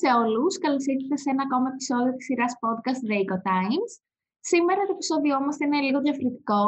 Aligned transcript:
σε 0.00 0.10
όλους. 0.22 0.52
Καλώς 0.64 0.84
ήρθατε 0.92 1.16
σε 1.22 1.28
ένα 1.34 1.42
ακόμα 1.46 1.68
επεισόδιο 1.74 2.12
της 2.16 2.24
σειράς 2.28 2.52
podcast 2.62 3.00
The 3.08 3.16
Eco 3.22 3.38
Times. 3.50 3.90
Σήμερα 4.50 4.80
το 4.86 4.92
επεισόδιό 4.96 5.36
μας 5.44 5.56
είναι 5.64 5.78
λίγο 5.86 6.00
διαφορετικό. 6.06 6.64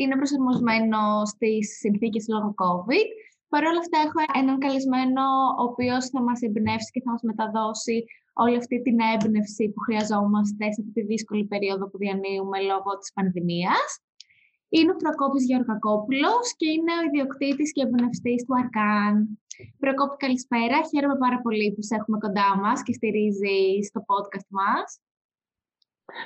Είναι 0.00 0.16
προσαρμοσμένο 0.20 1.00
στις 1.32 1.64
συνθήκες 1.82 2.24
λόγω 2.32 2.48
COVID. 2.64 3.08
Παρ' 3.52 3.66
όλα 3.70 3.80
αυτά 3.84 3.96
έχω 4.06 4.18
έναν 4.40 4.56
καλεσμένο 4.64 5.24
ο 5.60 5.62
οποίος 5.70 6.02
θα 6.12 6.20
μας 6.26 6.38
εμπνεύσει 6.46 6.90
και 6.94 7.02
θα 7.04 7.10
μας 7.12 7.22
μεταδώσει 7.30 7.96
όλη 8.44 8.56
αυτή 8.62 8.76
την 8.86 8.96
έμπνευση 9.12 9.64
που 9.72 9.80
χρειαζόμαστε 9.86 10.64
σε 10.72 10.78
αυτή 10.82 10.92
τη 10.96 11.02
δύσκολη 11.12 11.44
περίοδο 11.52 11.84
που 11.90 11.98
διανύουμε 12.02 12.58
λόγω 12.70 12.90
της 13.00 13.10
πανδημίας. 13.16 13.88
Είναι 14.76 14.90
ο 14.90 14.96
Προκόπης 14.96 15.44
Γεωργακόπουλος 15.44 16.44
και 16.56 16.68
είναι 16.70 16.92
ο 17.00 17.02
ιδιοκτήτης 17.08 17.72
και 17.72 17.82
εμπνευστής 17.82 18.44
του 18.44 18.54
Αρκάν. 18.60 19.40
Προκόπη, 19.78 20.16
καλησπέρα. 20.16 20.76
Χαίρομαι 20.90 21.16
πάρα 21.18 21.40
πολύ 21.40 21.72
που 21.72 21.82
σε 21.82 21.94
έχουμε 21.94 22.18
κοντά 22.18 22.56
μας 22.62 22.82
και 22.82 22.92
στηρίζει 22.92 23.58
στο 23.88 24.00
podcast 24.10 24.48
μας. 24.48 25.00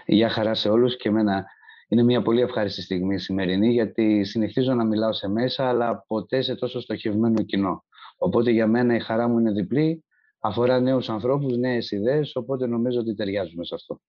Γεια 0.07 0.29
χαρά 0.29 0.55
σε 0.55 0.69
όλους 0.69 0.97
και 0.97 1.09
εμένα 1.09 1.47
είναι 1.89 2.03
μια 2.03 2.23
πολύ 2.23 2.41
ευχάριστη 2.41 2.83
στιγμή 2.83 3.19
σημερινή 3.19 3.73
γιατί 3.73 4.25
συνεχίζω 4.25 4.75
να 4.75 4.85
μιλάω 4.85 5.13
σε 5.13 5.29
μέσα 5.29 5.69
αλλά 5.69 6.05
ποτέ 6.07 6.41
σε 6.43 6.55
τόσο 6.55 6.81
στοχευμένο 6.81 7.43
κοινό. 7.43 7.85
Οπότε 8.19 8.51
για 8.51 8.67
μένα 8.67 8.95
η 8.95 9.01
χαρά 9.01 9.29
μου 9.29 9.39
είναι 9.39 9.53
διπλή, 9.53 10.05
αφορά 10.41 10.81
νέους 10.81 11.09
ανθρώπους, 11.09 11.57
νέες 11.57 11.91
ιδέες, 11.91 12.37
οπότε 12.37 12.67
νομίζω 12.67 13.01
ότι 13.01 13.15
ταιριάζουμε 13.15 13.65
σε 13.65 13.75
αυτό. 13.75 14.01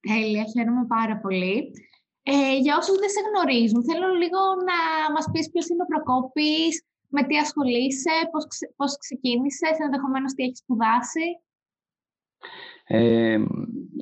Τέλεια, 0.00 0.44
χαίρομαι 0.44 0.86
πάρα 0.86 1.18
πολύ. 1.18 1.70
Ε, 2.30 2.56
για 2.64 2.76
όσους 2.76 2.98
δεν 2.98 3.08
σε 3.08 3.20
γνωρίζουν, 3.28 3.84
θέλω 3.84 4.08
λίγο 4.22 4.40
να 4.70 4.78
μας 5.12 5.26
πεις 5.32 5.50
ποιος 5.50 5.68
είναι 5.68 5.82
ο 5.82 5.86
Προκόπης, 5.92 6.82
με 7.08 7.22
τι 7.22 7.36
ασχολείσαι, 7.38 8.14
πώς, 8.30 8.46
ξε, 8.46 8.72
πώς 8.76 8.96
ξεκίνησες, 8.98 9.78
ενδεχομένως 9.84 10.32
τι 10.32 10.42
έχεις 10.42 10.58
σπουδάσει. 10.58 11.26
Ε, 12.84 13.38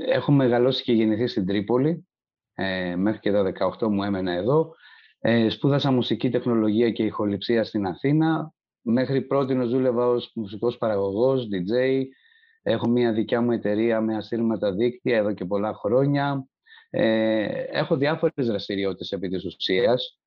έχω 0.07 0.33
μεγαλώσει 0.33 0.83
και 0.83 0.93
γεννηθεί 0.93 1.27
στην 1.27 1.47
Τρίπολη. 1.47 2.09
Ε, 2.55 2.97
μέχρι 2.97 3.21
και 3.21 3.33
τα 3.33 3.43
18 3.43 3.89
μου 3.89 4.03
έμενα 4.03 4.33
εδώ. 4.33 4.75
Ε, 5.19 5.49
σπούδασα 5.49 5.91
μουσική 5.91 6.31
τεχνολογία 6.31 6.91
και 6.91 7.05
ηχοληψία 7.05 7.65
στην 7.65 7.87
Αθήνα. 7.87 8.53
Μέχρι 8.81 9.23
πρώτη 9.23 9.55
δούλευα 9.55 10.07
ως 10.07 10.33
μουσικός 10.35 10.79
παραγωγός, 10.79 11.49
DJ. 11.53 12.03
Έχω 12.63 12.89
μια 12.89 13.13
δικιά 13.13 13.41
μου 13.41 13.53
εταιρεία 13.53 14.01
με 14.01 14.17
ασύρματα 14.17 14.73
δίκτυα 14.73 15.17
εδώ 15.17 15.33
και 15.33 15.45
πολλά 15.45 15.75
χρόνια. 15.75 16.49
Ε, 16.99 17.45
έχω 17.71 17.97
διάφορες 17.97 18.47
δραστηριότητες 18.47 19.13
επί 19.13 19.29
της 19.29 19.45
ουσίας. 19.45 20.21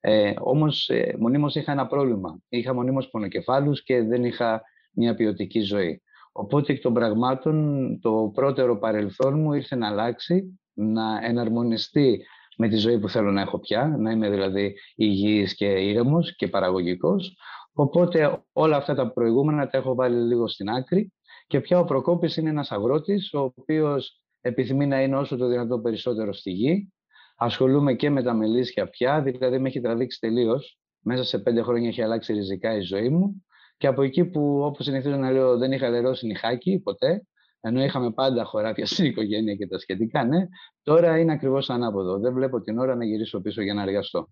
Ε, 0.00 0.32
όμως, 0.38 0.88
ε, 0.88 1.14
μονίμως 1.18 1.54
είχα 1.54 1.72
ένα 1.72 1.86
πρόβλημα. 1.86 2.40
Είχα 2.48 2.74
μονίμως 2.74 3.08
πονοκεφάλους 3.08 3.82
και 3.82 4.02
δεν 4.02 4.24
είχα 4.24 4.62
μια 4.92 5.14
ποιοτική 5.14 5.60
ζωή. 5.60 6.02
Οπότε 6.32 6.72
εκ 6.72 6.80
των 6.82 6.94
πραγμάτων 6.94 7.98
το 8.00 8.30
πρώτερο 8.34 8.78
παρελθόν 8.78 9.40
μου 9.40 9.52
ήρθε 9.52 9.76
να 9.76 9.88
αλλάξει, 9.88 10.60
να 10.72 11.20
εναρμονιστεί 11.22 12.24
με 12.56 12.68
τη 12.68 12.76
ζωή 12.76 12.98
που 12.98 13.08
θέλω 13.08 13.30
να 13.30 13.40
έχω 13.40 13.58
πια, 13.58 13.96
να 13.98 14.10
είμαι 14.10 14.30
δηλαδή 14.30 14.74
υγιής 14.94 15.54
και 15.54 15.66
ήρεμος 15.66 16.36
και 16.36 16.48
παραγωγικός. 16.48 17.36
Οπότε 17.72 18.42
όλα 18.52 18.76
αυτά 18.76 18.94
τα 18.94 19.12
προηγούμενα 19.12 19.68
τα 19.68 19.78
έχω 19.78 19.94
βάλει 19.94 20.26
λίγο 20.26 20.48
στην 20.48 20.68
άκρη 20.68 21.12
και 21.46 21.60
πια 21.60 21.78
ο 21.78 21.84
Προκόπης 21.84 22.36
είναι 22.36 22.50
ένας 22.50 22.70
αγρότης 22.70 23.32
ο 23.32 23.40
οποίος 23.40 24.20
επιθυμεί 24.46 24.86
να 24.86 25.02
είναι 25.02 25.16
όσο 25.16 25.36
το 25.36 25.46
δυνατόν 25.48 25.82
περισσότερο 25.82 26.32
στη 26.32 26.50
γη. 26.50 26.92
Ασχολούμαι 27.36 27.94
και 27.94 28.10
με 28.10 28.22
τα 28.22 28.34
μελίσια 28.34 28.88
πια, 28.88 29.22
δηλαδή 29.22 29.58
με 29.58 29.68
έχει 29.68 29.80
τραβήξει 29.80 30.20
τελείως. 30.20 30.78
Μέσα 31.00 31.24
σε 31.24 31.38
πέντε 31.38 31.62
χρόνια 31.62 31.88
έχει 31.88 32.02
αλλάξει 32.02 32.32
ριζικά 32.32 32.76
η 32.76 32.80
ζωή 32.80 33.08
μου. 33.08 33.44
Και 33.76 33.86
από 33.86 34.02
εκεί 34.02 34.24
που, 34.24 34.60
όπως 34.62 34.84
συνηθίζω 34.84 35.16
να 35.16 35.30
λέω, 35.30 35.56
δεν 35.58 35.72
είχα 35.72 35.88
λερώσει 35.88 36.26
νυχάκι 36.26 36.78
ποτέ, 36.78 37.26
ενώ 37.60 37.82
είχαμε 37.84 38.12
πάντα 38.12 38.44
χωράφια 38.44 38.86
στην 38.92 39.04
οικογένεια 39.04 39.54
και 39.54 39.66
τα 39.66 39.78
σχετικά, 39.78 40.24
ναι, 40.24 40.46
τώρα 40.82 41.18
είναι 41.18 41.32
ακριβώς 41.32 41.70
ανάποδο. 41.70 42.18
Δεν 42.18 42.32
βλέπω 42.32 42.60
την 42.60 42.78
ώρα 42.78 42.94
να 42.94 43.04
γυρίσω 43.04 43.40
πίσω 43.40 43.62
για 43.62 43.74
να 43.74 43.82
εργαστώ. 43.82 44.28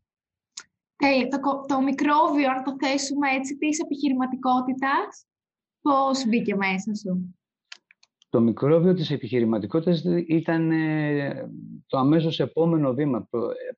Τέλεια. 0.97 1.29
Το, 1.29 1.39
το 1.69 1.81
μικρόβιο, 1.81 2.51
αν 2.51 2.65
το 2.65 2.77
θέσουμε 2.79 3.31
έτσι, 3.31 3.57
της 3.57 3.79
επιχειρηματικότητας, 3.79 5.27
πώς 5.81 6.27
μπήκε 6.27 6.55
μέσα 6.57 6.95
σου; 6.95 7.35
Το 8.35 8.41
μικρόβιο 8.41 8.95
της 8.95 9.11
επιχειρηματικότητας 9.11 10.03
ήταν 10.27 10.71
ε, 10.71 11.51
το 11.87 11.99
αμέσως 11.99 12.41
επόμενο 12.41 12.95
βήμα. 12.95 13.29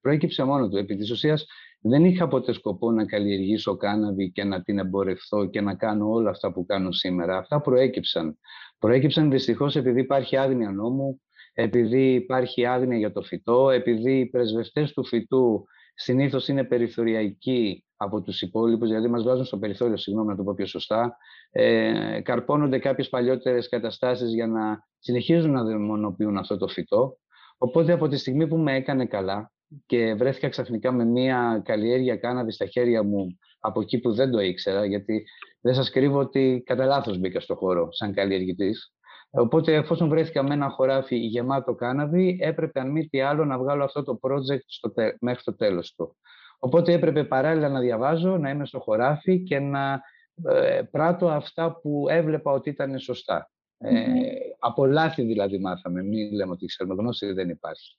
Προέκυψε 0.00 0.44
μόνο 0.44 0.68
του. 0.68 0.76
Επί 0.76 0.96
της 0.96 1.10
ουσίας 1.10 1.46
δεν 1.80 2.04
είχα 2.04 2.28
ποτέ 2.28 2.52
σκοπό 2.52 2.90
να 2.90 3.06
καλλιεργήσω 3.06 3.76
κάναβη 3.76 4.30
και 4.32 4.44
να 4.44 4.62
την 4.62 4.78
εμπορευθώ 4.78 5.46
και 5.46 5.60
να 5.60 5.74
κάνω 5.74 6.10
όλα 6.10 6.30
αυτά 6.30 6.52
που 6.52 6.66
κάνω 6.66 6.92
σήμερα. 6.92 7.36
Αυτά 7.36 7.60
προέκυψαν. 7.60 8.38
Προέκυψαν 8.78 9.30
δυστυχώς 9.30 9.76
επειδή 9.76 10.00
υπάρχει 10.00 10.36
άγνοια 10.36 10.70
νόμου, 10.70 11.20
επειδή 11.52 12.14
υπάρχει 12.14 12.66
άγνοια 12.66 12.98
για 12.98 13.12
το 13.12 13.22
φυτό, 13.22 13.70
επειδή 13.70 14.18
οι 14.18 14.26
πρεσβευτές 14.26 14.92
του 14.92 15.06
φυτού 15.06 15.64
συνήθως 15.94 16.48
είναι 16.48 16.64
περιθωριακοί 16.64 17.84
από 17.96 18.22
τους 18.22 18.42
υπόλοιπους, 18.42 18.88
δηλαδή 18.88 19.08
μας 19.08 19.22
βάζουν 19.22 19.44
στο 19.44 19.58
περιθώριο, 19.58 19.96
συγγνώμη 19.96 20.28
να 20.28 20.36
το 20.36 20.42
πω 20.42 20.54
πιο 20.54 20.66
σωστά, 20.66 21.16
ε, 21.50 22.20
καρπώνονται 22.20 22.78
κάποιες 22.78 23.08
παλιότερες 23.08 23.68
καταστάσεις 23.68 24.34
για 24.34 24.46
να 24.46 24.84
συνεχίζουν 24.98 25.50
να 25.50 25.64
δαιμονοποιούν 25.64 26.36
αυτό 26.36 26.56
το 26.56 26.68
φυτό. 26.68 27.18
Οπότε 27.58 27.92
από 27.92 28.08
τη 28.08 28.16
στιγμή 28.16 28.46
που 28.46 28.56
με 28.56 28.74
έκανε 28.74 29.06
καλά 29.06 29.52
και 29.86 30.14
βρέθηκα 30.14 30.48
ξαφνικά 30.48 30.92
με 30.92 31.04
μια 31.04 31.62
καλλιέργεια 31.64 32.16
κάναβης 32.16 32.54
στα 32.54 32.66
χέρια 32.66 33.02
μου 33.02 33.26
από 33.60 33.80
εκεί 33.80 33.98
που 33.98 34.12
δεν 34.12 34.30
το 34.30 34.40
ήξερα, 34.40 34.84
γιατί 34.84 35.24
δεν 35.60 35.74
σας 35.74 35.90
κρύβω 35.90 36.18
ότι 36.18 36.62
κατά 36.66 36.84
λάθος 36.84 37.18
μπήκα 37.18 37.40
στο 37.40 37.54
χώρο 37.54 37.88
σαν 37.92 38.14
καλλιεργητής. 38.14 38.90
Οπότε 39.30 39.74
εφόσον 39.74 40.08
βρέθηκα 40.08 40.42
με 40.42 40.54
ένα 40.54 40.68
χωράφι 40.68 41.16
γεμάτο 41.16 41.74
κάναβη, 41.74 42.38
έπρεπε 42.40 42.80
αν 42.80 42.90
μη 42.90 43.06
τι 43.08 43.20
άλλο 43.20 43.44
να 43.44 43.58
βγάλω 43.58 43.84
αυτό 43.84 44.02
το 44.02 44.18
project 44.22 44.64
στο, 44.66 44.92
μέχρι 45.20 45.42
το 45.42 45.56
τέλος 45.56 45.94
του. 45.94 46.16
Οπότε 46.58 46.92
έπρεπε 46.92 47.24
παράλληλα 47.24 47.68
να 47.68 47.80
διαβάζω, 47.80 48.38
να 48.38 48.50
είμαι 48.50 48.66
στο 48.66 48.80
χωράφι 48.80 49.42
και 49.42 49.58
να 49.58 50.00
ε, 50.44 50.82
πράττω 50.90 51.28
αυτά 51.28 51.80
που 51.80 52.06
έβλεπα 52.08 52.52
ότι 52.52 52.70
ήταν 52.70 52.98
σωστά. 52.98 53.50
Ε, 53.78 54.10
από 54.58 54.86
λάθη 54.86 55.22
δηλαδή 55.22 55.58
μάθαμε, 55.58 56.02
μην 56.02 56.32
λέμε 56.32 56.52
ότι 56.52 56.66
ξέρουμε 56.66 56.94
γνώση 56.94 57.32
δεν 57.32 57.48
υπάρχει. 57.48 57.98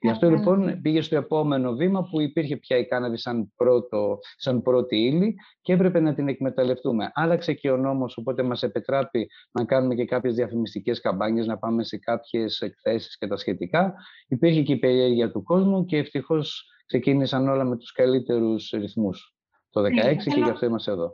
Γι' 0.00 0.10
αυτό 0.10 0.30
λοιπόν 0.30 0.80
πήγε 0.82 1.00
στο 1.00 1.16
επόμενο 1.16 1.72
βήμα 1.72 2.08
που 2.10 2.20
υπήρχε 2.20 2.56
πια 2.56 2.76
η 2.76 2.86
κάναβη 2.86 3.16
σαν, 3.16 3.52
πρώτο, 3.56 4.18
σαν 4.36 4.62
πρώτη 4.62 4.96
ύλη 4.96 5.34
και 5.62 5.72
έπρεπε 5.72 6.00
να 6.00 6.14
την 6.14 6.28
εκμεταλλευτούμε. 6.28 7.10
Άλλαξε 7.14 7.52
και 7.52 7.70
ο 7.70 7.76
νόμος, 7.76 8.16
οπότε 8.16 8.42
μας 8.42 8.62
επιτράπει 8.62 9.28
να 9.50 9.64
κάνουμε 9.64 9.94
και 9.94 10.04
κάποιες 10.04 10.34
διαφημιστικές 10.34 11.00
καμπάνιες, 11.00 11.46
να 11.46 11.58
πάμε 11.58 11.84
σε 11.84 11.98
κάποιες 11.98 12.60
εκθέσεις 12.60 13.18
και 13.18 13.26
τα 13.26 13.36
σχετικά. 13.36 13.94
Υπήρχε 14.28 14.62
και 14.62 14.72
η 14.72 14.78
περιέργεια 14.78 15.30
του 15.30 15.42
κόσμου 15.42 15.84
και 15.84 15.96
ευτυχώς 15.96 16.66
ξεκίνησαν 16.88 17.48
όλα 17.48 17.64
με 17.64 17.76
τους 17.76 17.92
καλύτερους 17.92 18.70
ρυθμούς 18.70 19.34
το 19.70 19.80
2016 19.80 19.86
ναι, 19.92 20.14
και 20.14 20.40
γι' 20.40 20.50
αυτό 20.50 20.66
είμαστε 20.66 20.90
εδώ. 20.90 21.08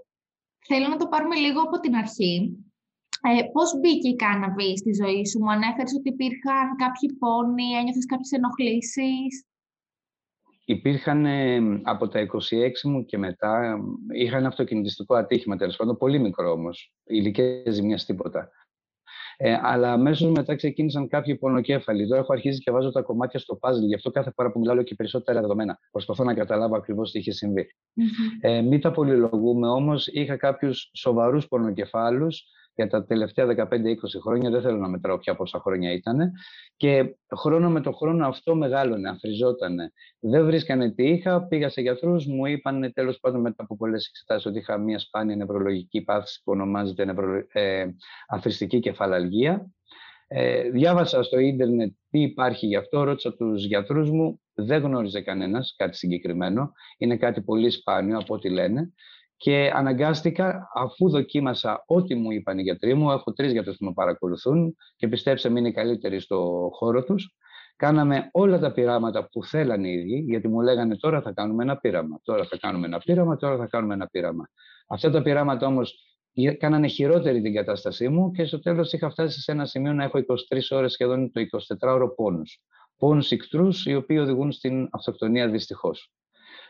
Θέλω 0.66 0.88
να 0.88 0.96
το 0.96 1.06
πάρουμε 1.06 1.36
λίγο 1.36 1.60
από 1.60 1.80
την 1.80 1.94
αρχή. 1.94 2.34
Ε, 3.22 3.42
πώς 3.52 3.78
μπήκε 3.80 4.08
η 4.08 4.14
κάναβη 4.14 4.78
στη 4.78 4.92
ζωή 5.02 5.26
σου, 5.26 5.38
μου 5.42 5.50
ανέφερες 5.50 5.94
ότι 5.98 6.08
υπήρχαν 6.08 6.76
κάποιοι 6.76 7.08
πόνοι, 7.18 7.66
ένιωθες 7.78 8.06
κάποιες 8.06 8.30
ενοχλήσεις; 8.30 9.46
Υπήρχαν 10.66 11.26
ε, 11.26 11.80
από 11.82 12.08
τα 12.08 12.20
26 12.20 12.26
μου 12.82 13.04
και 13.04 13.18
μετά, 13.18 13.78
είχα 14.14 14.36
ένα 14.36 14.48
αυτοκινητιστικό 14.48 15.14
ατύχημα 15.14 15.56
τέλος 15.56 15.76
πάντων, 15.76 15.96
πολύ 15.96 16.18
μικρό 16.18 16.50
όμως, 16.50 16.94
ηλικία 17.04 17.70
ζημιάς 17.70 18.04
τίποτα. 18.04 18.50
Ε, 19.36 19.58
αλλά 19.62 19.92
αμέσως 19.92 20.30
μετά 20.30 20.54
ξεκίνησαν 20.54 21.08
κάποιοι 21.08 21.36
πονοκέφαλοι. 21.36 22.02
Εδώ 22.02 22.16
έχω 22.16 22.32
αρχίσει 22.32 22.60
και 22.60 22.70
βάζω 22.70 22.90
τα 22.90 23.02
κομμάτια 23.02 23.38
στο 23.38 23.58
puzzle, 23.60 23.86
γι' 23.86 23.94
αυτό 23.94 24.10
κάθε 24.10 24.30
φορά 24.30 24.52
που 24.52 24.58
μιλάω 24.58 24.82
και 24.82 24.94
περισσότερα 24.94 25.40
δεδομένα. 25.40 25.78
Προσπαθώ 25.90 26.24
να 26.24 26.34
καταλάβω 26.34 26.76
ακριβώς 26.76 27.10
τι 27.10 27.18
είχε 27.18 27.32
συμβεί. 27.32 27.62
Mm-hmm. 27.62 28.48
Ε, 28.48 28.60
μην 28.60 28.80
τα 28.80 28.90
πολυλογούμε 28.90 29.68
όμως, 29.68 30.06
είχα 30.06 30.36
κάποιους 30.36 30.90
σοβαρούς 30.94 31.48
πονοκεφάλους 31.48 32.44
για 32.74 32.88
τα 32.88 33.04
τελευταία 33.04 33.46
15-20 33.46 33.66
χρόνια, 34.22 34.50
δεν 34.50 34.60
θέλω 34.60 34.76
να 34.76 34.88
μετράω 34.88 35.18
πια 35.18 35.34
πόσα 35.34 35.60
χρόνια 35.60 35.92
ήταν. 35.92 36.30
Και 36.76 37.16
χρόνο 37.36 37.70
με 37.70 37.80
το 37.80 37.92
χρόνο 37.92 38.26
αυτό 38.26 38.54
μεγάλωνε, 38.54 39.08
αφριζότανε. 39.08 39.92
Δεν 40.20 40.44
βρίσκανε 40.44 40.90
τι 40.90 41.08
είχα, 41.08 41.46
πήγα 41.46 41.68
σε 41.68 41.80
γιατρούς, 41.80 42.26
μου 42.26 42.46
είπαν 42.46 42.92
τέλος 42.92 43.18
πάντων 43.20 43.40
μετά 43.40 43.62
από 43.62 43.76
πολλές 43.76 44.06
εξετάσεις 44.06 44.46
ότι 44.46 44.58
είχα 44.58 44.78
μια 44.78 44.98
σπάνια 44.98 45.36
νευρολογική 45.36 46.02
πάθηση 46.02 46.40
που 46.44 46.52
ονομάζεται 46.52 47.04
νευρο, 47.04 47.44
ε, 47.52 47.86
αφριστική 48.28 48.80
κεφαλαλγία. 48.80 49.70
Ε, 50.26 50.70
διάβασα 50.70 51.22
στο 51.22 51.38
ίντερνετ 51.38 51.92
τι 52.10 52.20
υπάρχει 52.20 52.66
γι' 52.66 52.76
αυτό, 52.76 53.02
ρώτησα 53.02 53.34
τους 53.34 53.64
γιατρούς 53.64 54.10
μου, 54.10 54.40
δεν 54.54 54.82
γνώριζε 54.82 55.20
κανένας 55.20 55.74
κάτι 55.76 55.96
συγκεκριμένο, 55.96 56.72
είναι 56.98 57.16
κάτι 57.16 57.42
πολύ 57.42 57.70
σπάνιο 57.70 58.18
από 58.18 58.34
ό,τι 58.34 58.50
λένε 58.50 58.92
και 59.44 59.70
αναγκάστηκα, 59.74 60.70
αφού 60.74 61.10
δοκίμασα 61.10 61.84
ό,τι 61.86 62.14
μου 62.14 62.30
είπαν 62.30 62.58
οι 62.58 62.62
γιατροί 62.62 62.94
μου, 62.94 63.10
έχω 63.10 63.32
τρεις 63.32 63.52
γιατρούς 63.52 63.76
που 63.76 63.84
με 63.84 63.92
παρακολουθούν 63.92 64.76
και 64.96 65.08
πιστέψτε 65.08 65.48
με 65.48 65.58
είναι 65.58 65.68
οι 65.68 65.72
καλύτεροι 65.72 66.20
στο 66.20 66.68
χώρο 66.72 67.04
τους, 67.04 67.34
κάναμε 67.76 68.28
όλα 68.32 68.58
τα 68.58 68.72
πειράματα 68.72 69.28
που 69.28 69.44
θέλανε 69.44 69.88
οι 69.88 69.92
ίδιοι, 69.92 70.24
γιατί 70.28 70.48
μου 70.48 70.60
λέγανε 70.60 70.96
τώρα 70.96 71.22
θα 71.22 71.32
κάνουμε 71.32 71.62
ένα 71.62 71.76
πείραμα, 71.76 72.20
τώρα 72.22 72.44
θα 72.44 72.56
κάνουμε 72.56 72.86
ένα 72.86 72.98
πείραμα, 72.98 73.36
τώρα 73.36 73.56
θα 73.56 73.66
κάνουμε 73.66 73.94
ένα 73.94 74.06
πείραμα. 74.06 74.48
Αυτά 74.88 75.10
τα 75.10 75.22
πειράματα 75.22 75.66
όμως 75.66 75.94
κάνανε 76.58 76.86
χειρότερη 76.86 77.40
την 77.40 77.54
κατάστασή 77.54 78.08
μου 78.08 78.30
και 78.30 78.44
στο 78.44 78.60
τέλος 78.60 78.92
είχα 78.92 79.10
φτάσει 79.10 79.40
σε 79.40 79.52
ένα 79.52 79.66
σημείο 79.66 79.92
να 79.92 80.04
έχω 80.04 80.18
23 80.18 80.58
ώρες 80.70 80.92
σχεδόν 80.92 81.32
το 81.32 81.40
24ωρο 81.80 82.14
πόνους. 82.16 82.60
Πόνους 82.96 83.30
ικτρούς 83.30 83.86
οι 83.86 83.94
οποίοι 83.94 84.18
οδηγούν 84.20 84.52
στην 84.52 84.88
αυτοκτονία 84.92 85.48
δυστυχώς. 85.48 86.12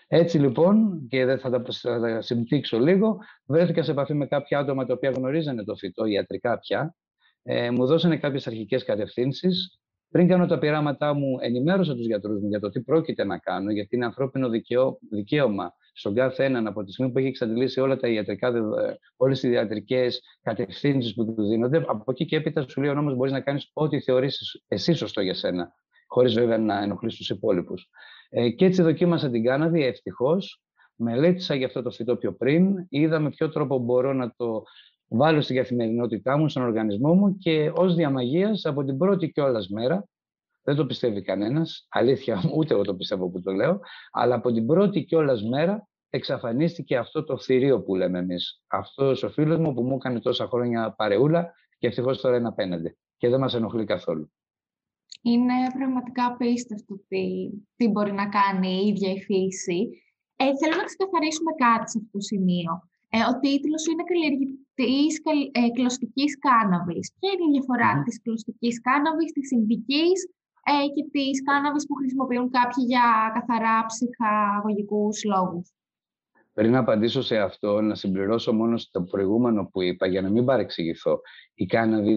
Έτσι 0.08 0.38
λοιπόν, 0.38 1.06
και 1.08 1.24
δεν 1.24 1.38
θα 1.38 1.50
τα, 1.50 1.62
θα 1.72 2.00
τα 2.00 2.20
συμπτύξω 2.20 2.78
λίγο, 2.78 3.18
βρέθηκα 3.46 3.82
σε 3.82 3.90
επαφή 3.90 4.14
με 4.14 4.26
κάποια 4.26 4.58
άτομα 4.58 4.86
τα 4.86 4.92
οποία 4.94 5.10
γνωρίζανε 5.10 5.64
το 5.64 5.74
φυτό 5.76 6.04
ιατρικά 6.04 6.58
πια. 6.58 6.94
Ε, 7.42 7.70
μου 7.70 7.86
δώσανε 7.86 8.16
κάποιες 8.16 8.46
αρχικές 8.46 8.84
κατευθύνσεις. 8.84 9.78
Πριν 10.10 10.28
κάνω 10.28 10.46
τα 10.46 10.58
πειράματά 10.58 11.14
μου, 11.14 11.36
ενημέρωσα 11.40 11.94
τους 11.94 12.06
γιατρούς 12.06 12.40
μου 12.40 12.48
για 12.48 12.60
το 12.60 12.68
τι 12.68 12.80
πρόκειται 12.80 13.24
να 13.24 13.38
κάνω, 13.38 13.70
γιατί 13.70 13.96
είναι 13.96 14.04
ανθρώπινο 14.04 14.48
δικαίωμα 15.10 15.74
στον 15.92 16.14
κάθε 16.14 16.44
έναν 16.44 16.66
από 16.66 16.84
τη 16.84 16.92
στιγμή 16.92 17.12
που 17.12 17.18
έχει 17.18 17.26
εξαντλήσει 17.28 17.80
όλα 17.80 17.96
τα 17.96 18.08
ιατρικά, 18.08 18.52
όλες 19.16 19.42
οι 19.42 19.50
ιατρικές 19.50 20.20
κατευθύνσεις 20.42 21.14
που 21.14 21.24
του 21.24 21.46
δίνονται. 21.46 21.76
Από 21.86 22.10
εκεί 22.10 22.24
και 22.24 22.36
έπειτα 22.36 22.68
σου 22.68 22.80
λέει 22.80 22.90
ο 22.90 22.94
νόμος 22.94 23.14
μπορείς 23.14 23.32
να 23.32 23.40
κάνεις 23.40 23.70
ό,τι 23.72 24.00
θεωρήσεις 24.00 24.62
εσύ 24.68 24.92
σωστό 24.92 25.20
για 25.20 25.34
σένα, 25.34 25.74
χωρίς 26.14 26.34
βέβαια 26.34 26.58
να 26.58 26.82
ενοχλείς 26.82 27.16
τους 27.16 27.30
υπόλοιπους. 27.30 27.88
Ε, 28.28 28.50
και 28.50 28.64
έτσι 28.64 28.82
δοκίμασα 28.82 29.30
την 29.30 29.44
κάναβη, 29.44 29.84
ευτυχώς. 29.84 30.62
Μελέτησα 30.96 31.54
για 31.54 31.66
αυτό 31.66 31.82
το 31.82 31.90
φυτό 31.90 32.16
πιο 32.16 32.34
πριν, 32.34 32.86
είδα 32.88 33.18
με 33.18 33.30
ποιο 33.30 33.48
τρόπο 33.48 33.78
μπορώ 33.78 34.12
να 34.12 34.34
το 34.36 34.62
βάλω 35.08 35.40
στην 35.40 35.56
καθημερινότητά 35.56 36.38
μου, 36.38 36.48
στον 36.48 36.62
οργανισμό 36.62 37.14
μου 37.14 37.36
και 37.38 37.72
ως 37.74 37.94
διαμαγείας 37.94 38.64
από 38.64 38.84
την 38.84 38.98
πρώτη 38.98 39.30
κιόλας 39.30 39.68
μέρα, 39.68 40.08
δεν 40.62 40.76
το 40.76 40.86
πιστεύει 40.86 41.22
κανένας, 41.22 41.86
αλήθεια 41.88 42.42
ούτε 42.56 42.74
εγώ 42.74 42.82
το 42.82 42.94
πιστεύω 42.94 43.30
που 43.30 43.42
το 43.42 43.52
λέω, 43.52 43.80
αλλά 44.10 44.34
από 44.34 44.52
την 44.52 44.66
πρώτη 44.66 45.04
κιόλας 45.04 45.42
μέρα 45.42 45.88
εξαφανίστηκε 46.10 46.96
αυτό 46.96 47.24
το 47.24 47.38
θηρίο 47.38 47.82
που 47.82 47.94
λέμε 47.94 48.18
εμείς. 48.18 48.62
Αυτός 48.66 49.22
ο 49.22 49.30
φίλος 49.30 49.58
μου 49.58 49.74
που 49.74 49.82
μου 49.82 49.94
έκανε 49.94 50.20
τόσα 50.20 50.46
χρόνια 50.46 50.94
παρεούλα 50.96 51.52
και 51.78 51.86
ευτυχώς 51.86 52.20
τώρα 52.20 52.36
είναι 52.36 52.48
απέναντι 52.48 52.96
και 53.16 53.28
δεν 53.28 53.40
μας 53.40 53.54
ενοχλεί 53.54 53.84
καθόλου. 53.84 54.32
Είναι 55.30 55.58
πραγματικά 55.78 56.24
απίστευτο 56.26 56.94
τι, 57.08 57.24
τι 57.76 57.84
μπορεί 57.88 58.12
να 58.12 58.26
κάνει 58.38 58.68
η 58.80 58.86
ίδια 58.88 59.10
η 59.16 59.20
φύση. 59.28 59.80
Ε, 60.36 60.44
θέλω 60.58 60.76
να 60.82 60.88
ξεκαθαρίσουμε 60.90 61.52
κάτι 61.64 61.86
σε 61.90 61.96
αυτό 62.00 62.10
το 62.16 62.20
σημείο. 62.30 62.72
Ε, 63.14 63.18
ο 63.30 63.32
τίτλος 63.42 63.82
είναι 63.86 64.04
«Καλλιεργητής 64.10 65.12
ε, 65.60 65.64
κλωστικής 65.76 66.32
κάναβης». 66.48 67.06
Ποια 67.18 67.30
είναι 67.32 67.48
η 67.48 67.54
διαφορά 67.56 67.90
mm. 67.94 68.02
της 68.04 68.16
κλωστικής 68.24 68.74
κάναβης, 68.88 69.30
της 69.36 69.46
συνδικής 69.52 70.16
ε, 70.72 70.74
και 70.94 71.02
της 71.14 71.36
κάναβης 71.48 71.84
που 71.86 71.94
χρησιμοποιούν 72.00 72.48
κάποιοι 72.56 72.82
για 72.92 73.06
καθαρά 73.36 73.76
ψυχαγωγικούς 73.90 75.16
λόγους; 75.32 75.66
Πριν 76.54 76.76
απαντήσω 76.76 77.22
σε 77.22 77.38
αυτό, 77.38 77.80
να 77.80 77.94
συμπληρώσω 77.94 78.52
μόνο 78.52 78.76
στο 78.76 79.02
προηγούμενο 79.02 79.68
που 79.72 79.82
είπα, 79.82 80.06
για 80.06 80.22
να 80.22 80.30
μην 80.30 80.44
παρεξηγηθώ. 80.44 81.20
Η 81.54 81.66
κάναβη 81.66 82.14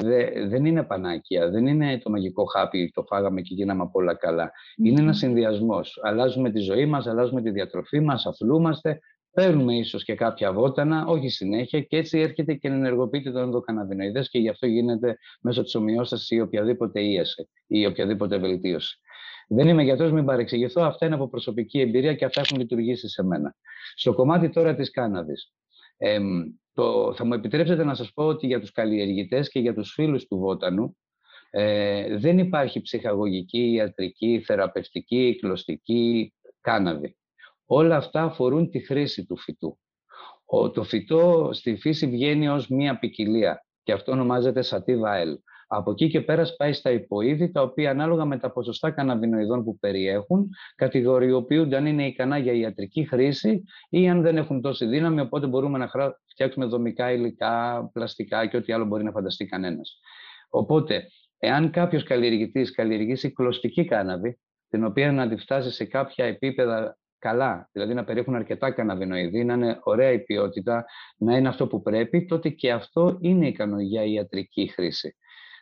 δεν 0.47 0.65
είναι 0.65 0.83
πανάκια, 0.83 1.49
δεν 1.49 1.67
είναι 1.67 1.97
το 1.97 2.09
μαγικό 2.09 2.43
χάπι, 2.43 2.91
το 2.93 3.03
φάγαμε 3.03 3.41
και 3.41 3.53
γίναμε 3.53 3.81
από 3.81 3.99
όλα 3.99 4.15
καλά. 4.15 4.51
Είναι 4.77 5.01
ένας 5.01 5.17
συνδυασμός. 5.17 5.99
Αλλάζουμε 6.03 6.51
τη 6.51 6.59
ζωή 6.59 6.85
μας, 6.85 7.07
αλλάζουμε 7.07 7.41
τη 7.41 7.49
διατροφή 7.49 7.99
μας, 7.99 8.25
αθλούμαστε, 8.25 8.99
παίρνουμε 9.31 9.75
ίσως 9.75 10.03
και 10.03 10.15
κάποια 10.15 10.53
βότανα, 10.53 11.05
όχι 11.07 11.29
συνέχεια, 11.29 11.81
και 11.81 11.97
έτσι 11.97 12.19
έρχεται 12.19 12.53
και 12.53 12.67
ενεργοποιείται 12.67 13.31
το 13.31 13.39
ενδοκαναβινοειδέ 13.39 14.21
και 14.29 14.39
γι' 14.39 14.49
αυτό 14.49 14.67
γίνεται 14.67 15.17
μέσω 15.41 15.63
της 15.63 15.75
ομοιόστασης 15.75 16.29
ή 16.29 16.39
οποιαδήποτε 16.39 17.01
ίαση 17.01 17.49
ή 17.67 17.85
οποιαδήποτε 17.85 18.37
βελτίωση. 18.37 18.99
Δεν 19.47 19.67
είμαι 19.67 19.83
γιατρός, 19.83 20.11
μην 20.11 20.25
παρεξηγηθώ. 20.25 20.81
Αυτά 20.81 21.05
είναι 21.05 21.15
από 21.15 21.29
προσωπική 21.29 21.79
εμπειρία 21.79 22.13
και 22.13 22.25
αυτά 22.25 22.41
έχουν 22.41 22.57
λειτουργήσει 22.57 23.09
σε 23.09 23.23
μένα. 23.23 23.55
Στο 23.95 24.13
κομμάτι 24.13 24.49
τώρα 24.49 24.75
της 24.75 24.91
κάναβης. 24.91 25.53
Ε, 25.97 26.19
το, 26.73 27.13
θα 27.13 27.25
μου 27.25 27.33
επιτρέψετε 27.33 27.83
να 27.83 27.93
σας 27.93 28.13
πω 28.13 28.25
ότι 28.25 28.47
για 28.47 28.59
τους 28.59 28.71
καλλιεργητές 28.71 29.49
και 29.49 29.59
για 29.59 29.73
τους 29.73 29.91
φίλους 29.91 30.25
του 30.27 30.37
βότανου 30.37 30.97
ε, 31.49 32.17
δεν 32.17 32.37
υπάρχει 32.37 32.81
ψυχαγωγική, 32.81 33.71
ιατρική, 33.71 34.41
θεραπευτική, 34.45 35.37
κλωστική 35.39 36.33
κάναβη. 36.61 37.17
Όλα 37.65 37.95
αυτά 37.95 38.23
αφορούν 38.23 38.69
τη 38.69 38.79
χρήση 38.79 39.25
του 39.25 39.37
φυτού. 39.37 39.79
Ο, 40.45 40.71
το 40.71 40.83
φυτό 40.83 41.49
στη 41.53 41.75
φύση 41.75 42.07
βγαίνει 42.07 42.47
ως 42.47 42.67
μία 42.67 42.99
ποικιλία 42.99 43.65
και 43.83 43.91
αυτό 43.91 44.11
ονομάζεται 44.11 44.63
sativa 44.69 45.25
L. 45.25 45.35
Από 45.67 45.91
εκεί 45.91 46.09
και 46.09 46.21
πέρας 46.21 46.55
πάει 46.55 46.73
στα 46.73 46.91
υποείδη, 46.91 47.51
τα 47.51 47.61
οποία 47.61 47.89
ανάλογα 47.89 48.25
με 48.25 48.37
τα 48.37 48.51
ποσοστά 48.51 48.91
καναβινοειδών 48.91 49.63
που 49.63 49.79
περιέχουν, 49.79 50.49
κατηγοριοποιούνται 50.75 51.77
αν 51.77 51.85
είναι 51.85 52.07
ικανά 52.07 52.37
για 52.37 52.53
ιατρική 52.53 53.05
χρήση 53.05 53.63
ή 53.89 54.09
αν 54.09 54.21
δεν 54.21 54.37
έχουν 54.37 54.61
τόση 54.61 54.85
δύναμη, 54.85 55.21
οπότε 55.21 55.47
μπορούμε 55.47 55.77
να 55.77 55.89
φτιάξουμε 56.25 56.65
δομικά 56.65 57.11
υλικά, 57.11 57.89
πλαστικά 57.93 58.45
και 58.45 58.57
ό,τι 58.57 58.73
άλλο 58.73 58.85
μπορεί 58.85 59.03
να 59.03 59.11
φανταστεί 59.11 59.45
κανένας. 59.45 59.99
Οπότε, 60.49 61.07
εάν 61.37 61.71
κάποιος 61.71 62.03
καλλιεργητής 62.03 62.71
καλλιεργήσει 62.71 63.33
κλωστική 63.33 63.85
κάναβη, 63.85 64.39
την 64.69 64.85
οποία 64.85 65.11
να 65.11 65.29
τη 65.29 65.37
φτάσει 65.37 65.71
σε 65.71 65.85
κάποια 65.85 66.25
επίπεδα 66.25 66.97
καλά, 67.19 67.69
δηλαδή 67.71 67.93
να 67.93 68.03
περιέχουν 68.03 68.35
αρκετά 68.35 68.71
καναβινοειδή, 68.71 69.43
να 69.43 69.53
είναι 69.53 69.79
ωραία 69.83 70.11
η 70.11 70.19
ποιότητα, 70.19 70.85
να 71.17 71.37
είναι 71.37 71.47
αυτό 71.47 71.67
που 71.67 71.81
πρέπει, 71.81 72.25
τότε 72.25 72.49
και 72.49 72.71
αυτό 72.71 73.17
είναι 73.21 73.47
ικανό 73.47 73.79
για 73.79 74.03
ιατρική 74.03 74.67
χρήση. 74.67 75.15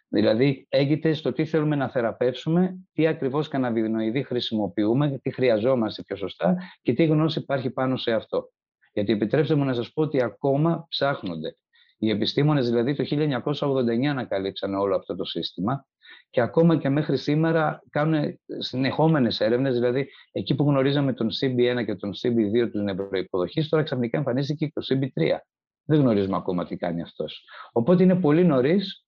Δηλαδή, 0.07 0.66
έγινε 0.69 1.13
στο 1.13 1.34
τι 1.34 1.46
θέλουμε 1.46 1.75
να 1.75 1.90
θεραπεύσουμε, 1.90 2.75
τι 2.94 3.07
ακριβώς 3.07 3.48
καναβινοειδή 3.48 4.24
χρησιμοποιούμε, 4.24 5.19
τι 5.22 5.31
χρειαζόμαστε 5.31 6.04
πιο 6.04 6.16
σωστά 6.16 6.57
και 6.81 6.94
τι 6.94 7.06
γνώση 7.06 7.40
υπάρχει 7.40 7.69
πάνω 7.69 7.98
σε 7.98 8.12
αυτό. 8.12 8.52
Γιατί 8.94 9.12
επιτρέψτε 9.12 9.56
μου 9.56 9.63
να 9.63 9.74
σας 9.74 9.94
πω 9.94 10.02
ότι 10.02 10.24
ακόμα 10.24 10.86
ψάχνονται. 10.90 11.57
Οι 11.98 12.10
επιστήμονες 12.10 12.69
δηλαδή 12.69 12.96
το 12.96 13.04
1989 13.04 14.06
ανακαλύψαν 14.06 14.74
όλο 14.74 14.96
αυτό 14.96 15.16
το 15.16 15.25
σύστημα 15.25 15.86
και 16.30 16.42
ακόμα 16.42 16.78
και 16.78 16.90
μέχρι 16.90 17.18
σήμερα 17.18 17.84
κάνουν 17.90 18.40
συνεχόμενες 18.58 19.40
έρευνες. 19.40 19.74
Δηλαδή, 19.74 20.08
εκεί 20.31 20.56
που 20.56 20.63
γνωρίζαμε 20.63 21.13
τον 21.13 21.30
CB1 21.42 21.86
και 21.86 21.96
τον 21.96 22.12
CB2 22.22 22.69
της 22.72 22.81
νευροϊποδοχή, 22.81 23.69
τώρα 23.69 23.84
ξαφνικά 23.84 24.18
εμφανίστηκε 24.18 24.66
και 24.66 24.72
το 24.74 24.86
CB3. 24.90 25.38
Δεν 25.86 26.00
γνωρίζουμε 26.00 26.36
ακόμα 26.38 26.66
τι 26.66 26.75
κάνει 26.75 27.01
αυτός. 27.01 27.44
Οπότε 27.72 28.04
είναι 28.04 28.16
πολύ 28.16 28.46
νωρίς 28.46 29.05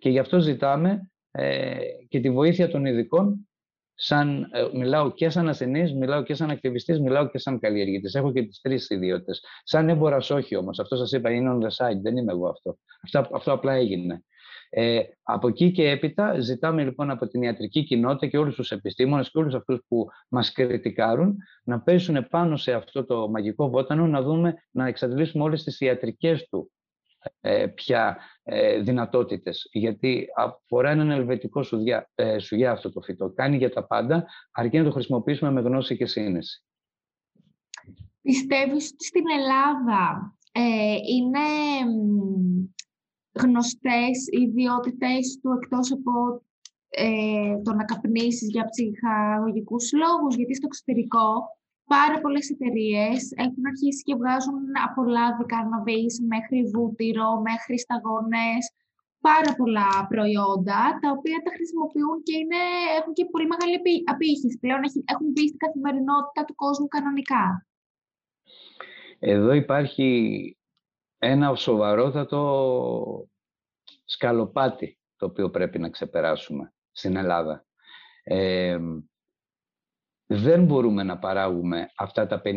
και 0.00 0.10
γι' 0.10 0.18
αυτό 0.18 0.40
ζητάμε 0.40 1.10
ε, 1.30 1.78
και 2.08 2.20
τη 2.20 2.30
βοήθεια 2.30 2.68
των 2.68 2.84
ειδικών. 2.84 3.44
Σαν, 3.94 4.48
ε, 4.52 4.78
μιλάω 4.78 5.12
και 5.12 5.30
σαν 5.30 5.48
ασθενή, 5.48 5.94
μιλάω 5.94 6.22
και 6.22 6.34
σαν 6.34 6.50
ακτιβιστής, 6.50 7.00
μιλάω 7.00 7.28
και 7.28 7.38
σαν 7.38 7.58
καλλιεργητής. 7.58 8.14
Έχω 8.14 8.32
και 8.32 8.42
τις 8.42 8.60
τρεις 8.60 8.90
ιδιότητες. 8.90 9.44
Σαν 9.62 9.88
έμπορας, 9.88 10.30
όχι 10.30 10.56
όμως. 10.56 10.78
Αυτό 10.78 10.96
σας 10.96 11.12
είπα 11.12 11.30
είναι 11.30 11.50
on 11.50 11.58
the 11.64 11.68
side. 11.68 12.00
Δεν 12.02 12.16
είμαι 12.16 12.32
εγώ 12.32 12.48
αυτό. 12.48 12.78
Αυτό, 13.02 13.36
αυτό 13.36 13.52
απλά 13.52 13.72
έγινε. 13.72 14.24
Ε, 14.72 15.00
από 15.22 15.48
εκεί 15.48 15.72
και 15.72 15.90
έπειτα 15.90 16.40
ζητάμε 16.40 16.84
λοιπόν 16.84 17.10
από 17.10 17.26
την 17.28 17.42
ιατρική 17.42 17.84
κοινότητα 17.84 18.26
και 18.26 18.38
όλους 18.38 18.54
τους 18.54 18.70
επιστήμονες 18.70 19.30
και 19.30 19.38
όλους 19.38 19.54
αυτούς 19.54 19.80
που 19.88 20.06
μας 20.28 20.52
κριτικάρουν 20.52 21.36
να 21.64 21.80
πέσουν 21.80 22.26
πάνω 22.30 22.56
σε 22.56 22.72
αυτό 22.72 23.04
το 23.04 23.30
μαγικό 23.30 23.70
βότανο 23.70 24.06
να 24.06 24.22
δούμε, 24.22 24.54
να 24.70 24.86
εξαντλήσουμε 24.86 25.44
όλες 25.44 25.64
τις 25.64 25.80
ιατρικές 25.80 26.48
του 26.48 26.70
ε, 26.70 26.79
πια 27.74 28.18
ε, 28.42 28.80
δυνατότητες. 28.80 29.68
Γιατί 29.72 30.26
αφορά 30.36 30.90
έναν 30.90 31.10
ελβετικό 31.10 31.62
σουδιά, 31.62 32.10
ε, 32.14 32.38
σουγιά 32.38 32.70
αυτό 32.70 32.92
το 32.92 33.00
φυτό. 33.00 33.30
Κάνει 33.30 33.56
για 33.56 33.70
τα 33.70 33.86
πάντα, 33.86 34.26
αρκεί 34.50 34.78
να 34.78 34.84
το 34.84 34.90
χρησιμοποιήσουμε 34.90 35.50
με 35.50 35.60
γνώση 35.60 35.96
και 35.96 36.06
σύνεση. 36.06 36.64
Πιστεύεις 38.22 38.92
ότι 38.92 39.04
στην 39.04 39.24
Ελλάδα 39.38 40.36
ε, 40.52 40.96
είναι 41.14 41.46
γνωστές 43.32 44.26
οι 44.30 44.42
ιδιότητες 44.42 45.38
του 45.42 45.50
εκτός 45.62 45.92
από 45.92 46.42
ε, 46.88 47.60
το 47.62 47.74
να 47.74 47.84
καπνίσεις 47.84 48.48
για 48.50 48.68
ψυχαγωγικούς 48.70 49.92
λόγους, 49.92 50.36
γιατί 50.36 50.54
στο 50.54 50.66
εξωτερικό 50.66 51.58
πάρα 51.94 52.16
πολλές 52.22 52.46
εταιρείες 52.54 53.20
έχουν 53.44 53.62
αρχίσει 53.72 54.02
και 54.06 54.18
βγάζουν 54.20 54.62
από 54.86 55.00
λάδι 55.14 55.44
καρναβής 55.52 56.14
μέχρι 56.32 56.58
βούτυρο, 56.72 57.28
μέχρι 57.48 57.74
σταγόνες, 57.84 58.62
πάρα 59.28 59.52
πολλά 59.60 59.90
προϊόντα, 60.12 60.80
τα 61.02 61.08
οποία 61.16 61.38
τα 61.44 61.50
χρησιμοποιούν 61.56 62.16
και 62.26 62.34
είναι, 62.40 62.62
έχουν 62.98 63.12
και 63.18 63.24
πολύ 63.32 63.46
μεγάλη 63.52 63.76
απήχηση. 64.12 64.58
Πλέον 64.64 64.82
έχουν 65.12 65.28
μπει 65.32 65.44
στην 65.50 65.62
καθημερινότητα 65.64 66.40
του 66.46 66.54
κόσμου 66.54 66.88
κανονικά. 66.88 67.44
Εδώ 69.18 69.52
υπάρχει 69.52 70.08
ένα 71.18 71.54
σοβαρότατο 71.54 72.42
σκαλοπάτι 74.04 74.98
το 75.16 75.26
οποίο 75.26 75.50
πρέπει 75.50 75.78
να 75.78 75.90
ξεπεράσουμε 75.90 76.72
στην 76.92 77.16
Ελλάδα. 77.16 77.64
Ε, 78.22 78.78
δεν 80.32 80.64
μπορούμε 80.64 81.02
να 81.02 81.18
παράγουμε 81.18 81.90
αυτά 81.96 82.26
τα 82.26 82.42
50.000 82.44 82.50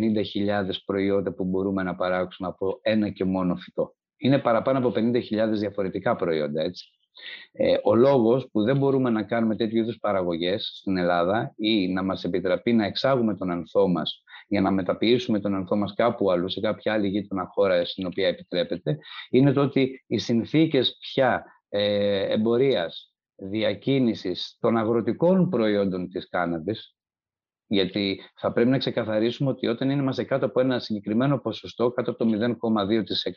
προϊόντα 0.85 1.33
που 1.33 1.43
μπορούμε 1.45 1.83
να 1.83 1.95
παράξουμε 1.95 2.47
από 2.47 2.79
ένα 2.81 3.09
και 3.09 3.25
μόνο 3.25 3.55
φυτό. 3.55 3.95
Είναι 4.17 4.39
παραπάνω 4.39 4.77
από 4.77 4.91
50.000 4.95 5.21
διαφορετικά 5.51 6.15
προϊόντα, 6.15 6.61
έτσι. 6.61 6.85
Ε, 7.51 7.75
ο 7.83 7.95
λόγος 7.95 8.49
που 8.51 8.63
δεν 8.63 8.77
μπορούμε 8.77 9.09
να 9.09 9.23
κάνουμε 9.23 9.55
τέτοιου 9.55 9.77
είδους 9.77 9.97
παραγωγές 9.99 10.77
στην 10.79 10.97
Ελλάδα 10.97 11.53
ή 11.57 11.87
να 11.87 12.03
μας 12.03 12.23
επιτραπεί 12.23 12.73
να 12.73 12.85
εξάγουμε 12.85 13.35
τον 13.35 13.51
ανθό 13.51 13.87
μας 13.87 14.23
για 14.47 14.61
να 14.61 14.71
μεταποιήσουμε 14.71 15.39
τον 15.39 15.55
ανθό 15.55 15.75
μας 15.75 15.93
κάπου 15.93 16.31
αλλού, 16.31 16.49
σε 16.49 16.59
κάποια 16.59 16.93
άλλη 16.93 17.07
γείτονα 17.07 17.45
χώρα 17.45 17.85
στην 17.85 18.05
οποία 18.05 18.27
επιτρέπεται, 18.27 18.97
είναι 19.29 19.51
το 19.51 19.61
ότι 19.61 20.03
οι 20.07 20.17
συνθήκες 20.17 20.97
πια 20.99 21.45
ε, 21.69 22.33
εμπορίας, 22.33 23.13
διακίνησης 23.35 24.57
των 24.59 24.77
αγροτικών 24.77 25.49
προϊόντων 25.49 26.09
της 26.09 26.29
κάναβης, 26.29 26.95
γιατί 27.67 28.21
θα 28.35 28.51
πρέπει 28.51 28.69
να 28.69 28.77
ξεκαθαρίσουμε 28.77 29.49
ότι 29.49 29.67
όταν 29.67 29.89
είμαστε 29.89 30.23
κάτω 30.23 30.45
από 30.45 30.59
ένα 30.59 30.79
συγκεκριμένο 30.79 31.39
ποσοστό, 31.39 31.91
κάτω 31.91 32.11
από 32.11 32.25
το 32.25 32.57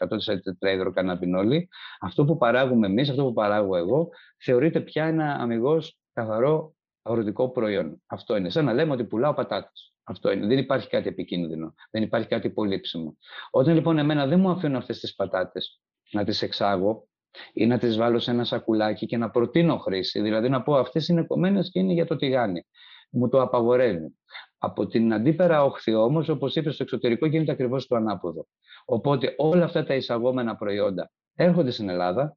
0,2% 0.09 0.17
της 0.17 0.43
τετραίδροκαναβινόλη, 0.43 1.69
αυτό 2.01 2.25
που 2.25 2.37
παράγουμε 2.37 2.87
εμείς, 2.87 3.11
αυτό 3.11 3.25
που 3.25 3.33
παράγω 3.33 3.77
εγώ, 3.77 4.09
θεωρείται 4.45 4.81
πια 4.81 5.05
ένα 5.05 5.37
αμυγός 5.41 5.99
καθαρό 6.13 6.75
αγροτικό 7.03 7.51
προϊόν. 7.51 8.03
Αυτό 8.07 8.37
είναι. 8.37 8.51
Σαν 8.51 8.65
να 8.65 8.73
λέμε 8.73 8.93
ότι 8.93 9.05
πουλάω 9.05 9.35
πατάτες. 9.35 9.95
Αυτό 10.03 10.33
είναι. 10.33 10.47
Δεν 10.47 10.59
υπάρχει 10.59 10.89
κάτι 10.89 11.09
επικίνδυνο. 11.09 11.75
Δεν 11.91 12.03
υπάρχει 12.03 12.29
κάτι 12.29 12.51
πολύψιμο. 12.51 13.17
Όταν 13.51 13.75
λοιπόν 13.75 13.99
εμένα 13.99 14.27
δεν 14.27 14.41
μου 14.41 14.51
αφήνουν 14.51 14.77
αυτές 14.77 15.01
τις 15.01 15.15
πατάτες 15.15 15.81
να 16.11 16.25
τις 16.25 16.43
εξάγω 16.43 17.09
ή 17.53 17.67
να 17.67 17.79
τις 17.79 17.97
βάλω 17.97 18.19
σε 18.19 18.31
ένα 18.31 18.45
σακουλάκι 18.45 19.07
και 19.07 19.17
να 19.17 19.31
προτείνω 19.31 19.79
χρήση, 19.79 20.21
δηλαδή 20.21 20.49
να 20.49 20.63
πω 20.63 20.75
αυτές 20.75 21.09
είναι 21.09 21.23
κομμένες 21.23 21.71
και 21.71 21.79
είναι 21.79 21.93
για 21.93 22.07
το 22.07 22.17
τηγάνι 22.17 22.67
μου 23.11 23.29
το 23.29 23.41
απαγορεύει. 23.41 24.17
Από 24.59 24.87
την 24.87 25.13
αντίπερα 25.13 25.65
όχθη 25.65 25.95
όμως, 25.95 26.29
όπως 26.29 26.57
είπες, 26.57 26.75
στο 26.75 26.83
εξωτερικό 26.83 27.27
γίνεται 27.27 27.53
ακριβώς 27.53 27.87
το 27.87 27.97
ανάποδο. 27.97 28.47
Οπότε 28.85 29.35
όλα 29.37 29.65
αυτά 29.65 29.85
τα 29.85 29.95
εισαγόμενα 29.95 30.57
προϊόντα 30.57 31.11
έρχονται 31.35 31.71
στην 31.71 31.89
Ελλάδα, 31.89 32.37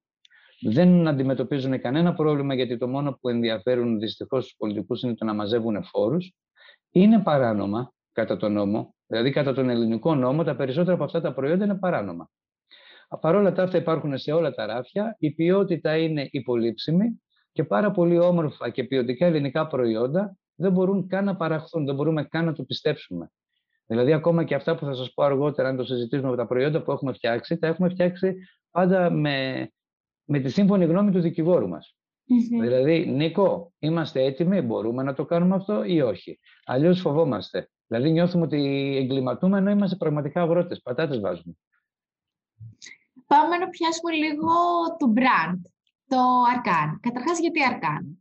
δεν 0.61 1.07
αντιμετωπίζουν 1.07 1.81
κανένα 1.81 2.13
πρόβλημα 2.13 2.53
γιατί 2.53 2.77
το 2.77 2.87
μόνο 2.87 3.17
που 3.21 3.29
ενδιαφέρουν 3.29 3.99
δυστυχώς 3.99 4.43
τους 4.43 4.55
πολιτικούς 4.57 5.01
είναι 5.01 5.13
το 5.13 5.25
να 5.25 5.33
μαζεύουν 5.33 5.83
φόρους. 5.83 6.33
Είναι 6.91 7.19
παράνομα 7.19 7.93
κατά 8.11 8.37
τον 8.37 8.53
νόμο, 8.53 8.95
δηλαδή 9.07 9.31
κατά 9.31 9.53
τον 9.53 9.69
ελληνικό 9.69 10.15
νόμο, 10.15 10.43
τα 10.43 10.55
περισσότερα 10.55 10.93
από 10.93 11.03
αυτά 11.03 11.21
τα 11.21 11.33
προϊόντα 11.33 11.65
είναι 11.65 11.77
παράνομα. 11.77 12.29
Παρ' 13.21 13.35
όλα 13.35 13.51
τα 13.51 13.63
αυτά 13.63 13.77
υπάρχουν 13.77 14.17
σε 14.17 14.31
όλα 14.31 14.51
τα 14.51 14.65
ράφια, 14.65 15.15
η 15.19 15.31
ποιότητα 15.31 15.97
είναι 15.97 16.27
υπολείψιμη 16.31 17.21
και 17.51 17.63
πάρα 17.63 17.91
πολύ 17.91 18.19
όμορφα 18.19 18.69
και 18.69 18.83
ποιοτικά 18.83 19.25
ελληνικά 19.25 19.67
προϊόντα 19.67 20.37
δεν 20.59 20.71
μπορούν 20.71 21.07
καν 21.07 21.25
να 21.25 21.35
παραχθούν, 21.35 21.85
δεν 21.85 21.95
μπορούμε 21.95 22.23
καν 22.23 22.45
να 22.45 22.53
το 22.53 22.63
πιστέψουμε. 22.63 23.31
Δηλαδή, 23.85 24.13
ακόμα 24.13 24.43
και 24.43 24.55
αυτά 24.55 24.75
που 24.75 24.85
θα 24.85 24.93
σας 24.93 25.13
πω 25.13 25.23
αργότερα, 25.23 25.69
αν 25.69 25.77
το 25.77 25.83
συζητήσουμε 25.83 26.29
με 26.29 26.35
τα 26.35 26.47
προϊόντα 26.47 26.81
που 26.81 26.91
έχουμε 26.91 27.13
φτιάξει, 27.13 27.57
τα 27.57 27.67
έχουμε 27.67 27.89
φτιάξει 27.89 28.35
πάντα 28.71 29.11
με, 29.11 29.69
με 30.23 30.39
τη 30.39 30.49
σύμφωνη 30.49 30.85
γνώμη 30.85 31.11
του 31.11 31.19
δικηγόρου 31.19 31.67
μας. 31.67 31.95
Δηλαδή, 32.61 33.05
Νίκο, 33.05 33.73
είμαστε 33.79 34.23
έτοιμοι, 34.23 34.61
μπορούμε 34.61 35.03
να 35.03 35.13
το 35.13 35.25
κάνουμε 35.25 35.55
αυτό 35.55 35.83
ή 35.83 36.01
όχι; 36.01 36.39
Αλλιώς 36.65 36.99
φοβόμαστε. 36.99 37.69
Δηλαδή, 37.87 38.11
νιώθουμε 38.11 38.43
ότι 38.43 38.95
εγκληματούμε 38.97 39.57
ενώ 39.57 39.69
είμαστε 39.69 39.95
πραγματικά 39.95 40.41
αγρότες. 40.41 40.81
Πατάτες 40.81 41.19
βάζουμε. 41.19 41.53
Πάμε 43.27 43.57
να 43.57 43.69
πιάσουμε 43.69 44.11
λίγο 44.11 44.53
το 44.97 45.13
brand, 45.15 45.59
το 46.07 46.17
Arcan. 46.55 46.97
Καταρχάς, 46.99 47.39
γιατί 47.39 47.59
Arcan; 47.69 48.18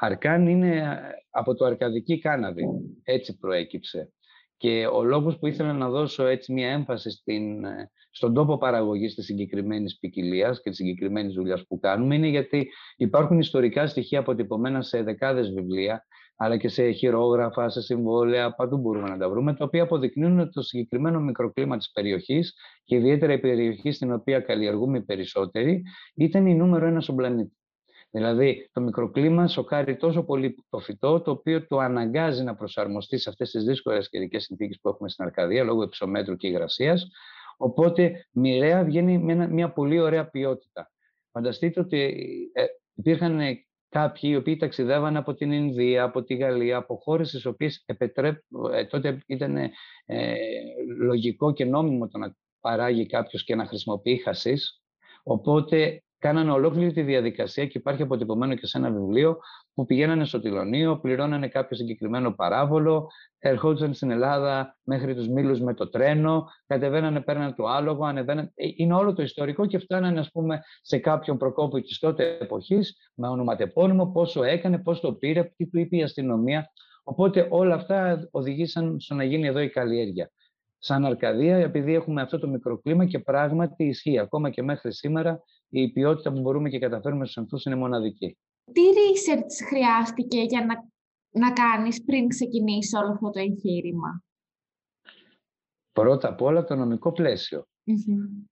Αρκάν 0.00 0.46
είναι 0.46 0.76
ε, 0.76 0.96
από 1.30 1.54
το 1.54 1.64
αρκαδική 1.64 2.18
κάναβη. 2.18 2.64
Έτσι 3.02 3.38
προέκυψε. 3.38 4.12
Και 4.56 4.86
ο 4.86 5.02
λόγος 5.02 5.38
που 5.38 5.46
ήθελα 5.46 5.72
να 5.72 5.88
δώσω 5.88 6.26
έτσι 6.26 6.52
μια 6.52 6.70
έμφαση 6.70 7.10
στην, 7.10 7.64
ε, 7.64 7.90
στον 8.10 8.34
τόπο 8.34 8.58
παραγωγής 8.58 9.14
της 9.14 9.24
συγκεκριμένης 9.24 9.98
ποικιλίας 9.98 10.62
και 10.62 10.68
της 10.68 10.78
συγκεκριμένης 10.78 11.34
δουλειάς 11.34 11.66
που 11.66 11.78
κάνουμε 11.78 12.14
είναι 12.14 12.26
γιατί 12.26 12.68
υπάρχουν 12.96 13.38
ιστορικά 13.38 13.86
στοιχεία 13.86 14.18
αποτυπωμένα 14.18 14.82
σε 14.82 15.02
δεκάδες 15.02 15.50
βιβλία 15.50 16.04
αλλά 16.40 16.56
και 16.56 16.68
σε 16.68 16.90
χειρόγραφα, 16.90 17.68
σε 17.68 17.80
συμβόλαια, 17.80 18.54
παντού 18.54 18.78
μπορούμε 18.78 19.08
να 19.08 19.18
τα 19.18 19.28
βρούμε, 19.28 19.54
τα 19.54 19.64
οποία 19.64 19.82
αποδεικνύουν 19.82 20.52
το 20.52 20.62
συγκεκριμένο 20.62 21.20
μικροκλίμα 21.20 21.76
της 21.76 21.90
περιοχής 21.90 22.54
και 22.84 22.96
ιδιαίτερα 22.96 23.32
η 23.32 23.38
περιοχή 23.38 23.90
στην 23.90 24.12
οποία 24.12 24.40
καλλιεργούμε 24.40 24.98
οι 24.98 25.04
περισσότεροι 25.04 25.82
ήταν 26.14 26.46
η 26.46 26.54
νούμερο 26.54 26.86
ένα 26.86 27.00
στον 27.00 27.16
πλανήτη. 27.16 27.57
Δηλαδή, 28.10 28.68
το 28.72 28.80
μικροκλίμα 28.80 29.46
σοκάρει 29.48 29.96
τόσο 29.96 30.24
πολύ 30.24 30.64
το 30.68 30.78
φυτό, 30.78 31.20
το 31.20 31.30
οποίο 31.30 31.66
το 31.66 31.78
αναγκάζει 31.78 32.42
να 32.42 32.54
προσαρμοστεί 32.54 33.18
σε 33.18 33.30
αυτές 33.30 33.50
τις 33.50 33.64
δύσκολες 33.64 34.08
καιρικές 34.08 34.42
συνθήκες 34.42 34.78
που 34.82 34.88
έχουμε 34.88 35.08
στην 35.08 35.24
Αρκαδία, 35.24 35.64
λόγω 35.64 35.82
υψομέτρου 35.82 36.36
και 36.36 36.46
υγρασίας. 36.46 37.06
Οπότε, 37.56 38.26
μοιραία 38.32 38.84
βγαίνει 38.84 39.18
με 39.18 39.48
μια 39.48 39.72
πολύ 39.72 39.98
ωραία 40.00 40.28
ποιότητα. 40.28 40.90
Φανταστείτε 41.32 41.80
ότι 41.80 41.98
ε, 42.52 42.64
υπήρχαν 42.94 43.40
κάποιοι 43.88 44.30
οι 44.32 44.36
οποίοι 44.36 44.56
ταξιδεύαν 44.56 45.16
από 45.16 45.34
την 45.34 45.52
Ινδία, 45.52 46.02
από 46.02 46.22
τη 46.22 46.34
Γαλλία, 46.34 46.76
από 46.76 46.96
χώρες 46.96 47.30
τις 47.30 47.46
οποίες 47.46 47.84
ε, 48.72 48.84
τότε 48.84 49.18
ήταν 49.26 49.56
ε, 49.56 50.34
λογικό 50.98 51.52
και 51.52 51.64
νόμιμο 51.64 52.08
το 52.08 52.18
να 52.18 52.36
παράγει 52.60 53.06
κάποιος 53.06 53.44
και 53.44 53.54
να 53.54 53.66
χρησιμοποιεί 53.66 54.16
χασίς. 54.16 54.82
Οπότε 55.22 56.02
κάνανε 56.18 56.50
ολόκληρη 56.50 56.92
τη 56.92 57.02
διαδικασία 57.02 57.66
και 57.66 57.78
υπάρχει 57.78 58.02
αποτυπωμένο 58.02 58.54
και 58.54 58.66
σε 58.66 58.78
ένα 58.78 58.90
βιβλίο 58.90 59.38
που 59.74 59.86
πηγαίνανε 59.86 60.24
στο 60.24 60.40
Τηλωνίο, 60.40 60.98
πληρώνανε 60.98 61.48
κάποιο 61.48 61.76
συγκεκριμένο 61.76 62.34
παράβολο, 62.34 63.08
ερχόντουσαν 63.38 63.94
στην 63.94 64.10
Ελλάδα 64.10 64.78
μέχρι 64.82 65.14
τους 65.14 65.28
Μήλους 65.28 65.60
με 65.60 65.74
το 65.74 65.88
τρένο, 65.88 66.46
κατεβαίνανε, 66.66 67.20
παίρνανε 67.20 67.52
το 67.52 67.66
άλογο, 67.66 68.04
ανεβαίνανε. 68.04 68.52
Ε, 68.54 68.68
είναι 68.76 68.94
όλο 68.94 69.12
το 69.12 69.22
ιστορικό 69.22 69.66
και 69.66 69.78
φτάνανε 69.78 70.20
ας 70.20 70.30
πούμε, 70.30 70.60
σε 70.82 70.98
κάποιον 70.98 71.36
προκόπο 71.36 71.80
της 71.80 71.98
τότε 71.98 72.36
εποχής 72.40 73.10
με 73.14 73.28
ονοματεπώνυμο, 73.28 74.06
πόσο 74.06 74.42
έκανε, 74.42 74.78
πώς 74.78 75.00
το 75.00 75.12
πήρε, 75.12 75.52
τι 75.56 75.68
του 75.68 75.78
είπε 75.78 75.96
η 75.96 76.02
αστυνομία. 76.02 76.70
Οπότε 77.02 77.46
όλα 77.50 77.74
αυτά 77.74 78.28
οδηγήσαν 78.30 79.00
στο 79.00 79.14
να 79.14 79.24
γίνει 79.24 79.46
εδώ 79.46 79.60
η 79.60 79.70
καλλιέργεια 79.70 80.30
σαν 80.78 81.04
Αρκαδία, 81.04 81.56
επειδή 81.56 81.94
έχουμε 81.94 82.22
αυτό 82.22 82.38
το 82.38 82.48
μικροκλίμα 82.48 83.06
και 83.06 83.18
πράγματι 83.18 83.84
ισχύει. 83.84 84.18
Ακόμα 84.18 84.50
και 84.50 84.62
μέχρι 84.62 84.92
σήμερα 84.92 85.42
η 85.68 85.92
ποιότητα 85.92 86.32
που 86.32 86.40
μπορούμε 86.40 86.68
και 86.68 86.78
καταφέρουμε 86.78 87.24
στους 87.24 87.36
ανθούς 87.36 87.64
είναι 87.64 87.74
μοναδική. 87.74 88.38
Τι 88.72 88.80
research 88.80 89.68
χρειάστηκε 89.68 90.40
για 90.40 90.64
να, 90.64 90.74
να 91.40 91.52
κάνεις 91.52 92.04
πριν 92.04 92.28
ξεκινήσει 92.28 92.96
όλο 92.96 93.12
αυτό 93.12 93.30
το 93.30 93.40
εγχείρημα; 93.40 94.22
Πρώτα 95.92 96.28
απ' 96.28 96.42
όλα 96.42 96.64
το 96.64 96.74
νομικό 96.74 97.12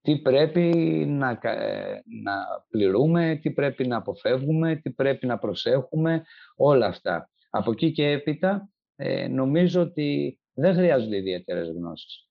Τι 0.01 0.19
πρέπει 0.19 0.63
να, 1.09 1.39
ε, 1.43 2.03
να 2.23 2.35
πληρούμε, 2.69 3.39
τι 3.43 3.51
πρέπει 3.51 3.87
να 3.87 3.97
αποφεύγουμε, 3.97 4.77
τι 4.77 4.91
πρέπει 4.91 5.27
να 5.27 5.39
προσέχουμε, 5.39 6.25
όλα 6.57 6.87
αυτά. 6.87 7.31
Από 7.51 7.71
εκεί 7.71 7.93
και 7.93 8.11
έπειτα 8.11 8.69
ε, 8.97 9.29
νομίζω 9.29 9.81
ότι 9.81 10.39
δεν 10.57 10.75
χρειάζονται 10.75 11.17
ιδιαίτερες 11.17 11.69
γνώσεις. 11.69 12.29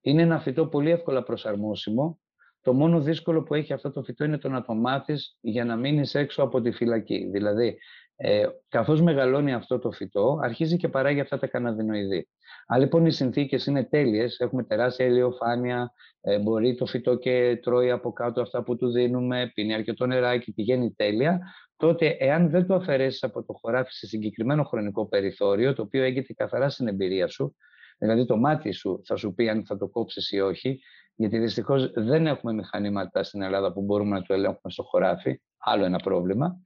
Είναι 0.00 0.22
ένα 0.22 0.40
φυτό 0.40 0.66
πολύ 0.66 0.90
εύκολα 0.90 1.22
προσαρμόσιμο. 1.22 2.18
Το 2.60 2.72
μόνο 2.72 3.00
δύσκολο 3.00 3.42
που 3.42 3.54
έχει 3.54 3.72
αυτό 3.72 3.90
το 3.90 4.02
φυτό 4.02 4.24
είναι 4.24 4.38
το 4.38 4.48
να 4.48 4.64
το 4.64 4.74
μάθεις 4.74 5.38
για 5.40 5.64
να 5.64 5.76
μείνεις 5.76 6.14
έξω 6.14 6.42
από 6.42 6.60
τη 6.60 6.70
φυλακή. 6.70 7.28
Δηλαδή, 7.32 7.78
ε, 8.16 8.46
καθώς 8.68 9.02
μεγαλώνει 9.02 9.52
αυτό 9.52 9.78
το 9.78 9.90
φυτό, 9.90 10.38
αρχίζει 10.42 10.76
και 10.76 10.88
παράγει 10.88 11.20
αυτά 11.20 11.38
τα 11.38 11.46
καναδινοειδή. 11.46 12.28
Αν 12.66 12.80
λοιπόν 12.80 13.06
οι 13.06 13.12
συνθήκες 13.12 13.66
είναι 13.66 13.84
τέλειες, 13.84 14.38
έχουμε 14.38 14.64
τεράστια 14.64 15.06
ηλιοφάνεια, 15.06 15.92
ε, 16.20 16.38
μπορεί 16.38 16.74
το 16.74 16.86
φυτό 16.86 17.14
και 17.14 17.58
τρώει 17.62 17.90
από 17.90 18.12
κάτω 18.12 18.40
αυτά 18.40 18.62
που 18.62 18.76
του 18.76 18.90
δίνουμε, 18.90 19.50
πίνει 19.54 19.74
αρκετό 19.74 20.06
νεράκι, 20.06 20.52
πηγαίνει 20.52 20.94
τέλεια, 20.94 21.40
τότε 21.84 22.16
εάν 22.18 22.50
δεν 22.50 22.66
το 22.66 22.74
αφαιρέσεις 22.74 23.22
από 23.22 23.44
το 23.44 23.52
χωράφι 23.52 23.92
σε 23.92 24.06
συγκεκριμένο 24.06 24.64
χρονικό 24.64 25.08
περιθώριο, 25.08 25.72
το 25.72 25.82
οποίο 25.82 26.02
έγκυται 26.02 26.32
καθαρά 26.32 26.68
στην 26.68 26.88
εμπειρία 26.88 27.28
σου, 27.28 27.56
δηλαδή 27.98 28.26
το 28.26 28.36
μάτι 28.36 28.72
σου 28.72 29.00
θα 29.04 29.16
σου 29.16 29.34
πει 29.34 29.48
αν 29.48 29.66
θα 29.66 29.76
το 29.76 29.88
κόψεις 29.88 30.30
ή 30.30 30.40
όχι, 30.40 30.80
γιατί 31.14 31.38
δυστυχώς 31.38 31.92
δεν 31.94 32.26
έχουμε 32.26 32.52
μηχανήματα 32.52 33.22
στην 33.22 33.42
Ελλάδα 33.42 33.72
που 33.72 33.82
μπορούμε 33.82 34.16
να 34.18 34.22
το 34.22 34.34
ελέγχουμε 34.34 34.72
στο 34.72 34.82
χωράφι, 34.82 35.40
άλλο 35.58 35.84
ένα 35.84 35.98
πρόβλημα, 35.98 36.60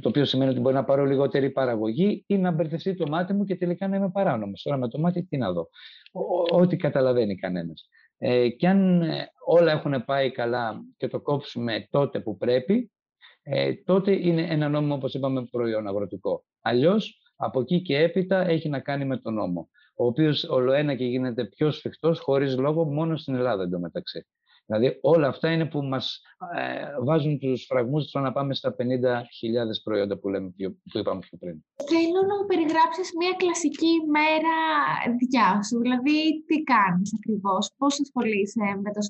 το 0.00 0.08
οποίο 0.08 0.24
σημαίνει 0.24 0.50
ότι 0.50 0.60
μπορεί 0.60 0.74
να 0.74 0.84
πάρω 0.84 1.04
λιγότερη 1.04 1.50
παραγωγή 1.50 2.24
ή 2.26 2.38
να 2.38 2.50
μπερδευτεί 2.50 2.94
το 2.94 3.08
μάτι 3.08 3.32
μου 3.32 3.44
και 3.44 3.56
τελικά 3.56 3.88
να 3.88 3.96
είμαι 3.96 4.10
παράνομος. 4.10 4.62
Τώρα 4.62 4.76
με 4.76 4.88
το 4.88 4.98
μάτι 4.98 5.22
τι 5.22 5.36
να 5.36 5.52
δω. 5.52 5.68
Ό,τι 6.50 6.76
καταλαβαίνει 6.76 7.34
κανένας. 7.34 7.88
Ε, 8.18 8.48
και 8.48 8.68
αν 8.68 9.02
ε, 9.02 9.28
όλα 9.46 9.72
έχουν 9.72 10.04
πάει 10.04 10.30
καλά 10.30 10.80
και 10.96 11.08
το 11.08 11.20
κόψουμε 11.20 11.86
τότε 11.90 12.20
που 12.20 12.36
πρέπει, 12.36 12.90
ε, 13.42 13.74
τότε 13.74 14.12
είναι 14.26 14.42
ένα 14.42 14.68
νόμο, 14.68 14.94
όπως 14.94 15.14
είπαμε, 15.14 15.44
προϊόν 15.44 15.86
αγροτικό. 15.86 16.44
Αλλιώς, 16.60 17.20
από 17.36 17.60
εκεί 17.60 17.82
και 17.82 17.98
έπειτα 17.98 18.48
έχει 18.48 18.68
να 18.68 18.80
κάνει 18.80 19.04
με 19.04 19.16
τον 19.16 19.34
νόμο, 19.34 19.68
ο 19.94 20.06
οποίος 20.06 20.44
ολοένα 20.44 20.94
και 20.94 21.04
γίνεται 21.04 21.44
πιο 21.44 21.70
σφιχτός, 21.70 22.20
χωρίς 22.20 22.56
λόγο, 22.56 22.84
μόνο 22.84 23.16
στην 23.16 23.34
Ελλάδα 23.34 23.62
εντωμεταξύ. 23.62 24.26
Δηλαδή 24.70 24.98
όλα 25.00 25.28
αυτά 25.28 25.52
είναι 25.52 25.66
που 25.66 25.82
μας 25.82 26.22
ε, 26.56 26.84
βάζουν 27.04 27.38
τους 27.38 27.64
φραγμούς 27.68 28.04
στο 28.08 28.18
να 28.18 28.32
πάμε 28.32 28.54
στα 28.54 28.74
50.000 28.78 28.84
προϊόντα 29.82 30.18
που, 30.18 30.28
λέμε, 30.28 30.48
που 30.92 30.98
είπαμε 30.98 31.20
πιο 31.20 31.38
πριν. 31.38 31.64
Θέλω 31.90 32.20
να 32.28 32.34
μου 32.38 32.46
περιγράψεις 32.46 33.10
μια 33.18 33.34
κλασική 33.36 33.92
μέρα 34.16 34.54
δικιά 35.18 35.62
σου. 35.62 35.78
Δηλαδή 35.78 36.44
τι 36.46 36.62
κάνεις 36.62 37.14
ακριβώς, 37.18 37.72
πώς 37.78 38.00
ασχολείσαι 38.00 38.64
με 38.84 38.90
το, 38.92 39.00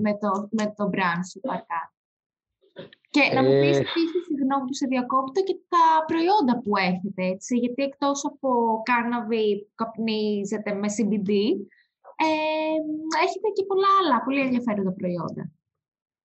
με 0.00 0.12
το, 0.22 0.48
με 0.50 0.64
το 0.76 0.84
brand 0.94 1.22
σου 1.30 1.40
παρκά; 1.40 1.95
Και 3.16 3.34
να 3.34 3.42
μου 3.42 3.54
πεις 3.62 3.76
ε... 3.78 3.84
επίσης, 3.86 4.22
συγγνώμη 4.28 4.64
που 4.66 4.76
σε 4.80 4.86
διακόπτω, 4.92 5.38
και 5.48 5.56
τα 5.72 5.86
προϊόντα 6.08 6.54
που 6.62 6.72
έχετε, 6.90 7.22
έτσι, 7.34 7.52
γιατί 7.62 7.80
εκτός 7.88 8.18
από 8.30 8.48
κάναβι 8.90 9.46
που 9.62 9.72
καπνίζετε 9.80 10.70
με 10.80 10.88
CBD, 10.96 11.30
ε, 12.26 12.78
έχετε 13.24 13.48
και 13.56 13.64
πολλά 13.70 13.90
άλλα 14.00 14.16
πολύ 14.24 14.40
ενδιαφέροντα 14.40 14.92
προϊόντα. 14.92 15.44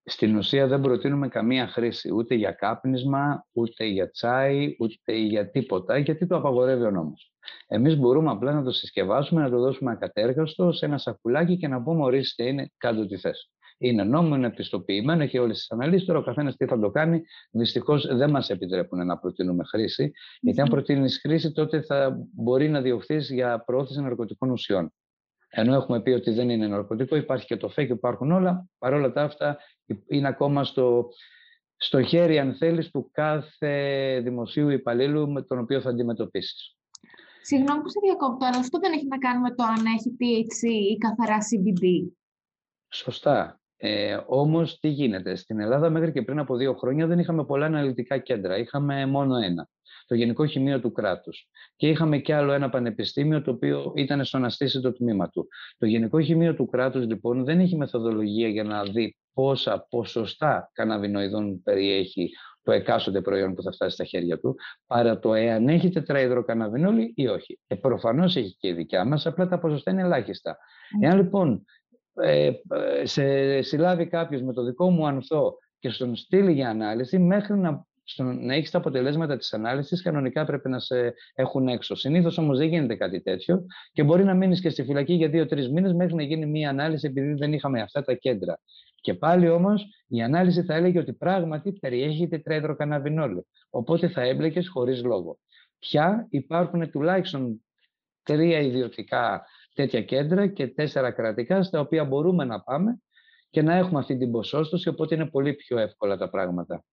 Στην 0.04 0.36
ουσία 0.36 0.68
δεν 0.68 0.82
προτείνουμε 0.82 1.28
καμία 1.28 1.68
χρήση 1.68 2.14
ούτε 2.14 2.36
για 2.36 2.52
κάπνισμα, 2.52 3.46
ούτε 3.52 3.86
για 3.86 4.10
τσάι, 4.10 4.76
ούτε 4.80 5.14
για 5.14 5.50
τίποτα, 5.50 5.98
γιατί 5.98 6.28
το 6.28 6.36
απαγορεύει 6.36 6.84
ο 6.84 6.92
νόμος. 6.92 7.34
Εμείς 7.68 7.98
μπορούμε 7.98 8.32
απλά 8.32 8.54
να 8.54 8.64
το 8.64 8.72
συσκευάσουμε, 8.72 9.42
να 9.42 9.50
το 9.50 9.60
δώσουμε 9.60 9.92
ακατέργαστο 9.92 10.72
σε 10.72 10.86
ένα 10.86 10.98
σακουλάκι 10.98 11.58
και 11.58 11.68
να 11.68 11.82
πούμε 11.82 12.04
ορίστε 12.04 12.44
είναι 12.48 12.72
κάτω 12.78 13.06
τη 13.06 13.18
θέση. 13.18 13.50
Είναι 13.84 14.04
νόμο, 14.04 14.36
είναι 14.36 14.48
επιστοποιημένο, 14.48 15.24
έχει 15.24 15.38
όλες 15.38 15.58
τις 15.58 15.72
αναλύσεις. 15.72 16.08
Τώρα 16.08 16.20
ο 16.20 16.24
καθένας 16.24 16.56
τι 16.56 16.66
θα 16.66 16.80
το 16.80 16.90
κάνει. 16.90 17.24
Δυστυχώς 17.52 18.16
δεν 18.16 18.30
μας 18.30 18.50
επιτρέπουν 18.50 19.06
να 19.06 19.18
προτείνουμε 19.18 19.64
χρήση. 19.64 20.12
Γιατί 20.40 20.62
αν 20.62 20.70
προτείνεις 20.70 21.20
χρήση, 21.20 21.52
τότε 21.52 21.82
θα 21.82 22.18
μπορεί 22.34 22.70
να 22.70 22.82
διωχθείς 22.82 23.30
για 23.32 23.64
προώθηση 23.64 24.02
ναρκωτικών 24.02 24.50
ουσιών. 24.50 24.94
Ενώ 25.50 25.74
έχουμε 25.74 26.02
πει 26.02 26.12
ότι 26.12 26.32
δεν 26.32 26.50
είναι 26.50 26.68
ναρκωτικό, 26.68 27.16
υπάρχει 27.16 27.46
και 27.46 27.58
το 27.58 27.70
ΦΕ 27.70 27.86
και 27.86 27.94
υπάρχουν 27.94 28.32
όλα. 28.32 28.66
Παρ' 28.78 28.94
όλα 28.94 29.12
τα 29.12 29.22
αυτά 29.22 29.58
είναι 30.08 30.28
ακόμα 30.28 30.64
στο, 30.64 31.10
στο 31.76 32.02
χέρι, 32.02 32.40
αν 32.40 32.56
θέλεις, 32.56 32.90
του 32.90 33.10
κάθε 33.12 34.20
δημοσίου 34.24 34.70
υπαλλήλου 34.70 35.32
με 35.32 35.42
τον 35.42 35.60
οποίο 35.60 35.82
θα 35.82 35.90
αντιμετωπίσεις. 35.90 36.76
Συγγνώμη 37.42 37.82
που 37.82 37.90
σε 37.90 38.00
διακόπτω, 38.04 38.46
αλλά 38.46 38.58
αυτό 38.58 38.80
δεν 38.80 38.92
έχει 38.92 39.08
να 39.08 39.18
κάνει 39.18 39.40
με 39.42 39.56
το 39.56 39.64
αν 39.64 39.86
έχει 39.86 40.16
THC 40.20 40.70
ή 40.92 40.98
καθαρά 40.98 41.38
CBD. 41.38 42.12
Σωστά. 42.90 43.61
Ε, 43.84 44.18
Όμως, 44.26 44.80
τι 44.80 44.88
γίνεται; 44.88 45.36
Στην 45.36 45.60
Ελλάδα, 45.60 45.90
μέχρι 45.90 46.12
και 46.12 46.22
πριν 46.22 46.40
από 46.40 46.56
δύο 46.56 46.74
χρόνια, 46.74 47.08
δεν 47.08 47.20
είχαμε 47.20 47.46
πολλά 47.46 47.66
αναλυτικά 47.66 48.18
κέντρα. 48.18 48.58
Είχαμε 48.58 49.06
μόνο 49.06 49.36
ένα. 49.36 49.70
Το 50.06 50.16
Γενικό 50.16 50.46
Χημείο 50.46 50.80
του 50.80 50.92
Κράτους. 50.92 51.50
Και 51.76 51.88
είχαμε 51.88 52.18
κι 52.18 52.32
άλλο 52.32 52.52
ένα 52.52 52.70
πανεπιστήμιο, 52.70 53.42
το 53.42 53.52
οποίο 53.52 53.92
ήταν 53.96 54.26
στο 54.26 54.38
να 54.38 54.50
στήσει 54.50 54.82
το 54.82 54.94
τμήμα 54.94 55.30
του. 55.30 55.48
Το 55.78 55.86
Γενικό 55.86 56.22
Χημείο 56.22 56.56
του 56.56 56.66
Κράτους, 56.66 57.06
λοιπόν, 57.06 57.44
δεν 57.44 57.60
έχει 57.60 57.76
μεθοδολογία 57.76 58.48
για 58.48 58.64
να 58.64 58.84
δει 58.84 59.16
πόσα 59.34 59.88
ποσοστά 59.90 60.70
καναβινοειδών 60.74 61.62
περιέχει 61.64 62.30
το 62.64 62.72
εκάστοτε 62.72 63.22
προϊόν 63.22 63.54
που 63.56 63.62
θα 63.62 63.72
φτάσει 63.72 63.96
στα 63.96 64.04
χέρια 64.04 64.40
του, 64.40 64.56
παρά 64.88 65.20
το 65.20 65.34
εάν 65.34 65.68
έχει 65.68 65.90
τετραϊδροκαναβινόλη 65.90 67.14
ή 67.16 67.28
όχι. 67.28 67.60
Ε, 67.68 67.76
Προφανώς 67.76 68.36
έχει 68.36 68.56
και 68.60 68.68
η 68.68 68.74
δικιά 68.74 69.06
μας, 69.06 69.26
απλά 69.26 69.48
τα 69.48 69.60
ποσοστά 69.60 69.92
είναι 69.92 70.02
ελάχιστα. 70.02 70.58
Mm. 70.58 71.06
Εάν 71.06 71.18
λοιπόν 71.18 71.66
ε, 72.14 72.52
σε 73.04 73.62
συλλάβει 73.62 74.08
κάποιος 74.08 74.42
με 74.42 74.54
το 74.54 74.64
δικό 74.64 74.90
μου 74.90 75.08
ανθό 75.08 75.58
και 75.80 75.90
στον 75.90 76.16
στείλει 76.16 76.52
για 76.52 76.70
ανάλυση, 76.70 77.20
μέχρι 77.20 77.58
να, 77.58 77.86
να 78.18 78.54
έχεις 78.54 78.72
τα 78.72 78.78
αποτελέσματα 78.78 79.38
της 79.38 79.54
ανάλυσης, 79.54 80.02
κανονικά 80.02 80.46
πρέπει 80.46 80.70
να 80.70 80.80
σε 80.80 81.14
έχουν 81.34 81.68
έξω. 81.68 81.96
Συνήθως 81.96 82.38
όμως 82.38 82.58
δεν 82.58 82.68
γίνεται 82.68 82.96
κάτι 82.96 83.22
τέτοιο 83.22 83.66
και 83.92 84.04
μπορεί 84.04 84.24
να 84.24 84.34
μείνεις 84.34 84.62
και 84.62 84.70
στη 84.70 84.84
φυλακή 84.84 85.14
για 85.14 85.30
δύο-τρεις 85.30 85.70
μήνες 85.70 85.94
μέχρι 85.94 86.16
να 86.16 86.24
γίνει 86.24 86.46
μία 86.46 86.70
ανάλυση, 86.70 87.08
επειδή 87.08 87.34
δεν 87.34 87.54
είχαμε 87.54 87.82
αυτά 87.82 88.02
τα 88.02 88.14
κέντρα. 88.14 88.60
Και 89.02 89.14
πάλι 89.14 89.50
όμως 89.50 89.86
η 90.08 90.22
ανάλυση 90.22 90.64
θα 90.64 90.74
έλεγε 90.74 91.00
ότι 91.00 91.14
πράγματι 91.14 91.72
περιέχει 91.72 92.28
τετραεδροκαναβινόλη. 92.28 93.46
Οπότε 93.70 94.08
θα 94.08 94.22
έμπλεκες 94.22 94.68
χωρίς 94.68 95.04
λόγο. 95.04 95.40
Πια 95.80 96.28
υπάρχουν 96.30 96.92
τουλάχιστον 96.92 97.64
τρία 98.24 98.60
ιδιωτικά 98.60 99.46
τέτοια 99.74 100.02
κέντρα 100.02 100.48
και 100.48 100.68
τέσσερα 100.68 101.12
κρατικά 101.12 101.64
στα 101.64 101.80
οποία 101.80 102.06
μπορούμε 102.06 102.46
να 102.46 102.62
πάμε 102.62 103.02
και 103.50 103.62
να 103.62 103.76
έχουμε 103.76 104.00
αυτή 104.00 104.18
την 104.18 104.32
ποσόστοση, 104.32 104.90
οπότε 104.90 105.16
είναι 105.16 105.26
πολύ 105.26 105.54
πιο 105.54 105.78
εύκολα 105.78 106.18
τα 106.18 106.30
πράγματα. 106.30 106.84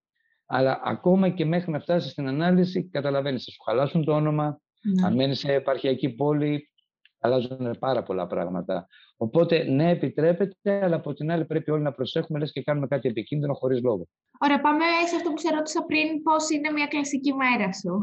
Αλλά 0.47 0.81
ακόμα 0.85 1.29
και 1.29 1.45
μέχρι 1.45 1.71
να 1.71 1.81
φτάσεις 1.81 2.11
στην 2.11 2.29
ανάλυση, 2.29 2.89
καταλαβαίνεις, 2.89 3.45
θα 3.45 3.51
σου 3.51 3.63
χαλάσουν 3.63 4.05
το 4.05 4.13
όνομα, 4.13 4.61
ναι. 4.83 5.07
αν 5.07 5.15
μένεις 5.15 5.39
σε 5.39 5.53
επαρχιακή 5.53 6.09
πόλη, 6.09 6.71
αλλάζουν 7.19 7.77
πάρα 7.79 8.03
πολλά 8.03 8.27
πράγματα. 8.27 8.87
Οπότε, 9.17 9.63
ναι, 9.63 9.91
επιτρέπεται, 9.91 10.85
αλλά 10.85 10.97
από 10.97 11.13
την 11.13 11.31
άλλη 11.31 11.45
πρέπει 11.45 11.71
όλοι 11.71 11.83
να 11.83 11.93
προσέχουμε, 11.93 12.39
λες 12.39 12.53
και 12.53 12.63
κάνουμε 12.63 12.87
κάτι 12.87 13.09
επικίνδυνο 13.09 13.55
χωρίς 13.55 13.83
λόγο. 13.83 14.09
Ωραία, 14.41 14.61
πάμε 14.61 14.85
σε 15.09 15.17
αυτό 15.17 15.31
που 15.31 15.39
σε 15.39 15.55
ρώτησα 15.55 15.85
πριν, 15.85 16.23
πώς 16.23 16.51
είναι 16.51 16.71
μια 16.71 16.87
κλασική 16.87 17.33
μέρα 17.35 17.73
σου; 17.73 18.01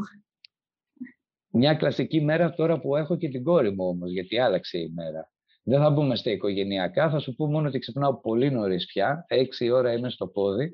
Μια 1.58 1.74
κλασική 1.74 2.20
μέρα 2.20 2.54
τώρα 2.54 2.80
που 2.80 2.96
έχω 2.96 3.16
και 3.16 3.28
την 3.28 3.44
κόρη 3.44 3.70
μου 3.70 3.86
όμως, 3.86 4.10
γιατί 4.10 4.38
άλλαξε 4.38 4.78
η 4.78 4.92
μέρα. 4.94 5.30
Δεν 5.62 5.80
θα 5.80 5.90
μπούμε 5.90 6.16
στα 6.16 6.30
οικογενειακά, 6.30 7.10
θα 7.10 7.18
σου 7.18 7.34
πω 7.34 7.46
μόνο 7.46 7.68
ότι 7.68 7.78
ξυπνάω 7.78 8.20
πολύ 8.20 8.50
νωρίς 8.50 8.86
πια, 8.86 9.24
έξι 9.28 9.70
ώρα 9.70 9.92
είμαι 9.92 10.10
στο 10.10 10.26
πόδι, 10.26 10.72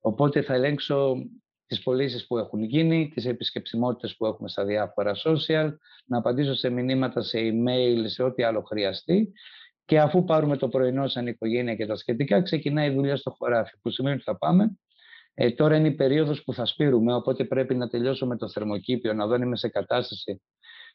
οπότε 0.00 0.42
θα 0.42 0.54
ελέγξω 0.54 1.16
τις 1.66 1.82
πωλήσεις 1.82 2.26
που 2.26 2.38
έχουν 2.38 2.62
γίνει, 2.62 3.08
τις 3.14 3.26
επισκεψιμότητες 3.26 4.16
που 4.16 4.26
έχουμε 4.26 4.48
στα 4.48 4.64
διάφορα 4.64 5.12
social, 5.24 5.70
να 6.06 6.18
απαντήσω 6.18 6.54
σε 6.54 6.70
μηνύματα, 6.70 7.22
σε 7.22 7.38
email, 7.38 8.02
σε 8.04 8.22
ό,τι 8.22 8.42
άλλο 8.42 8.62
χρειαστεί. 8.62 9.32
Και 9.84 10.00
αφού 10.00 10.24
πάρουμε 10.24 10.56
το 10.56 10.68
πρωινό 10.68 11.08
σαν 11.08 11.26
οικογένεια 11.26 11.74
και 11.74 11.86
τα 11.86 11.96
σχετικά, 11.96 12.42
ξεκινάει 12.42 12.90
η 12.90 12.94
δουλειά 12.94 13.16
στο 13.16 13.30
χωράφι, 13.30 13.78
που 13.82 13.90
σημαίνει 13.90 14.14
ότι 14.14 14.24
θα 14.24 14.36
πάμε 14.38 14.78
ε, 15.38 15.50
τώρα 15.50 15.76
είναι 15.76 15.88
η 15.88 15.94
περίοδος 15.94 16.42
που 16.42 16.52
θα 16.52 16.66
σπείρουμε, 16.66 17.14
οπότε 17.14 17.44
πρέπει 17.44 17.74
να 17.74 17.88
τελειώσω 17.88 18.26
με 18.26 18.36
το 18.36 18.48
θερμοκήπιο, 18.48 19.12
να 19.12 19.26
δω 19.26 19.34
αν 19.34 19.42
είμαι 19.42 19.56
σε 19.56 19.68
κατάσταση 19.68 20.42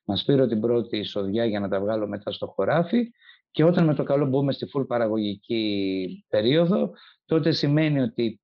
να 0.03 0.15
σπείρω 0.15 0.47
την 0.47 0.59
πρώτη 0.59 0.97
εισοδιά 0.97 1.45
για 1.45 1.59
να 1.59 1.69
τα 1.69 1.79
βγάλω 1.79 2.07
μετά 2.07 2.31
στο 2.31 2.47
χωράφι. 2.47 3.11
Και 3.51 3.63
όταν 3.63 3.85
με 3.85 3.93
το 3.93 4.03
καλό 4.03 4.25
μπούμε 4.25 4.51
στη 4.51 4.67
full 4.73 4.87
παραγωγική 4.87 6.25
περίοδο, 6.29 6.93
τότε 7.25 7.51
σημαίνει 7.51 7.99
ότι 7.99 8.41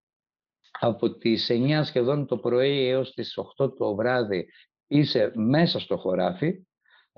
από 0.80 1.18
τις 1.18 1.48
9 1.52 1.82
σχεδόν 1.84 2.26
το 2.26 2.38
πρωί 2.38 2.88
έως 2.88 3.14
τις 3.14 3.38
8 3.58 3.76
το 3.78 3.96
βράδυ 3.96 4.48
είσαι 4.88 5.32
μέσα 5.36 5.80
στο 5.80 5.98
χωράφι, 5.98 6.66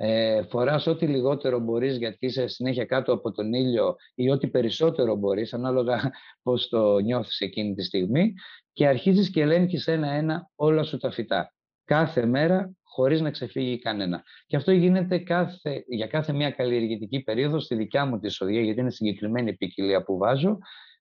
ε, 0.01 0.43
φοράς 0.43 0.87
ό,τι 0.87 1.07
λιγότερο 1.07 1.59
μπορείς 1.59 1.97
γιατί 1.97 2.25
είσαι 2.25 2.47
συνέχεια 2.47 2.85
κάτω 2.85 3.13
από 3.13 3.31
τον 3.31 3.53
ήλιο 3.53 3.95
ή 4.15 4.29
ό,τι 4.29 4.47
περισσότερο 4.47 5.15
μπορείς, 5.15 5.53
ανάλογα 5.53 6.11
πώς 6.43 6.67
το 6.69 6.99
νιώθεις 6.99 7.39
εκείνη 7.39 7.73
τη 7.73 7.83
στιγμή 7.83 8.33
και 8.73 8.87
αρχίζεις 8.87 9.29
και 9.29 9.41
ελέγχεις 9.41 9.87
ένα-ένα 9.87 10.51
όλα 10.55 10.83
σου 10.83 10.97
τα 10.97 11.11
φυτά. 11.11 11.53
Κάθε 11.85 12.25
μέρα 12.25 12.73
χωρίς 12.83 13.21
να 13.21 13.31
ξεφύγει 13.31 13.79
κανένα. 13.79 14.23
Και 14.47 14.55
αυτό 14.55 14.71
γίνεται 14.71 15.17
κάθε, 15.17 15.83
για 15.87 16.07
κάθε 16.07 16.33
μια 16.33 16.51
καλλιεργητική 16.51 17.23
περίοδο 17.23 17.59
στη 17.59 17.75
δικιά 17.75 18.05
μου 18.05 18.19
τη 18.19 18.29
σοδεία, 18.29 18.61
γιατί 18.61 18.79
είναι 18.79 18.91
συγκεκριμένη 18.91 19.53
ποικιλία 19.53 20.03
που 20.03 20.17
βάζω. 20.17 20.57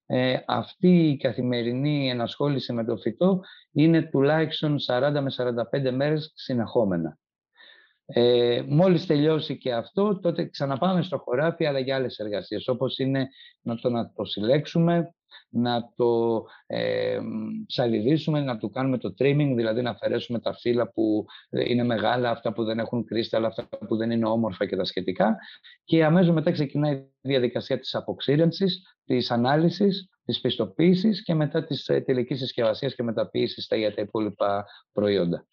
Ε, 0.06 0.38
αυτή 0.46 1.08
η 1.08 1.16
καθημερινή 1.16 2.10
ενασχόληση 2.10 2.72
με 2.72 2.84
το 2.84 2.96
φυτό 2.96 3.40
είναι 3.72 4.02
τουλάχιστον 4.02 4.76
40 4.86 5.20
με 5.20 5.30
45 5.80 5.90
μέρες 5.90 6.32
συνεχόμενα. 6.34 7.18
Ε, 8.10 8.62
μόλις 8.68 9.06
τελειώσει 9.06 9.58
και 9.58 9.72
αυτό, 9.72 10.18
τότε 10.18 10.44
ξαναπάμε 10.44 11.02
στο 11.02 11.18
χωράφι, 11.18 11.66
αλλά 11.66 11.78
για 11.78 11.96
άλλες 11.96 12.18
εργασίες, 12.18 12.68
όπως 12.68 12.98
είναι 12.98 13.28
να 13.62 13.76
το, 13.76 13.90
να 13.90 14.12
το 14.12 14.24
συλλέξουμε, 14.24 15.14
να 15.50 15.92
το 15.96 16.42
ε, 16.66 17.18
ψαλιδίσουμε, 17.66 18.40
να 18.40 18.56
του 18.56 18.70
κάνουμε 18.70 18.98
το 18.98 19.14
trimming, 19.18 19.52
δηλαδή 19.54 19.82
να 19.82 19.90
αφαιρέσουμε 19.90 20.40
τα 20.40 20.54
φύλλα 20.54 20.90
που 20.90 21.24
είναι 21.66 21.84
μεγάλα, 21.84 22.30
αυτά 22.30 22.52
που 22.52 22.64
δεν 22.64 22.78
έχουν 22.78 23.04
κρίσταλα, 23.04 23.46
αυτά 23.46 23.68
που 23.88 23.96
δεν 23.96 24.10
είναι 24.10 24.26
όμορφα 24.26 24.66
και 24.66 24.76
τα 24.76 24.84
σχετικά. 24.84 25.36
Και 25.84 26.04
αμέσως 26.04 26.34
μετά 26.34 26.50
ξεκινάει 26.50 26.94
η 26.94 27.10
διαδικασία 27.20 27.78
της 27.78 27.94
αποξήρενσης, 27.94 28.82
της 29.04 29.30
ανάλυσης, 29.30 30.08
της 30.24 30.40
πιστοποίησης 30.40 31.22
και 31.22 31.34
μετά 31.34 31.64
της 31.64 31.88
ε, 31.88 32.00
τελικής 32.00 32.38
συσκευασίας 32.38 32.94
και 32.94 33.02
μεταποίησης 33.02 33.68
για 33.70 33.94
τα 33.94 34.02
υπόλοιπα 34.02 34.64
προϊόντα. 34.92 35.46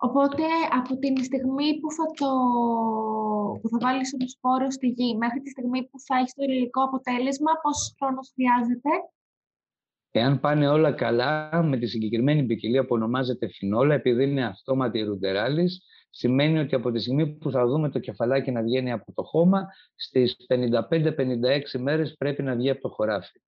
Οπότε 0.00 0.42
από 0.78 0.98
την 0.98 1.24
στιγμή 1.24 1.80
που 1.80 1.88
θα, 1.92 2.04
το, 2.18 2.30
που 3.60 3.68
θα 3.68 3.78
βάλεις 3.80 4.10
το 4.10 4.28
σπόρο 4.28 4.70
στη 4.70 4.86
γη 4.86 5.16
μέχρι 5.16 5.40
τη 5.40 5.50
στιγμή 5.50 5.88
που 5.88 6.00
θα 6.06 6.16
έχεις 6.16 6.34
το 6.34 6.42
υλικό 6.42 6.82
αποτέλεσμα, 6.82 7.50
πόσος 7.62 7.94
χρόνος 7.98 8.32
χρειάζεται; 8.34 8.90
Εάν 10.10 10.40
πάνε 10.40 10.68
όλα 10.68 10.92
καλά 10.92 11.62
με 11.62 11.76
τη 11.76 11.86
συγκεκριμένη 11.86 12.44
ποικιλία 12.46 12.82
που 12.82 12.94
ονομάζεται 12.94 13.48
φινόλα, 13.48 13.94
επειδή 13.94 14.24
είναι 14.24 14.44
αυτόματη 14.44 15.00
ρουτεράλης, 15.00 15.82
σημαίνει 16.10 16.58
ότι 16.58 16.74
από 16.74 16.90
τη 16.90 16.98
στιγμή 16.98 17.26
που 17.26 17.50
θα 17.50 17.66
δούμε 17.66 17.90
το 17.90 17.98
κεφαλάκι 17.98 18.50
να 18.50 18.62
βγαίνει 18.62 18.92
από 18.92 19.12
το 19.12 19.22
χώμα, 19.22 19.66
στις 19.94 20.36
55-56 20.48 21.80
μέρες 21.80 22.16
πρέπει 22.16 22.42
να 22.42 22.54
βγει 22.54 22.70
από 22.70 22.80
το 22.80 22.88
χωράφι. 22.88 23.40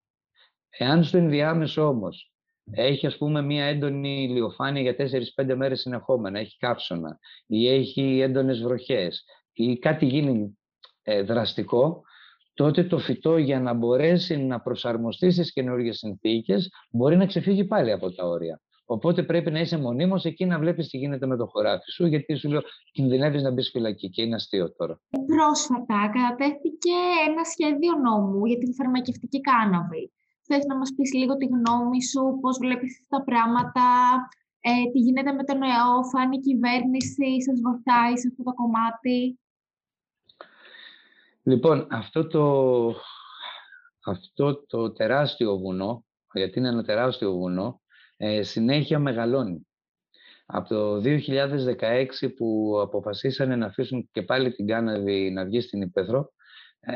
Εάν 0.68 1.04
στο 1.04 1.18
ενδιάμεσο 1.18 1.86
όμως 1.86 2.32
έχει 2.72 3.06
ας 3.06 3.16
πούμε 3.16 3.42
μία 3.42 3.64
έντονη 3.64 4.22
ηλιοφάνεια 4.22 4.82
για 4.82 4.96
4-5 5.36 5.54
μέρες 5.56 5.80
συνεχόμενα, 5.80 6.38
έχει 6.38 6.56
καύσωνα 6.58 7.18
ή 7.46 7.68
έχει 7.68 8.20
έντονες 8.20 8.62
βροχές 8.62 9.24
ή 9.52 9.78
κάτι 9.78 10.06
γίνει 10.06 10.58
ε, 11.02 11.22
δραστικό, 11.22 12.02
τότε 12.54 12.84
το 12.84 12.98
φυτό 12.98 13.36
για 13.36 13.60
να 13.60 13.74
μπορέσει 13.74 14.36
να 14.36 14.60
προσαρμοστεί 14.60 15.30
στις 15.30 15.52
καινούργιες 15.52 15.96
συνθήκες 15.96 16.68
μπορεί 16.90 17.16
να 17.16 17.26
ξεφύγει 17.26 17.64
πάλι 17.64 17.92
από 17.92 18.14
τα 18.14 18.26
όρια. 18.26 18.60
Οπότε 18.84 19.22
πρέπει 19.22 19.50
να 19.50 19.60
είσαι 19.60 19.78
μονίμως 19.78 20.24
εκεί 20.24 20.44
να 20.44 20.58
βλέπεις 20.58 20.88
τι 20.88 20.96
γίνεται 20.98 21.26
με 21.26 21.36
το 21.36 21.46
χωράφι 21.46 21.90
σου, 21.90 22.06
γιατί 22.06 22.34
σου 22.34 22.48
λέω 22.48 22.60
κινδυνεύεις 22.92 23.42
να 23.42 23.50
μπεις 23.50 23.70
φυλακή 23.70 24.08
και 24.10 24.22
είναι 24.22 24.34
αστείο 24.34 24.72
τώρα. 24.72 25.00
Πρόσφατα 25.26 26.10
κατατέθηκε 26.12 26.96
ένα 27.28 27.44
σχέδιο 27.44 27.92
νόμου 28.04 28.46
για 28.46 28.58
την 28.58 28.74
φαρμακευτική 28.74 29.40
κάναβη. 29.40 30.12
Θες 30.50 30.64
να 30.64 30.76
μας 30.76 30.90
πεις 30.96 31.12
λίγο 31.12 31.36
τη 31.36 31.46
γνώμη 31.46 32.02
σου, 32.02 32.38
πώς 32.40 32.58
βλέπεις 32.58 32.92
τα 33.08 33.22
πράγματα, 33.22 33.86
ε, 34.60 34.90
τι 34.92 34.98
γίνεται 34.98 35.32
με 35.32 35.44
τον 35.44 35.62
ΕΟΦ, 35.62 36.14
αν 36.22 36.32
η 36.32 36.40
κυβέρνηση 36.40 37.42
σας 37.42 37.60
βοηθάει 37.60 38.16
σε 38.18 38.28
αυτό 38.30 38.42
το 38.42 38.52
κομμάτι; 38.54 39.38
Λοιπόν, 41.42 41.86
αυτό 41.90 42.26
το, 42.26 42.44
αυτό 44.06 44.66
το 44.66 44.92
τεράστιο 44.92 45.58
βουνό, 45.58 46.04
γιατί 46.32 46.58
είναι 46.58 46.68
ένα 46.68 46.82
τεράστιο 46.84 47.32
βουνό, 47.32 47.80
ε, 48.16 48.42
συνέχεια 48.42 48.98
μεγαλώνει. 48.98 49.66
Από 50.46 50.68
το 50.68 51.00
2016 51.00 52.34
που 52.36 52.78
αποφασίσανε 52.82 53.56
να 53.56 53.66
αφήσουν 53.66 54.08
και 54.12 54.22
πάλι 54.22 54.52
την 54.52 54.66
Κάναδη 54.66 55.30
να 55.30 55.44
βγει 55.44 55.60
στην 55.60 55.80
Υπέθρο, 55.80 56.18
ε, 56.18 56.24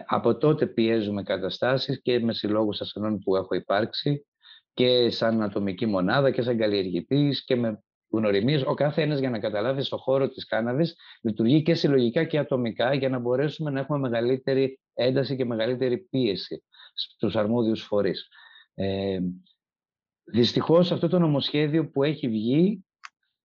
από 0.06 0.36
τότε 0.36 0.66
πιέζουμε 0.66 1.22
καταστάσεις 1.22 2.02
και 2.02 2.20
με 2.20 2.32
συλλόγους 2.32 2.80
ασθενών 2.80 3.18
που 3.18 3.36
έχω 3.36 3.54
υπάρξει 3.54 4.26
και 4.74 5.10
σαν 5.10 5.42
ατομική 5.42 5.86
μονάδα 5.86 6.30
και 6.30 6.42
σαν 6.42 6.58
καλλιεργητής 6.58 7.44
και 7.44 7.56
με 7.56 7.82
γνωριμίες. 8.08 8.62
Ο 8.62 8.74
κάθε 8.74 9.02
ένας 9.02 9.18
για 9.18 9.30
να 9.30 9.38
καταλάβει 9.38 9.82
στο 9.82 9.96
χώρο 9.96 10.28
της 10.28 10.46
κάναβης 10.46 10.96
λειτουργεί 11.22 11.62
και 11.62 11.74
συλλογικά 11.74 12.24
και 12.24 12.38
ατομικά 12.38 12.94
για 12.94 13.08
να 13.08 13.18
μπορέσουμε 13.18 13.70
να 13.70 13.80
έχουμε 13.80 13.98
μεγαλύτερη 13.98 14.80
ένταση 14.94 15.36
και 15.36 15.44
μεγαλύτερη 15.44 15.98
πίεση 15.98 16.64
στους 16.94 17.36
αρμόδιους 17.36 17.82
φορείς. 17.82 18.28
Ε, 18.74 19.18
δυστυχώς 20.24 20.92
αυτό 20.92 21.08
το 21.08 21.18
νομοσχέδιο 21.18 21.88
που 21.90 22.02
έχει 22.02 22.28
βγει, 22.28 22.84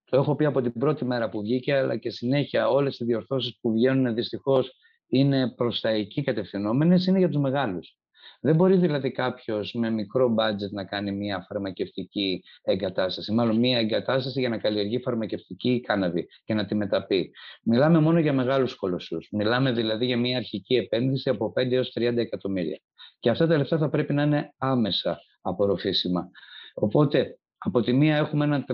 το 0.03 0.17
έχω 0.17 0.35
πει 0.35 0.45
από 0.45 0.61
την 0.61 0.73
πρώτη 0.73 1.05
μέρα 1.05 1.29
που 1.29 1.41
βγήκε, 1.41 1.73
αλλά 1.73 1.97
και 1.97 2.09
συνέχεια 2.09 2.69
όλες 2.69 2.99
οι 2.99 3.05
διορθώσεις 3.05 3.57
που 3.61 3.71
βγαίνουν 3.71 4.13
δυστυχώς 4.13 4.73
είναι 5.09 5.49
προς 5.49 5.81
τα 5.81 5.89
εκεί 5.89 6.23
κατευθυνόμενες, 6.23 7.05
είναι 7.05 7.17
για 7.17 7.29
τους 7.29 7.41
μεγάλους. 7.41 7.97
Δεν 8.41 8.55
μπορεί 8.55 8.77
δηλαδή 8.77 9.11
κάποιος 9.11 9.73
με 9.73 9.89
μικρό 9.89 10.35
budget 10.39 10.71
να 10.71 10.85
κάνει 10.85 11.11
μια 11.11 11.45
φαρμακευτική 11.47 12.43
εγκατάσταση, 12.63 13.33
μάλλον 13.33 13.59
μια 13.59 13.79
εγκατάσταση 13.79 14.39
για 14.39 14.49
να 14.49 14.57
καλλιεργεί 14.57 14.99
φαρμακευτική 14.99 15.81
κάναβη 15.81 16.27
και 16.43 16.53
να 16.53 16.65
τη 16.65 16.75
μεταπεί. 16.75 17.31
Μιλάμε 17.63 17.99
μόνο 17.99 18.19
για 18.19 18.33
μεγάλους 18.33 18.75
κολοσσούς. 18.75 19.27
Μιλάμε 19.31 19.71
δηλαδή 19.71 20.05
για 20.05 20.17
μια 20.17 20.37
αρχική 20.37 20.75
επένδυση 20.75 21.29
από 21.29 21.53
5 21.59 21.71
έως 21.71 21.93
30 21.99 22.17
εκατομμύρια. 22.17 22.79
Και 23.19 23.29
αυτά 23.29 23.47
τα 23.47 23.57
λεφτά 23.57 23.77
θα 23.77 23.89
πρέπει 23.89 24.13
να 24.13 24.23
είναι 24.23 24.53
άμεσα 24.57 25.19
απορροφήσιμα. 25.41 26.29
Οπότε 26.73 27.38
από 27.61 27.81
τη 27.81 27.93
μία 27.93 28.17
έχουμε 28.17 28.45
ένα, 28.45 28.65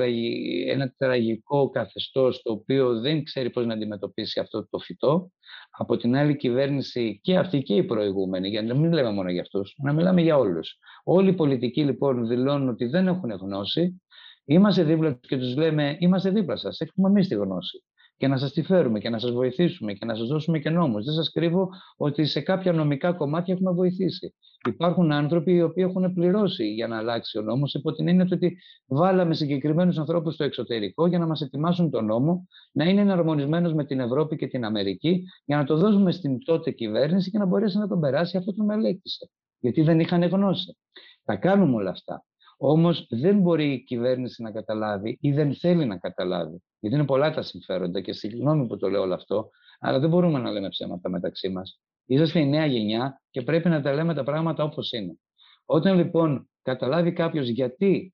ένα 0.67 0.93
τραγικό 0.98 1.69
καθεστώς 1.69 2.41
το 2.41 2.52
οποίο 2.52 3.00
δεν 3.00 3.24
ξέρει 3.24 3.50
πώς 3.50 3.65
να 3.65 3.74
αντιμετωπίσει 3.74 4.39
αυτό 4.39 4.67
το 4.69 4.80
φυτό. 4.80 5.32
Από 5.69 5.98
την 5.98 6.15
άλλη 6.15 6.36
κυβέρνηση 6.36 7.19
και 7.24 7.38
αυτή 7.38 7.62
και 7.62 7.76
η 7.76 7.84
προηγούμενη, 7.84 8.50
για 8.50 8.62
να 8.62 8.76
μην 8.76 8.93
λέμε 8.93 9.12
μόνο 9.12 9.30
για 9.30 9.41
αυτούς, 9.41 9.76
να 9.78 9.93
μιλάμε 9.93 10.21
για 10.21 10.38
όλους. 10.38 10.78
Όλοι 11.04 11.30
οι 11.30 11.34
πολιτικοί 11.34 11.84
λοιπόν 11.84 12.28
δηλώνουν 12.28 12.69
ότι 12.69 12.86
δεν 12.86 13.08
έχουν 13.08 13.32
γνώση. 13.32 14.02
Είμαστε 14.45 14.84
δίπλα 14.84 15.19
και 15.21 15.38
τους 15.38 15.56
λέμε 15.56 15.98
είμαστε 16.00 16.30
δίπλα 16.30 16.56
σας, 16.56 16.80
έχουμε 16.80 17.10
εμείς 17.10 17.28
τη 17.28 17.36
γνώση 17.36 17.84
και 18.17 18.28
να 18.28 18.38
σας 18.38 18.51
τη 18.51 18.63
φέρουμε 18.63 18.99
και 18.99 19.10
να 19.10 19.19
σας 19.19 19.32
βοηθήσουμε 19.32 19.93
και 19.93 20.06
να 20.06 20.15
σας 20.15 20.28
δώσουμε 20.28 20.60
και 20.60 20.69
νόμους. 20.69 21.06
Δεν 21.06 21.13
σας 21.13 21.32
κρύβω 21.32 21.69
ότι 21.97 22.25
σε 22.25 22.41
κάποια 22.41 22.73
νομικά 22.73 23.13
κομμάτια 23.13 23.54
έχουμε 23.54 23.71
βοηθήσει. 23.71 24.34
Υπάρχουν 24.67 25.12
άνθρωποι 25.12 25.54
οι 25.54 25.62
οποίοι 25.62 25.86
έχουν 25.88 26.13
πληρώσει 26.13 26.73
για 26.73 26.88
να 26.88 26.97
αλλάξει 26.97 27.38
ο 27.38 27.41
νόμος 27.41 27.73
υπό 27.73 27.91
την 27.91 28.08
έννοια 28.08 28.28
ότι 28.32 28.58
βάλαμε 28.86 29.34
συγκεκριμένους 29.34 29.97
ανθρώπους 29.97 30.34
στο 30.34 30.43
εξωτερικό 30.43 31.08
για 31.08 31.19
να 31.19 31.28
μας 31.28 31.41
ετοιμάσουν 31.41 31.89
τον 31.89 32.06
νόμο, 32.06 32.47
να 32.71 32.86
είναι 32.86 33.01
εναρμονισμένος 33.01 33.73
με 33.73 33.86
την 33.86 33.99
Ευρώπη 33.99 34.36
και 34.36 34.47
την 34.47 34.65
Αμερική 34.65 35.23
για 35.45 35.58
να 35.58 35.63
το 35.63 35.78
δώσουμε 35.78 36.12
στην 36.12 36.43
τότε 36.43 36.71
κυβέρνηση 36.71 37.32
και 37.32 37.38
να 37.38 37.45
μπορέσει 37.45 37.78
να 37.78 37.88
τον 37.88 37.99
περάσει 37.99 38.38
αυτό 38.38 38.54
το 38.54 38.63
μελέτησε. 38.63 39.30
Γιατί 39.60 39.82
δεν 39.82 39.99
είχαν 39.99 40.23
γνώση. 40.23 40.78
Τα 41.23 41.36
κάνουμε 41.36 41.75
όλα 41.75 41.89
αυτά. 41.89 42.25
Όμως 42.58 43.08
δεν 43.10 43.39
μπορεί 43.39 43.73
η 43.73 43.84
κυβέρνηση 43.84 44.41
να 44.41 44.51
καταλάβει 44.51 45.17
ή 45.21 45.32
δεν 45.32 45.56
θέλει 45.56 45.86
να 45.86 45.97
καταλάβει. 45.97 46.63
Γιατί 46.86 47.00
είναι 47.00 47.10
πολλά 47.10 47.32
τα 47.32 47.41
συμφέροντα 47.41 48.02
και 48.02 48.13
συγγνώμη 48.13 48.67
που 48.67 48.78
το 48.78 48.89
λέω 48.89 49.02
όλο 49.02 49.13
αυτό, 49.13 49.50
αλλά 49.80 50.00
δεν 50.00 50.10
μπορούμε 50.10 50.39
να 50.39 50.52
λέμε 50.52 50.69
ψέματα 50.69 51.10
μεταξύ 51.10 51.50
μας. 51.50 51.80
Είσαστε 52.06 52.39
η 52.39 52.45
νέα 52.45 52.65
γενιά 52.65 53.21
και 53.30 53.41
πρέπει 53.41 53.69
να 53.69 53.82
τα 53.82 53.93
λέμε 53.93 54.13
τα 54.13 54.24
πράγματα 54.24 54.63
όπως 54.63 54.91
είναι. 54.91 55.19
Όταν 55.65 55.98
λοιπόν 55.98 56.50
καταλάβει 56.62 57.13
κάποιος 57.13 57.48
γιατί 57.48 58.13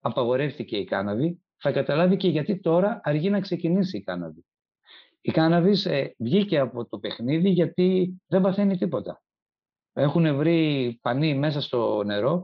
απαγορεύτηκε 0.00 0.76
η 0.76 0.84
κάναβη, 0.84 1.42
θα 1.56 1.72
καταλάβει 1.72 2.16
και 2.16 2.28
γιατί 2.28 2.60
τώρα 2.60 3.00
αργεί 3.02 3.30
να 3.30 3.40
ξεκινήσει 3.40 3.96
η 3.96 4.02
κάναβη. 4.02 4.44
Η 5.20 5.30
κάναβης 5.30 5.86
ε, 5.86 6.14
βγήκε 6.18 6.58
από 6.58 6.88
το 6.88 6.98
παιχνίδι 6.98 7.50
γιατί 7.50 8.20
δεν 8.26 8.40
παθαίνει 8.40 8.76
τίποτα. 8.76 9.22
Έχουν 9.92 10.36
βρει 10.36 10.98
πανί 11.02 11.34
μέσα 11.34 11.60
στο 11.60 12.02
νερό 12.04 12.40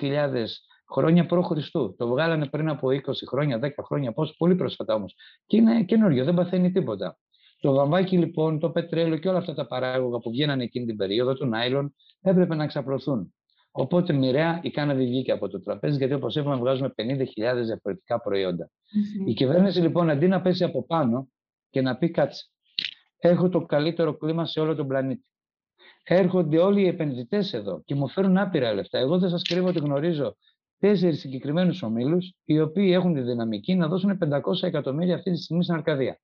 4.000 0.00 0.44
χρόνια 0.92 1.26
π.Χ. 1.26 1.70
Το 1.96 2.08
βγάλανε 2.08 2.46
πριν 2.46 2.68
από 2.68 2.88
20 2.88 3.00
χρόνια, 3.28 3.58
10 3.62 3.68
χρόνια, 3.84 4.12
πόσο, 4.12 4.34
πολύ 4.38 4.54
πρόσφατα 4.54 4.94
όμως. 4.94 5.14
Και 5.46 5.56
είναι 5.56 5.82
καινούριο, 5.82 6.24
δεν 6.24 6.34
παθαίνει 6.34 6.72
τίποτα. 6.72 7.18
Το 7.60 7.72
βαμβάκι 7.72 8.18
λοιπόν, 8.18 8.58
το 8.58 8.70
πετρέλαιο 8.70 9.16
και 9.16 9.28
όλα 9.28 9.38
αυτά 9.38 9.54
τα 9.54 9.66
παράγωγα 9.66 10.18
που 10.18 10.30
βγαίνανε 10.30 10.62
εκείνη 10.62 10.86
την 10.86 10.96
περίοδο, 10.96 11.34
του 11.34 11.46
νάιλον, 11.46 11.94
έπρεπε 12.20 12.54
να 12.54 12.66
ξαπλωθούν. 12.66 13.34
Οπότε 13.70 14.12
μοιραία 14.12 14.60
η 14.62 14.70
κάναβη 14.70 15.06
βγήκε 15.06 15.32
από 15.32 15.48
το 15.48 15.62
τραπέζι, 15.62 15.96
γιατί 15.96 16.14
όπως 16.14 16.36
είπαμε, 16.36 16.56
βγάζουμε 16.56 16.92
50.000 16.96 17.64
διαφορετικά 17.64 18.20
προϊόντα. 18.20 18.66
Mm-hmm. 18.66 19.28
Η 19.28 19.32
κυβέρνηση 19.32 19.80
λοιπόν 19.80 20.10
αντί 20.10 20.28
να 20.28 20.40
πέσει 20.40 20.64
από 20.64 20.86
πάνω 20.86 21.28
και 21.70 21.80
να 21.80 21.96
πει 21.96 22.10
κάτσε, 22.10 22.46
έχω 23.18 23.48
το 23.48 23.66
καλύτερο 23.66 24.16
κλίμα 24.16 24.46
σε 24.46 24.60
όλο 24.60 24.74
τον 24.74 24.86
πλανήτη. 24.86 25.26
Έρχονται 26.04 26.58
όλοι 26.58 26.82
οι 26.82 26.86
επενδυτές 26.86 27.52
εδώ 27.52 27.82
και 27.84 27.94
μου 27.94 28.08
φέρουν 28.08 28.38
άπειρα 28.38 28.74
λεφτά. 28.74 28.98
Εγώ 28.98 29.18
δεν 29.18 29.30
σας 29.30 29.42
κρύβω 29.42 29.68
ότι 29.68 29.78
γνωρίζω 29.78 30.36
τέσσερις 30.82 31.20
συγκεκριμένους 31.20 31.82
ομίλους, 31.82 32.34
οι 32.44 32.60
οποίοι 32.60 32.90
έχουν 32.94 33.14
τη 33.14 33.20
δυναμική 33.20 33.74
να 33.74 33.88
δώσουν 33.88 34.18
500 34.24 34.40
εκατομμύρια 34.62 35.14
αυτή 35.14 35.30
τη 35.30 35.42
στιγμή 35.42 35.62
στην 35.62 35.74
Αρκαδία. 35.74 36.20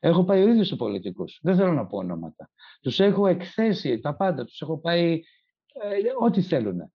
Έχω 0.00 0.24
πάει 0.24 0.42
ο 0.42 0.48
ίδιος 0.48 0.66
σε 0.66 0.76
πολιτικούς. 0.76 1.38
Δεν 1.42 1.56
θέλω 1.56 1.72
να 1.72 1.86
πω 1.86 1.96
ονόματα. 1.96 2.50
Τους 2.80 3.00
έχω 3.00 3.26
εκθέσει 3.26 4.00
τα 4.00 4.16
πάντα. 4.16 4.44
Τους 4.44 4.60
έχω 4.60 4.80
πάει 4.80 5.20
ε, 5.72 5.96
ό,τι 6.20 6.42
θέλουν. 6.42 6.92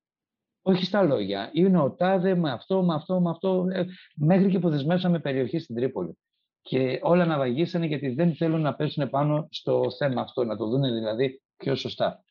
Όχι 0.62 0.86
στα 0.86 1.04
λόγια. 1.04 1.50
Είναι 1.54 1.80
ο 1.80 1.92
τάδε 1.92 2.36
με 2.36 2.52
αυτό, 2.52 2.84
με 2.84 2.94
αυτό, 2.94 3.22
με 3.22 3.30
αυτό. 3.30 3.68
Ε, 3.72 3.86
μέχρι 4.16 4.50
και 4.50 4.60
που 4.60 4.70
δεσμεύσαμε 4.70 5.20
περιοχή 5.20 5.60
στην 5.60 5.76
Τρίπολη. 5.76 6.18
Και 6.62 7.00
όλα 7.02 7.26
να 7.26 7.38
βαγίσανε 7.38 7.86
γιατί 7.86 8.10
δεν 8.10 8.36
θέλουν 8.36 8.62
να 8.62 8.76
πέσουν 8.76 9.10
πάνω 9.10 9.48
στο 9.52 9.92
θέμα 9.98 10.22
αυτό, 10.22 10.44
να 10.44 10.58
το 10.58 10.66
δουν 10.66 10.82
δηλαδή 10.82 11.42
πιο 11.58 11.76
σωστά. 11.76 12.24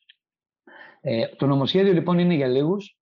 Ε, 1.01 1.27
το 1.27 1.47
νομοσχέδιο 1.47 1.93
λοιπόν 1.93 2.19
είναι 2.19 2.35
για 2.35 2.49
λίγους 2.49 2.99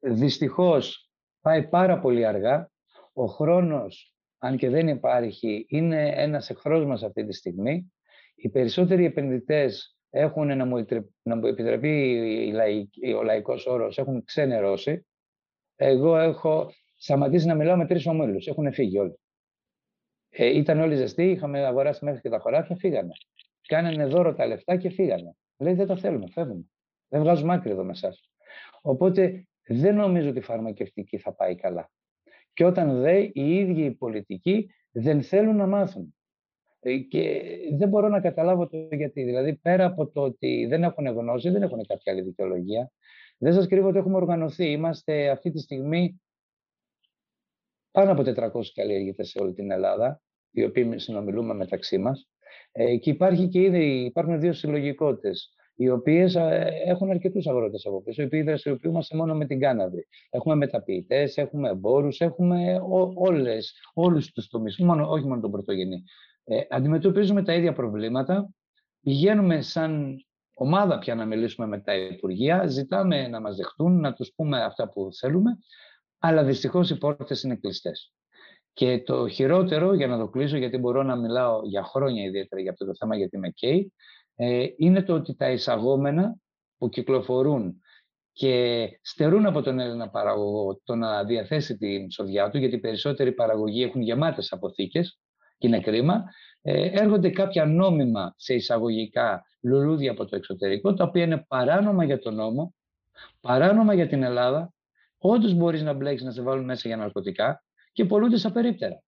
δυστυχώς 0.00 1.10
πάει 1.40 1.68
πάρα 1.68 1.98
πολύ 1.98 2.26
αργά. 2.26 2.70
Ο 3.12 3.24
χρόνος, 3.24 4.14
αν 4.38 4.56
και 4.56 4.68
δεν 4.68 4.88
υπάρχει, 4.88 5.66
είναι 5.68 6.12
ένας 6.14 6.50
εχθρός 6.50 6.84
μας 6.84 7.02
αυτή 7.02 7.26
τη 7.26 7.32
στιγμή. 7.32 7.92
Οι 8.34 8.48
περισσότεροι 8.48 9.04
επενδυτές 9.04 9.98
έχουν, 10.10 10.56
να 10.56 10.64
μου, 10.64 10.86
να 11.22 11.36
μου 11.36 11.46
επιτρεπεί 11.46 12.54
ο 13.16 13.22
λαϊκός 13.22 13.66
όρος, 13.66 13.98
έχουν 13.98 14.24
ξενερώσει. 14.24 15.06
Εγώ 15.76 16.18
έχω 16.18 16.72
σταματήσει 16.96 17.46
να 17.46 17.54
μιλάω 17.54 17.76
με 17.76 17.86
τρεις 17.86 18.06
ομίλους. 18.06 18.46
Έχουν 18.46 18.72
φύγει 18.72 18.98
όλοι. 18.98 19.18
Ε, 20.28 20.46
ήταν 20.46 20.80
όλοι 20.80 20.96
ζεστοί, 20.96 21.30
είχαμε 21.30 21.66
αγοράσει 21.66 22.04
μέχρι 22.04 22.20
και 22.20 22.28
τα 22.28 22.38
χωράφια, 22.38 22.76
φύγανε. 22.76 23.12
Κάνανε 23.66 24.06
δώρο 24.06 24.34
τα 24.34 24.46
λεφτά 24.46 24.76
και 24.76 24.90
φύγανε. 24.90 25.36
Λέει 25.56 25.74
δεν 25.74 25.86
τα 25.86 25.96
θέλουμε, 25.96 26.26
φεύγουμε. 26.30 26.64
Δεν 27.08 27.20
βγάζουμε 27.20 27.54
άκρη 27.54 27.70
εδώ 27.70 27.84
με 27.84 27.90
εσάς. 27.90 28.30
Οπότε 28.82 29.47
δεν 29.68 29.94
νομίζω 29.94 30.28
ότι 30.28 30.38
η 30.38 30.42
φαρμακευτική 30.42 31.18
θα 31.18 31.32
πάει 31.32 31.54
καλά. 31.54 31.90
Και 32.52 32.64
όταν 32.64 33.00
δε 33.00 33.18
οι 33.18 33.56
ίδιοι 33.56 33.84
οι 33.84 33.90
πολιτικοί 33.90 34.70
δεν 34.90 35.22
θέλουν 35.22 35.56
να 35.56 35.66
μάθουν. 35.66 36.14
Ε, 36.80 36.96
και 36.96 37.42
δεν 37.78 37.88
μπορώ 37.88 38.08
να 38.08 38.20
καταλάβω 38.20 38.68
το 38.68 38.88
γιατί. 38.90 39.22
Δηλαδή, 39.22 39.54
πέρα 39.54 39.84
από 39.84 40.06
το 40.10 40.22
ότι 40.22 40.66
δεν 40.68 40.82
έχουν 40.82 41.06
γνώση, 41.06 41.50
δεν 41.50 41.62
έχουν 41.62 41.86
κάποια 41.86 42.12
άλλη 42.12 42.22
δικαιολογία. 42.22 42.92
Δεν 43.38 43.52
σας 43.52 43.66
κρύβω 43.66 43.88
ότι 43.88 43.98
έχουμε 43.98 44.16
οργανωθεί. 44.16 44.70
Είμαστε 44.70 45.30
αυτή 45.30 45.50
τη 45.50 45.58
στιγμή 45.58 46.20
πάνω 47.90 48.12
από 48.12 48.22
400 48.22 48.62
καλλιεργητές 48.74 49.28
σε 49.28 49.38
όλη 49.38 49.52
την 49.52 49.70
Ελλάδα, 49.70 50.20
οι 50.50 50.64
οποίοι 50.64 50.98
συνομιλούμε 50.98 51.54
μεταξύ 51.54 51.98
μας. 51.98 52.28
Ε, 52.72 52.96
και 52.96 53.10
υπάρχει 53.10 53.48
και 53.48 53.60
ήδη, 53.60 54.04
υπάρχουν 54.04 54.40
δύο 54.40 54.52
συλλογικότητες 54.52 55.54
οι 55.80 55.88
οποίες 55.88 56.36
έχουν 56.84 57.10
αρκετούς 57.10 57.46
αγρότες 57.46 57.86
από 57.86 58.02
πίσω, 58.02 58.22
οι 58.22 58.24
οποίοι 58.24 58.42
δραστηριοποιούμαστε 58.42 59.16
μόνο 59.16 59.34
με 59.34 59.46
την 59.46 59.60
κάναβη. 59.60 60.06
Έχουμε 60.30 60.54
μεταποιητές, 60.54 61.36
έχουμε 61.36 61.68
εμπόρους, 61.68 62.20
έχουμε 62.20 62.80
όλους 63.94 64.32
τους 64.32 64.48
τομείς, 64.48 64.78
όχι 65.08 65.26
μόνο 65.26 65.40
τον 65.40 65.50
πρωτογενή. 65.50 66.02
Ε, 66.44 66.60
αντιμετωπίζουμε 66.70 67.42
τα 67.42 67.54
ίδια 67.54 67.72
προβλήματα. 67.72 68.50
Πηγαίνουμε 69.00 69.62
σαν 69.62 70.16
ομάδα 70.54 70.98
πια 70.98 71.14
να 71.14 71.24
μιλήσουμε 71.24 71.66
με 71.66 71.80
τα 71.80 71.96
Υπουργεία, 71.96 72.66
ζητάμε 72.66 73.28
να 73.28 73.40
μας 73.40 73.56
δεχτούν, 73.56 74.00
να 74.00 74.12
τους 74.12 74.32
πούμε 74.36 74.62
αυτά 74.62 74.88
που 74.88 75.08
θέλουμε, 75.18 75.58
αλλά 76.18 76.44
δυστυχώς 76.44 76.90
οι 76.90 76.98
πόρτες 76.98 77.42
είναι 77.42 77.56
κλειστές. 77.56 78.12
Και 78.72 79.02
το 79.02 79.28
χειρότερο, 79.28 79.94
για 79.94 80.06
να 80.06 80.18
το 80.18 80.28
κλείσω, 80.28 80.56
γιατί 80.56 80.78
μπορώ 80.78 81.02
να 81.02 81.16
μιλάω 81.16 81.60
για 81.64 81.82
χρόνια 81.82 82.24
ιδιαίτερα 82.24 82.62
για 82.62 82.70
αυτό 82.70 82.86
το 82.86 82.94
θέμα, 82.94 83.16
γιατί 83.16 83.38
με 83.38 83.48
καίει, 83.48 83.92
ε, 84.27 84.27
είναι 84.76 85.02
το 85.02 85.14
ότι 85.14 85.34
τα 85.34 85.50
εισαγόμενα 85.50 86.36
που 86.78 86.88
κυκλοφορούν 86.88 87.80
και 88.32 88.88
στερούν 89.02 89.46
από 89.46 89.62
τον 89.62 89.78
Έλληνα 89.78 90.08
παραγωγό 90.08 90.80
το 90.84 90.94
να 90.94 91.24
διαθέσει 91.24 91.76
την 91.76 92.10
σοδιά 92.10 92.50
του, 92.50 92.58
γιατί 92.58 92.74
οι 92.74 92.80
περισσότεροι 92.80 93.32
παραγωγοί 93.32 93.82
έχουν 93.82 94.00
γεμάτες 94.00 94.52
αποθήκες 94.52 95.18
και 95.58 95.66
είναι 95.66 95.80
κρίμα, 95.80 96.24
ε, 96.62 97.00
έρχονται 97.00 97.30
κάποια 97.30 97.64
νόμιμα 97.64 98.34
σε 98.36 98.54
εισαγωγικά 98.54 99.42
λουλούδια 99.62 100.10
από 100.10 100.24
το 100.24 100.36
εξωτερικό, 100.36 100.94
τα 100.94 101.04
οποία 101.04 101.24
είναι 101.24 101.44
παράνομα 101.48 102.04
για 102.04 102.18
τον 102.18 102.34
νόμο, 102.34 102.74
παράνομα 103.40 103.94
για 103.94 104.06
την 104.08 104.22
Ελλάδα, 104.22 104.72
όντως 105.18 105.54
μπορείς 105.54 105.82
να 105.82 105.92
μπλέξει 105.92 106.24
να 106.24 106.30
σε 106.30 106.42
βάλουν 106.42 106.64
μέσα 106.64 106.88
για 106.88 106.96
ναρκωτικά 106.96 107.64
και 107.92 108.04
πολλούνται 108.04 108.36
σαν 108.36 108.52
περίπτερα. 108.52 109.02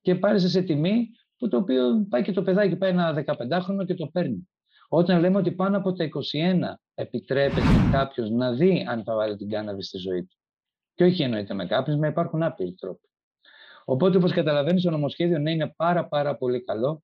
Και 0.00 0.14
πάρει 0.14 0.40
σε 0.40 0.62
τιμή 0.62 1.08
που 1.38 1.48
το 1.48 1.56
οποίο 1.56 2.06
πάει 2.08 2.22
και 2.22 2.32
το 2.32 2.42
παιδάκι, 2.42 2.76
πάει 2.76 2.90
ένα 2.90 3.24
15χρονο 3.26 3.84
και 3.86 3.94
το 3.94 4.06
παίρνει. 4.06 4.48
Όταν 4.88 5.20
λέμε 5.20 5.38
ότι 5.38 5.52
πάνω 5.52 5.76
από 5.76 5.92
τα 5.92 6.04
21 6.04 6.10
επιτρέπεται 6.94 7.88
κάποιος 7.92 8.30
να 8.30 8.52
δει 8.52 8.86
αν 8.88 9.02
θα 9.02 9.14
βάλει 9.14 9.36
την 9.36 9.48
κάναβη 9.48 9.82
στη 9.82 9.98
ζωή 9.98 10.24
του. 10.24 10.36
Και 10.94 11.04
όχι 11.04 11.22
εννοείται 11.22 11.54
με 11.54 11.66
κάποιους, 11.66 11.96
μα 11.96 12.06
υπάρχουν 12.06 12.42
άπειροι 12.42 12.74
τρόποι. 12.74 13.08
Οπότε, 13.84 14.16
όπως 14.16 14.32
καταλαβαίνεις, 14.32 14.82
το 14.82 14.90
νομοσχέδιο 14.90 15.38
ναι, 15.38 15.50
είναι 15.50 15.72
πάρα, 15.76 16.08
πάρα 16.08 16.36
πολύ 16.36 16.64
καλό. 16.64 17.02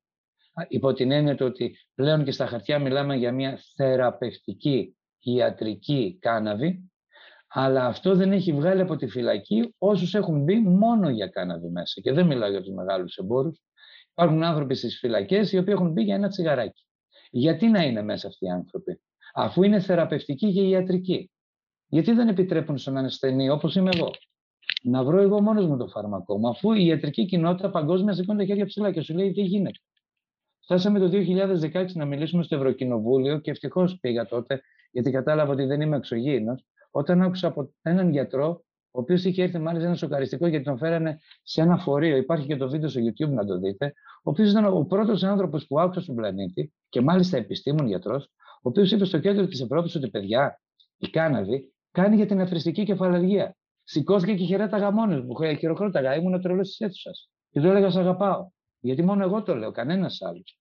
Υπό 0.68 0.92
την 0.92 1.10
έννοια 1.10 1.36
ότι 1.40 1.76
πλέον 1.94 2.24
και 2.24 2.30
στα 2.30 2.46
χαρτιά 2.46 2.78
μιλάμε 2.78 3.16
για 3.16 3.32
μια 3.32 3.58
θεραπευτική 3.76 4.96
ιατρική 5.18 6.18
κάναβη, 6.20 6.90
αλλά 7.48 7.86
αυτό 7.86 8.14
δεν 8.14 8.32
έχει 8.32 8.52
βγάλει 8.52 8.80
από 8.80 8.96
τη 8.96 9.06
φυλακή 9.06 9.74
όσους 9.78 10.14
έχουν 10.14 10.42
μπει 10.42 10.60
μόνο 10.60 11.10
για 11.10 11.26
κάναβη 11.26 11.68
μέσα. 11.68 12.00
Και 12.00 12.12
δεν 12.12 12.26
μιλάω 12.26 12.50
για 12.50 12.60
τους 12.62 12.74
μεγάλους 12.74 13.16
εμπόρους. 13.16 13.62
Υπάρχουν 14.10 14.42
άνθρωποι 14.42 14.74
στις 14.74 14.98
φυλακές 14.98 15.52
οι 15.52 15.58
οποίοι 15.58 15.74
έχουν 15.76 15.92
μπει 15.92 16.02
για 16.02 16.14
ένα 16.14 16.28
τσιγαράκι. 16.28 16.84
Γιατί 17.34 17.66
να 17.66 17.82
είναι 17.82 18.02
μέσα 18.02 18.28
αυτοί 18.28 18.44
οι 18.44 18.50
άνθρωποι, 18.50 19.00
αφού 19.34 19.62
είναι 19.62 19.80
θεραπευτικοί 19.80 20.52
και 20.52 20.60
ιατρικοί; 20.60 21.30
Γιατί 21.86 22.12
δεν 22.12 22.28
επιτρέπουν 22.28 22.78
στον 22.78 22.96
ασθενή, 22.96 23.50
όπως 23.50 23.74
είμαι 23.74 23.90
εγώ, 23.94 24.10
να 24.82 25.04
βρω 25.04 25.20
εγώ 25.20 25.40
μόνος 25.40 25.66
μου 25.66 25.76
το 25.76 25.88
φάρμακό 25.88 26.38
μου, 26.38 26.48
αφού 26.48 26.72
η 26.72 26.86
ιατρική 26.86 27.26
κοινότητα 27.26 27.70
παγκόσμια 27.70 28.12
σηκώνει 28.12 28.38
τα 28.38 28.44
χέρια 28.44 28.66
ψηλά 28.66 28.92
και 28.92 29.00
σου 29.00 29.14
λέει 29.14 29.32
τι 29.32 29.42
γίνεται. 29.42 29.78
Φτάσαμε 30.60 30.98
το 30.98 31.08
2016 31.72 31.86
να 31.94 32.04
μιλήσουμε 32.04 32.42
στο 32.42 32.56
Ευρωκοινοβούλιο 32.56 33.38
και 33.38 33.50
ευτυχώς 33.50 33.98
πήγα 34.00 34.26
τότε, 34.26 34.60
γιατί 34.90 35.10
κατάλαβα 35.10 35.52
ότι 35.52 35.64
δεν 35.64 35.80
είμαι 35.80 35.96
εξωγήινος, 35.96 36.64
όταν 36.90 37.22
άκουσα 37.22 37.48
από 37.48 37.74
έναν 37.82 38.10
γιατρό, 38.10 38.64
ο 38.94 39.00
οποίος 39.00 39.24
είχε 39.24 39.42
έρθει 39.42 39.58
μάλιστα 39.58 39.86
ένα 39.86 39.96
σοκαριστικό 39.96 40.46
γιατί 40.46 40.64
τον 40.64 40.78
φέρανε 40.78 41.18
σε 41.42 41.62
ένα 41.62 41.78
φορείο. 41.78 42.16
Υπάρχει 42.16 42.46
και 42.46 42.56
το 42.56 42.68
βίντεο 42.68 42.88
στο 42.88 43.00
YouTube 43.00 43.30
να 43.30 43.44
το 43.44 43.58
δείτε. 43.58 43.92
Ο 44.16 44.30
οποίος 44.30 44.50
ήταν 44.50 44.64
ο 44.64 44.84
πρώτος 44.84 45.22
άνθρωπος 45.22 45.66
που 45.66 45.80
άκουσα 45.80 46.00
στον 46.00 46.14
πλανήτη 46.14 46.72
και 46.88 47.00
μάλιστα 47.00 47.36
επιστήμον 47.36 47.86
γιατρός, 47.86 48.24
ο 48.36 48.68
οποίος 48.68 48.92
είπε 48.92 49.04
στο 49.04 49.18
κέντρο 49.18 49.46
της 49.46 49.60
Ευρώπης 49.60 49.94
ότι 49.94 50.10
παιδιά, 50.10 50.60
η 50.98 51.08
κάναβη 51.08 51.72
κάνει 51.90 52.16
για 52.16 52.26
την 52.26 52.40
αθρηστική 52.40 52.84
κεφαλαργία. 52.84 53.56
Σηκώθηκε 53.84 54.34
και 54.34 54.44
χαιρέταγα 54.44 54.90
μόνο 54.90 55.22
μου. 55.22 55.56
Χειροκρόταγα, 55.58 56.14
ήμουν 56.14 56.40
τρελός 56.40 56.68
της 56.68 56.80
αίθουσας. 56.80 57.30
Και 57.50 57.60
του 57.60 57.66
έλεγα: 57.66 57.90
Σ' 57.90 57.96
αγαπάω. 57.96 58.50
Γιατί 58.80 59.02
μόνο 59.02 59.22
εγώ 59.22 59.42
το 59.42 59.54
λέω, 59.54 59.70
κανένας 59.70 60.22
άλλος. 60.22 60.58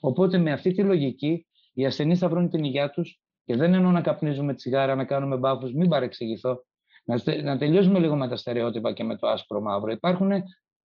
Οπότε 0.00 0.38
με 0.38 0.52
αυτή 0.52 0.72
τη 0.72 0.82
λογική 0.82 1.46
οι 1.72 1.86
ασθενείς 1.86 2.18
θα 2.18 2.28
βρουν 2.28 2.48
την 2.48 2.64
υγεία 2.64 2.90
τους 2.90 3.20
και 3.44 3.56
δεν 3.56 3.74
εννοώ 3.74 3.90
να 3.90 4.00
καπνίζουμε 4.00 4.54
τσιγάρα, 4.54 4.94
να 4.94 5.04
κάνουμε 5.04 5.36
μπάφους, 5.36 5.72
μην 5.72 5.88
παρεξηγηθώ. 5.88 6.64
Να, 7.06 7.42
να 7.42 7.58
τελειώσουμε 7.58 7.98
λίγο 7.98 8.16
με 8.16 8.28
τα 8.28 8.36
στερεότυπα 8.36 8.92
και 8.92 9.04
με 9.04 9.16
το 9.16 9.26
άσπρο 9.26 9.60
μαύρο. 9.60 9.92
Υπάρχουν 9.92 10.30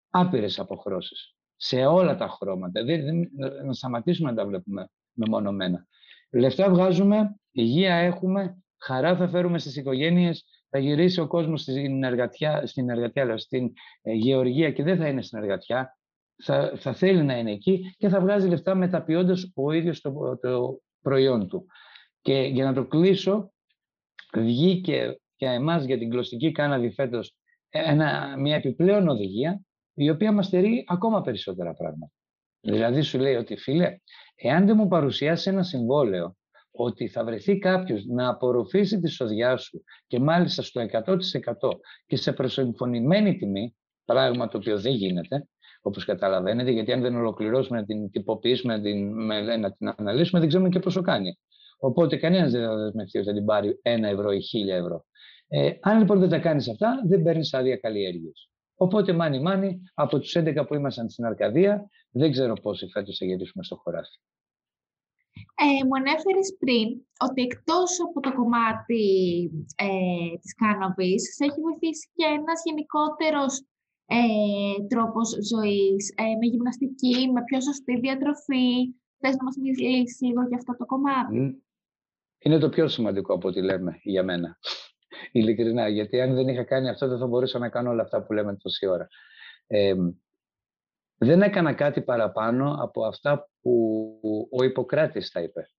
άπειρες 0.10 0.60
αποχρώσεις 0.60 1.36
σε 1.56 1.86
όλα 1.86 2.16
τα 2.16 2.28
χρώματα. 2.28 2.84
Δεν, 2.84 3.04
δεν, 3.04 3.30
να 3.66 3.74
σταματήσουμε 3.74 4.30
να 4.30 4.36
τα 4.36 4.46
βλέπουμε 4.46 4.90
μεμονωμένα. 5.14 5.88
Λεφτά 6.32 6.70
βγάζουμε, 6.70 7.36
υγεία 7.52 7.96
έχουμε, 7.96 8.64
χαρά 8.78 9.16
θα 9.16 9.28
φέρουμε 9.28 9.60
στις 9.60 9.76
οικογένειες, 9.76 10.46
θα 10.70 10.80
γυρίσει 10.80 11.20
ο 11.20 11.28
κόσμος 11.28 11.62
στην 11.62 12.04
εργατιά, 12.04 12.66
στην, 12.66 12.90
εργατιά, 12.90 13.38
στην 13.38 13.74
ε, 14.02 14.14
γεωργία 14.14 14.72
και 14.72 14.84
δεν 14.84 14.98
θα 14.98 15.08
είναι 15.08 15.22
στην 15.22 15.40
εργατιά, 15.40 15.98
θα, 16.44 16.74
θα 16.76 16.94
θέλει 16.94 17.24
να 17.24 17.38
είναι 17.38 17.52
εκεί 17.52 17.96
και 17.98 18.10
θα 18.10 18.20
βγάζει 18.20 18.48
λεφτά 18.48 18.76
μεταποιώντας 18.76 19.52
ο 19.56 19.72
ίδιος 19.72 20.02
το, 20.02 20.38
το 20.42 20.82
προϊόν 21.02 21.48
του. 21.48 21.66
Και 22.22 22.34
για 22.34 22.66
να 22.66 22.74
το 22.74 22.86
κλείσω, 22.86 23.54
βγήκε 24.34 25.21
για 25.42 25.52
εμάς 25.52 25.86
για 25.86 25.98
την 25.98 26.10
κλωστική 26.10 26.52
κάναβη 26.52 26.92
φέτος 26.92 27.36
ένα, 27.70 28.36
μια 28.38 28.56
επιπλέον 28.56 29.08
οδηγία 29.08 29.62
η 29.94 30.10
οποία 30.10 30.32
μας 30.32 30.46
στερεί 30.46 30.84
ακόμα 30.88 31.22
περισσότερα 31.22 31.74
πράγματα. 31.74 32.12
Δηλαδή 32.62 33.02
σου 33.02 33.20
λέει 33.20 33.36
ότι 33.36 33.58
φίλε, 33.58 33.96
εάν 34.36 34.66
δεν 34.66 34.76
μου 34.78 34.88
παρουσιάσει 34.88 35.50
ένα 35.50 35.64
συμβόλαιο 35.64 36.36
ότι 36.72 37.08
θα 37.08 37.24
βρεθεί 37.24 37.58
κάποιος 37.58 38.06
να 38.06 38.30
απορροφήσει 38.30 39.00
τη 39.00 39.10
σοδιά 39.10 39.58
σου 39.58 39.84
και 40.08 40.20
μάλιστα 40.20 40.62
στο 40.62 40.86
100% 40.92 41.16
και 42.06 42.16
σε 42.16 42.34
προσυμφωνημένη 42.34 43.36
τιμή, 43.36 43.76
πράγμα 44.06 44.48
το 44.48 44.58
οποίο 44.58 44.80
δεν 44.80 44.94
γίνεται, 44.94 45.48
όπως 45.82 46.06
καταλαβαίνετε, 46.06 46.72
γιατί 46.72 46.92
αν 46.92 47.02
δεν 47.02 47.16
ολοκληρώσουμε 47.16 47.80
να 47.80 47.86
την 47.86 48.10
τυποποιήσουμε, 48.10 48.78
να 48.78 48.82
την, 48.82 49.26
να 49.60 49.72
την 49.72 49.94
αναλύσουμε, 49.98 50.40
δεν 50.40 50.50
ξέρουμε 50.50 50.70
και 50.70 50.80
πόσο 50.80 51.02
κάνει. 51.02 51.38
Οπότε 51.80 52.18
κανένας 52.18 52.52
δεν 52.52 52.66
θα 52.66 52.76
δεσμευτεί 52.76 53.18
ότι 53.18 53.28
θα 53.28 53.34
την 53.34 53.46
πάρει 53.46 53.80
ένα 53.82 54.08
ευρώ 54.08 54.32
ή 54.32 54.42
χίλια 54.42 54.76
ευρώ. 54.76 55.06
Ε, 55.54 55.72
αν 55.82 55.98
λοιπόν 55.98 56.20
δεν 56.20 56.30
τα 56.30 56.40
κάνεις 56.40 56.70
αυτά, 56.70 57.02
δεν 57.06 57.24
παίρνεις 57.24 57.54
άδεια 57.54 57.78
καλλιέργειας. 57.78 58.50
Οπότε, 58.76 59.14
μάνι 59.14 59.40
μάνι, 59.40 59.82
από 59.94 60.20
τους 60.20 60.36
11 60.36 60.66
που 60.68 60.76
ήμασταν 60.76 61.10
στην 61.10 61.26
Αρκαδία, 61.26 61.90
δεν 62.12 62.32
ξέρω 62.32 62.54
πόσοι 62.54 62.88
φέτος 62.88 63.18
θα 63.18 63.26
γυρίσουμε 63.26 63.64
στο 63.64 63.76
χωράφι. 63.76 64.18
Ε, 65.56 65.86
μου 65.86 65.96
ανέφερες 65.96 66.56
πριν 66.60 66.88
ότι 67.28 67.42
εκτός 67.42 67.92
από 68.08 68.20
το 68.20 68.34
κομμάτι 68.34 69.06
ε, 69.76 70.38
της 70.42 70.56
κάναβης, 70.56 71.36
σε 71.36 71.44
έχει 71.46 71.60
βοηθήσει 71.62 72.10
και 72.14 72.26
ένας 72.26 72.62
γενικότερος 72.66 73.54
ε, 74.06 74.86
τρόπος 74.88 75.30
ζωής, 75.52 76.14
ε, 76.18 76.24
με 76.40 76.46
γυμναστική, 76.52 77.32
με 77.34 77.42
πιο 77.44 77.62
σωστή 77.62 78.00
διατροφή. 78.00 78.70
Θες 79.20 79.36
να 79.36 79.44
μας 79.44 79.56
μιλήσεις 79.62 80.22
λίγο 80.22 80.42
για 80.48 80.58
αυτό 80.58 80.76
το 80.78 80.86
κομμάτι; 80.86 81.64
Είναι 82.40 82.58
το 82.58 82.70
πιο 82.70 82.88
σημαντικό 82.88 83.34
από 83.34 83.48
ό,τι 83.48 83.62
λέμε 83.62 84.00
για 84.04 84.24
μένα. 84.24 84.58
Ειλικρινά, 85.32 85.88
γιατί 85.88 86.22
αν 86.22 86.36
δεν 86.36 86.48
είχα 86.48 86.64
κάνει 86.64 86.90
αυτό 86.90 87.08
δεν 87.08 87.18
θα 87.18 87.28
μπορούσα 87.28 87.60
να 87.60 87.70
κάνω 87.70 87.90
όλα 87.90 88.02
αυτά 88.02 88.24
που 88.24 88.34
λέμε 88.34 88.56
τόση 88.56 88.88
ώρα. 88.88 89.08
Ε, 89.68 89.94
δεν 91.18 91.42
έκανα 91.42 91.74
κάτι 91.74 92.02
παραπάνω 92.02 92.78
από 92.80 93.06
αυτά 93.06 93.50
που 93.62 94.48
ο 94.52 94.64
Ιπποκράτης 94.64 95.32
τα 95.32 95.42
είπε. 95.42 95.70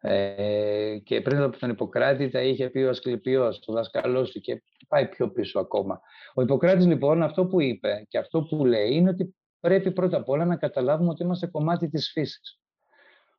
Ε, 0.00 0.98
και 1.04 1.20
πριν 1.20 1.42
από 1.42 1.58
τον 1.58 1.70
Ιπποκράτη 1.70 2.28
τα 2.28 2.42
είχε 2.42 2.70
πει 2.70 2.78
ο 2.78 2.88
Ασκληπιός, 2.88 3.62
ο 3.66 3.72
δασκαλός 3.72 4.30
του 4.30 4.40
και 4.40 4.62
πάει 4.88 5.08
πιο 5.08 5.30
πίσω 5.30 5.58
ακόμα. 5.58 6.00
Ο 6.34 6.42
Ιπποκράτης 6.42 6.86
λοιπόν 6.86 7.22
αυτό 7.22 7.46
που 7.46 7.60
είπε 7.60 8.04
και 8.08 8.18
αυτό 8.18 8.42
που 8.42 8.64
λέει 8.64 8.94
είναι 8.94 9.10
ότι 9.10 9.36
πρέπει 9.60 9.92
πρώτα 9.92 10.16
απ' 10.16 10.28
όλα 10.28 10.44
να 10.44 10.56
καταλάβουμε 10.56 11.10
ότι 11.10 11.22
είμαστε 11.22 11.46
κομμάτι 11.46 11.88
της 11.88 12.10
φύσης. 12.12 12.60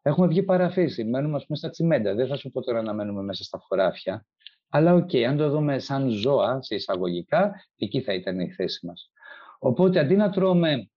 Έχουμε 0.02 0.28
βγει 0.28 0.44
παραφύση, 0.44 1.04
μένουμε 1.04 1.36
ας 1.36 1.46
πούμε 1.46 1.58
στα 1.58 1.70
τσιμέντα. 1.70 2.14
Δεν 2.14 2.28
θα 2.28 2.36
σου 2.36 2.52
πω 2.52 2.62
τώρα 2.62 2.82
να 2.82 2.94
μένουμε 2.94 3.22
μέσα 3.22 3.44
στα 3.44 3.58
χωράφια, 3.62 4.26
αλλά 4.70 4.94
OK, 4.94 5.10
okay, 5.12 5.22
αν 5.22 5.38
το 5.38 5.50
δούμε 5.50 5.80
σαν 5.80 6.10
ζώα, 6.10 6.62
σε 6.62 6.76
εισαγωγικά, 6.76 7.52
εκεί 7.78 8.02
θα 8.02 8.14
ήταν 8.14 8.40
η 8.40 8.52
θέση 8.52 8.86
μας. 8.86 9.12
Οπότε 9.60 10.00
αντί 10.00 10.16
να 10.16 10.30
τρώμε 10.30 10.90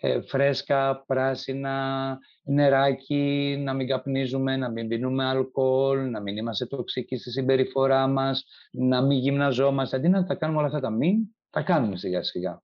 ε, 0.00 0.20
φρέσκα, 0.20 1.04
πράσινα, 1.06 2.18
νεράκι, 2.42 3.56
να 3.60 3.72
μην 3.74 3.86
καπνίζουμε, 3.86 4.56
να 4.56 4.70
μην 4.70 4.88
πίνουμε 4.88 5.24
αλκοόλ, 5.24 6.10
να 6.10 6.20
μην 6.20 6.36
είμαστε 6.36 6.66
τοξικοί 6.66 7.16
στη 7.16 7.30
συμπεριφορά 7.30 8.06
μας, 8.06 8.44
να 8.72 9.02
μην 9.02 9.18
γυμναζόμαστε. 9.18 9.96
Αντί 9.96 10.08
να 10.08 10.24
τα 10.24 10.34
κάνουμε 10.34 10.58
όλα 10.58 10.68
αυτά 10.68 10.80
τα 10.80 10.90
μην, 10.90 11.16
τα 11.50 11.62
κάνουμε 11.62 11.96
σιγά 11.96 12.22
σιγά. 12.22 12.62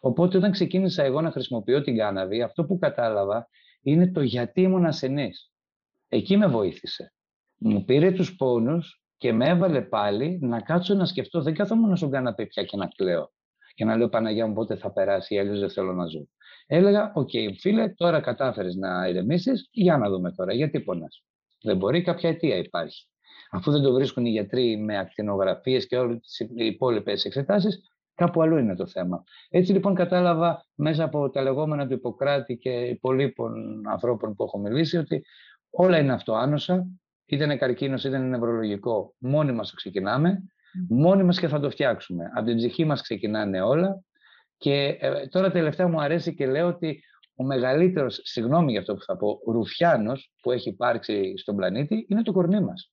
Οπότε 0.00 0.36
όταν 0.36 0.50
ξεκίνησα 0.50 1.02
εγώ 1.02 1.20
να 1.20 1.30
χρησιμοποιώ 1.30 1.80
την 1.80 1.96
κάναβη, 1.96 2.42
αυτό 2.42 2.64
που 2.64 2.78
κατάλαβα 2.78 3.48
είναι 3.82 4.10
το 4.10 4.22
γιατί 4.22 4.60
ήμουν 4.60 4.84
ασθενής. 4.84 5.52
Εκεί 6.08 6.36
με 6.36 6.46
βοήθησε. 6.46 7.12
Μου 7.58 7.84
πήρε 7.84 8.10
τους 8.10 8.36
πόνους 8.36 9.03
και 9.16 9.32
με 9.32 9.48
έβαλε 9.48 9.82
πάλι 9.82 10.38
να 10.42 10.60
κάτσω 10.60 10.94
να 10.94 11.04
σκεφτώ. 11.04 11.42
Δεν 11.42 11.54
κάθομαι 11.54 11.96
στον 11.96 12.10
καναπέ 12.10 12.46
πια 12.46 12.62
και 12.62 12.76
να 12.76 12.86
κλαίω. 12.86 13.32
Και 13.74 13.84
να 13.84 13.96
λέω 13.96 14.08
Παναγιά 14.08 14.46
μου 14.46 14.52
πότε 14.54 14.76
θα 14.76 14.92
περάσει, 14.92 15.38
αλλιώς 15.38 15.58
δεν 15.58 15.70
θέλω 15.70 15.92
να 15.92 16.06
ζω. 16.06 16.28
Έλεγα, 16.66 17.12
OK, 17.14 17.28
okay, 17.32 17.48
φίλε, 17.58 17.88
τώρα 17.88 18.20
κατάφερες 18.20 18.74
να 18.74 19.08
ηρεμήσεις, 19.08 19.68
για 19.70 19.96
να 19.96 20.08
δούμε 20.08 20.32
τώρα, 20.32 20.54
γιατί 20.54 20.80
πονάς. 20.80 21.24
Δεν 21.62 21.76
μπορεί, 21.76 22.02
κάποια 22.02 22.28
αιτία 22.28 22.56
υπάρχει. 22.56 23.06
Αφού 23.50 23.70
δεν 23.70 23.82
το 23.82 23.92
βρίσκουν 23.92 24.24
οι 24.24 24.30
γιατροί 24.30 24.76
με 24.76 24.98
ακτινογραφίες 24.98 25.86
και 25.86 25.96
όλες 25.96 26.20
τις 26.20 26.48
υπόλοιπες 26.54 27.24
εξετάσεις, 27.24 27.80
κάπου 28.14 28.42
αλλού 28.42 28.56
είναι 28.56 28.76
το 28.76 28.86
θέμα. 28.86 29.24
Έτσι 29.50 29.72
λοιπόν 29.72 29.94
κατάλαβα 29.94 30.66
μέσα 30.74 31.04
από 31.04 31.30
τα 31.30 31.42
λεγόμενα 31.42 31.86
του 31.86 31.92
Ιπποκράτη 31.92 32.56
και 32.56 32.70
υπολοίπων 32.70 33.82
ανθρώπων 33.88 34.34
που 34.34 34.44
έχω 34.44 34.58
μιλήσει 34.58 34.96
ότι 34.96 35.24
όλα 35.70 35.98
είναι 35.98 36.12
αυτοάνοσα, 36.12 36.86
είτε 37.26 37.44
είναι 37.44 37.56
καρκίνος 37.56 38.04
είτε 38.04 38.16
είναι 38.16 38.26
νευρολογικό, 38.26 39.14
μόνοι 39.18 39.52
μας 39.52 39.70
το 39.70 39.76
ξεκινάμε, 39.76 40.42
μόνοι 40.88 41.22
μας 41.22 41.38
και 41.38 41.48
θα 41.48 41.60
το 41.60 41.70
φτιάξουμε. 41.70 42.30
Από 42.34 42.46
την 42.46 42.56
ψυχή 42.56 42.84
μας 42.84 43.02
ξεκινάνε 43.02 43.60
όλα 43.60 44.02
και 44.56 44.96
ε, 45.00 45.26
τώρα 45.26 45.50
τελευταία 45.50 45.88
μου 45.88 46.00
αρέσει 46.00 46.34
και 46.34 46.46
λέω 46.46 46.66
ότι 46.66 47.02
ο 47.36 47.44
μεγαλύτερος, 47.44 48.20
συγγνώμη 48.22 48.70
για 48.70 48.80
αυτό 48.80 48.94
που 48.94 49.02
θα 49.02 49.16
πω, 49.16 49.40
ρουφιάνος 49.46 50.32
που 50.42 50.50
έχει 50.50 50.68
υπάρξει 50.68 51.34
στον 51.36 51.56
πλανήτη 51.56 52.06
είναι 52.08 52.22
το 52.22 52.32
κορμί 52.32 52.60
μας. 52.60 52.92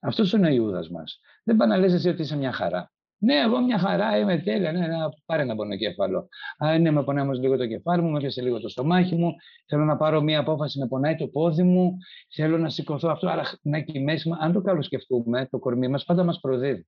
Αυτός 0.00 0.32
είναι 0.32 0.48
ο 0.48 0.52
Ιούδας 0.52 0.88
μας. 0.90 1.20
δεν 1.44 1.56
πάνε 1.56 1.74
να 1.74 1.80
λες 1.80 1.92
εσύ 1.92 2.08
ότι 2.08 2.22
είσαι 2.22 2.36
μια 2.36 2.52
χαρά. 2.52 2.91
Ναι, 3.24 3.34
εγώ 3.34 3.60
μια 3.60 3.78
χαρά 3.78 4.18
είμαι 4.18 4.38
τέλεια. 4.38 4.72
Ναι, 4.72 4.86
ναι, 4.86 4.96
πάρε 5.26 5.42
ένα 5.42 5.54
πονοκέφαλο. 5.54 6.28
Α, 6.58 6.78
ναι, 6.78 6.90
με 6.90 7.04
πονάει 7.04 7.24
όμως 7.24 7.38
λίγο 7.38 7.56
το 7.56 7.66
κεφάλι 7.66 8.02
μου, 8.02 8.10
με 8.10 8.18
πιάσε 8.18 8.42
λίγο 8.42 8.60
το 8.60 8.68
στομάχι 8.68 9.14
μου. 9.14 9.34
Θέλω 9.66 9.84
να 9.84 9.96
πάρω 9.96 10.20
μια 10.20 10.38
απόφαση, 10.38 10.78
με 10.78 10.86
πονάει 10.86 11.16
το 11.16 11.28
πόδι 11.28 11.62
μου. 11.62 11.96
Θέλω 12.34 12.58
να 12.58 12.68
σηκωθώ 12.68 13.08
αυτό. 13.08 13.28
Άρα, 13.28 13.42
να 13.62 13.80
κοιμέσαι. 13.80 14.36
Αν 14.40 14.52
το 14.52 14.60
καλοσκεφτούμε, 14.60 15.48
το 15.50 15.58
κορμί 15.58 15.88
μας 15.88 16.04
πάντα 16.04 16.24
μας 16.24 16.40
προδίδει. 16.40 16.86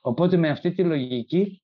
Οπότε 0.00 0.36
με 0.36 0.48
αυτή 0.48 0.72
τη 0.72 0.84
λογική 0.84 1.62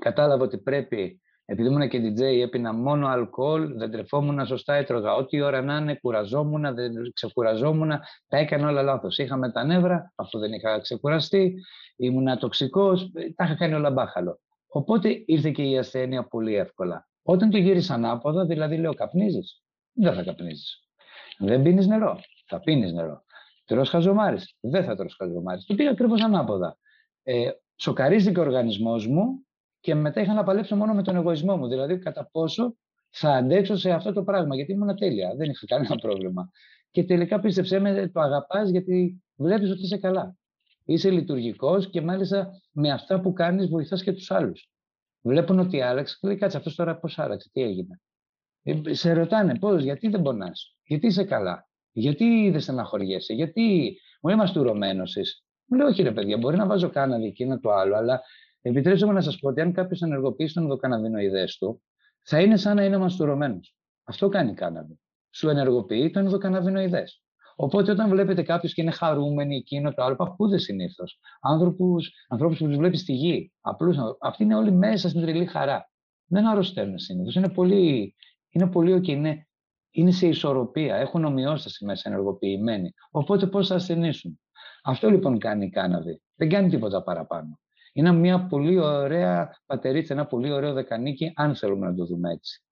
κατάλαβα 0.00 0.44
ότι 0.44 0.58
πρέπει 0.58 1.20
επειδή 1.48 1.68
ήμουν 1.68 1.88
και 1.88 1.98
DJ, 1.98 2.20
έπινα 2.20 2.72
μόνο 2.72 3.06
αλκοόλ, 3.06 3.76
δεν 3.76 3.90
τρεφόμουν 3.90 4.46
σωστά, 4.46 4.74
έτρωγα 4.74 5.14
ό,τι 5.14 5.40
ώρα 5.40 5.62
να 5.62 5.76
είναι, 5.76 5.94
κουραζόμουν, 5.94 6.74
δεν 6.74 6.92
ξεκουραζόμουν, 7.12 7.88
τα 8.28 8.36
έκανα 8.36 8.68
όλα 8.68 8.82
λάθος. 8.82 9.18
Είχαμε 9.18 9.52
τα 9.52 9.64
νεύρα, 9.64 10.12
αυτό 10.14 10.38
δεν 10.38 10.52
είχα 10.52 10.80
ξεκουραστεί, 10.80 11.54
ήμουν 11.96 12.38
τοξικός, 12.38 13.10
τα 13.34 13.44
είχα 13.44 13.54
κάνει 13.54 13.74
όλα 13.74 13.90
μπάχαλο. 13.90 14.40
Οπότε 14.66 15.22
ήρθε 15.26 15.50
και 15.50 15.62
η 15.62 15.78
ασθένεια 15.78 16.26
πολύ 16.28 16.54
εύκολα. 16.54 17.08
Όταν 17.22 17.50
το 17.50 17.58
γύρισα 17.58 17.94
ανάποδα, 17.94 18.46
δηλαδή 18.46 18.76
λέω 18.76 18.94
καπνίζεις, 18.94 19.62
δεν 19.92 20.14
θα 20.14 20.22
καπνίζεις. 20.22 20.88
Δεν 21.38 21.62
πίνεις 21.62 21.86
νερό, 21.86 22.20
θα 22.46 22.60
πίνεις 22.60 22.92
νερό. 22.92 23.24
Τρώ 23.64 23.84
χαζομάρε, 23.84 24.36
δεν 24.60 24.84
θα 24.84 24.96
τρώ 24.96 25.06
χαζομάρε. 25.18 25.60
Το 25.66 25.74
πήγα 25.74 25.90
ακριβώς 25.90 26.22
ανάποδα. 26.22 26.78
Ε, 27.22 27.50
σοκαρίστηκε 27.76 28.40
ο 28.40 28.42
οργανισμός 28.42 29.06
μου 29.06 29.45
και 29.86 29.94
μετά 29.94 30.20
είχα 30.20 30.32
να 30.34 30.44
παλέψω 30.44 30.76
μόνο 30.76 30.94
με 30.94 31.02
τον 31.02 31.16
εγωισμό 31.16 31.56
μου. 31.56 31.68
Δηλαδή, 31.68 31.98
κατά 31.98 32.28
πόσο 32.32 32.76
θα 33.10 33.30
αντέξω 33.30 33.76
σε 33.76 33.90
αυτό 33.90 34.12
το 34.12 34.22
πράγμα, 34.22 34.54
γιατί 34.54 34.72
ήμουν 34.72 34.96
τέλεια, 34.96 35.34
δεν 35.36 35.50
είχα 35.50 35.66
κανένα 35.66 35.96
πρόβλημα. 35.96 36.50
Και 36.90 37.04
τελικά 37.04 37.40
πίστεψέ 37.40 37.78
με, 37.78 38.08
το 38.08 38.20
αγαπάς 38.20 38.70
γιατί 38.70 39.24
βλέπεις 39.36 39.70
ότι 39.70 39.80
είσαι 39.82 39.96
καλά. 39.98 40.36
Είσαι 40.84 41.10
λειτουργικός 41.10 41.90
και 41.90 42.00
μάλιστα 42.00 42.50
με 42.72 42.90
αυτά 42.90 43.20
που 43.20 43.32
κάνεις 43.32 43.68
βοηθάς 43.68 44.02
και 44.02 44.12
τους 44.12 44.30
άλλους. 44.30 44.70
Βλέπουν 45.22 45.58
ότι 45.58 45.80
άλλαξες 45.80 46.18
και 46.18 46.26
λέει: 46.26 46.36
Κάτσε, 46.36 46.56
αυτός 46.56 46.74
τώρα 46.74 46.98
πώς 46.98 47.18
άλλαξε, 47.18 47.50
τι 47.52 47.62
έγινε. 47.62 48.00
Ε, 48.62 48.94
σε 48.94 49.12
ρωτάνε 49.12 49.58
πώς, 49.58 49.82
γιατί 49.82 50.08
δεν 50.08 50.22
πονάς, 50.22 50.76
γιατί 50.84 51.06
είσαι 51.06 51.24
καλά, 51.24 51.68
γιατί 51.92 52.50
δεν 52.50 52.60
στεναχωριέσαι, 52.60 53.32
γιατί 53.32 53.96
μου 54.22 54.30
είμαστε 54.30 54.60
ουρωμένο. 54.60 55.02
Μου 55.64 55.78
λέει: 55.78 55.86
Όχι, 55.86 56.02
ρε 56.02 56.12
παιδιά, 56.12 56.36
μπορεί 56.36 56.56
να 56.56 56.66
βάζω 56.66 56.90
κάναβι 56.90 57.26
εκείνο 57.26 57.60
το 57.60 57.70
άλλο, 57.70 57.96
αλλά 57.96 58.22
Επιτρέψτε 58.68 59.06
μου 59.06 59.12
να 59.12 59.20
σας 59.20 59.38
πω 59.38 59.48
ότι 59.48 59.60
αν 59.60 59.72
κάποιος 59.72 60.02
ενεργοποιήσει 60.02 60.54
τον 60.54 60.62
ενδοκαναβινοειδές 60.62 61.56
του, 61.58 61.82
θα 62.22 62.40
είναι 62.40 62.56
σαν 62.56 62.76
να 62.76 62.84
είναι 62.84 62.96
μαστουρωμένο. 62.96 63.60
Αυτό 64.04 64.28
κάνει 64.28 64.54
κάναβι. 64.54 65.00
Σου 65.30 65.48
ενεργοποιεί 65.48 66.10
το 66.10 66.18
ενδοκαναβινοειδές. 66.18 67.22
Οπότε 67.56 67.90
όταν 67.90 68.08
βλέπετε 68.08 68.42
κάποιου 68.42 68.68
και 68.68 68.82
είναι 68.82 68.90
χαρούμενοι, 68.90 69.56
εκείνο 69.56 69.94
το 69.94 70.02
άλλο, 70.02 70.16
παππούδες 70.16 70.62
συνήθως. 70.62 71.18
Ανθρώπους 71.40 72.12
που 72.58 72.66
τους 72.66 72.76
βλέπεις 72.76 73.00
στη 73.00 73.12
γη. 73.12 73.52
Απλούς, 73.60 73.96
αυτοί 74.20 74.42
είναι 74.42 74.54
όλοι 74.54 74.72
μέσα 74.72 75.08
στην 75.08 75.20
τρελή 75.20 75.46
χαρά. 75.46 75.90
Δεν 76.26 76.46
αρρωσταίνουν 76.46 76.98
συνήθως. 76.98 77.34
Είναι 77.34 77.48
πολύ, 77.48 78.14
είναι 78.48 78.66
πολύ 78.66 78.94
okay, 78.94 79.08
είναι, 79.08 79.48
είναι 79.90 80.10
σε 80.10 80.26
ισορροπία. 80.26 80.96
Έχουν 80.96 81.24
ομοιόσταση 81.24 81.84
μέσα 81.84 82.08
ενεργοποιημένοι. 82.08 82.92
Οπότε 83.10 83.46
πώς 83.46 83.68
θα 83.68 83.74
ασθενήσουν. 83.74 84.40
Αυτό 84.82 85.10
λοιπόν 85.10 85.38
κάνει 85.38 85.64
η 85.64 85.70
κάναβη. 85.70 86.22
Δεν 86.34 86.48
κάνει 86.48 86.68
τίποτα 86.68 87.02
παραπάνω. 87.02 87.58
Είναι 87.96 88.12
μια 88.12 88.46
πολύ 88.46 88.78
ωραία 88.78 89.56
πατερίτσα, 89.66 90.12
ένα 90.12 90.26
πολύ 90.26 90.52
ωραίο 90.52 90.72
δεκανίκι, 90.72 91.32
αν 91.34 91.56
θέλουμε 91.56 91.86
να 91.86 91.94
το 91.94 92.04
δούμε 92.04 92.32
έτσι. 92.32 92.62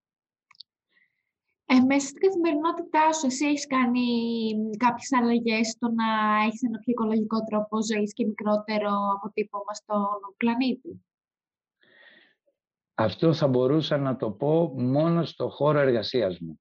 Ε, 1.65 1.81
μέσα 1.87 2.07
στην 2.07 2.21
καθημερινότητά 2.21 3.13
σου, 3.13 3.27
εσύ 3.27 3.47
έχεις 3.47 3.67
κάνει 3.67 4.07
κάποιες 4.77 5.13
αλλαγές 5.13 5.69
στο 5.69 5.89
να 5.89 6.05
έχεις 6.47 6.63
ένα 6.63 6.79
πιο 6.79 6.93
οικολογικό 6.93 7.45
τρόπο 7.45 7.83
ζωής 7.83 8.13
και 8.13 8.27
μικρότερο 8.27 8.91
αποτύπωμα 9.17 9.75
στον 9.75 10.07
πλανήτη; 10.37 11.05
Αυτό 12.95 13.33
θα 13.33 13.49
μπορούσα 13.49 13.97
να 13.97 14.17
το 14.17 14.31
πω 14.31 14.75
μόνο 14.77 15.25
στο 15.25 15.49
χώρο 15.49 15.79
εργασίας 15.79 16.39
μου 16.39 16.61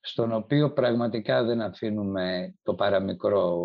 στον 0.00 0.32
οποίο 0.32 0.72
πραγματικά 0.72 1.44
δεν 1.44 1.60
αφήνουμε 1.60 2.54
το 2.62 2.74
παραμικρό 2.74 3.56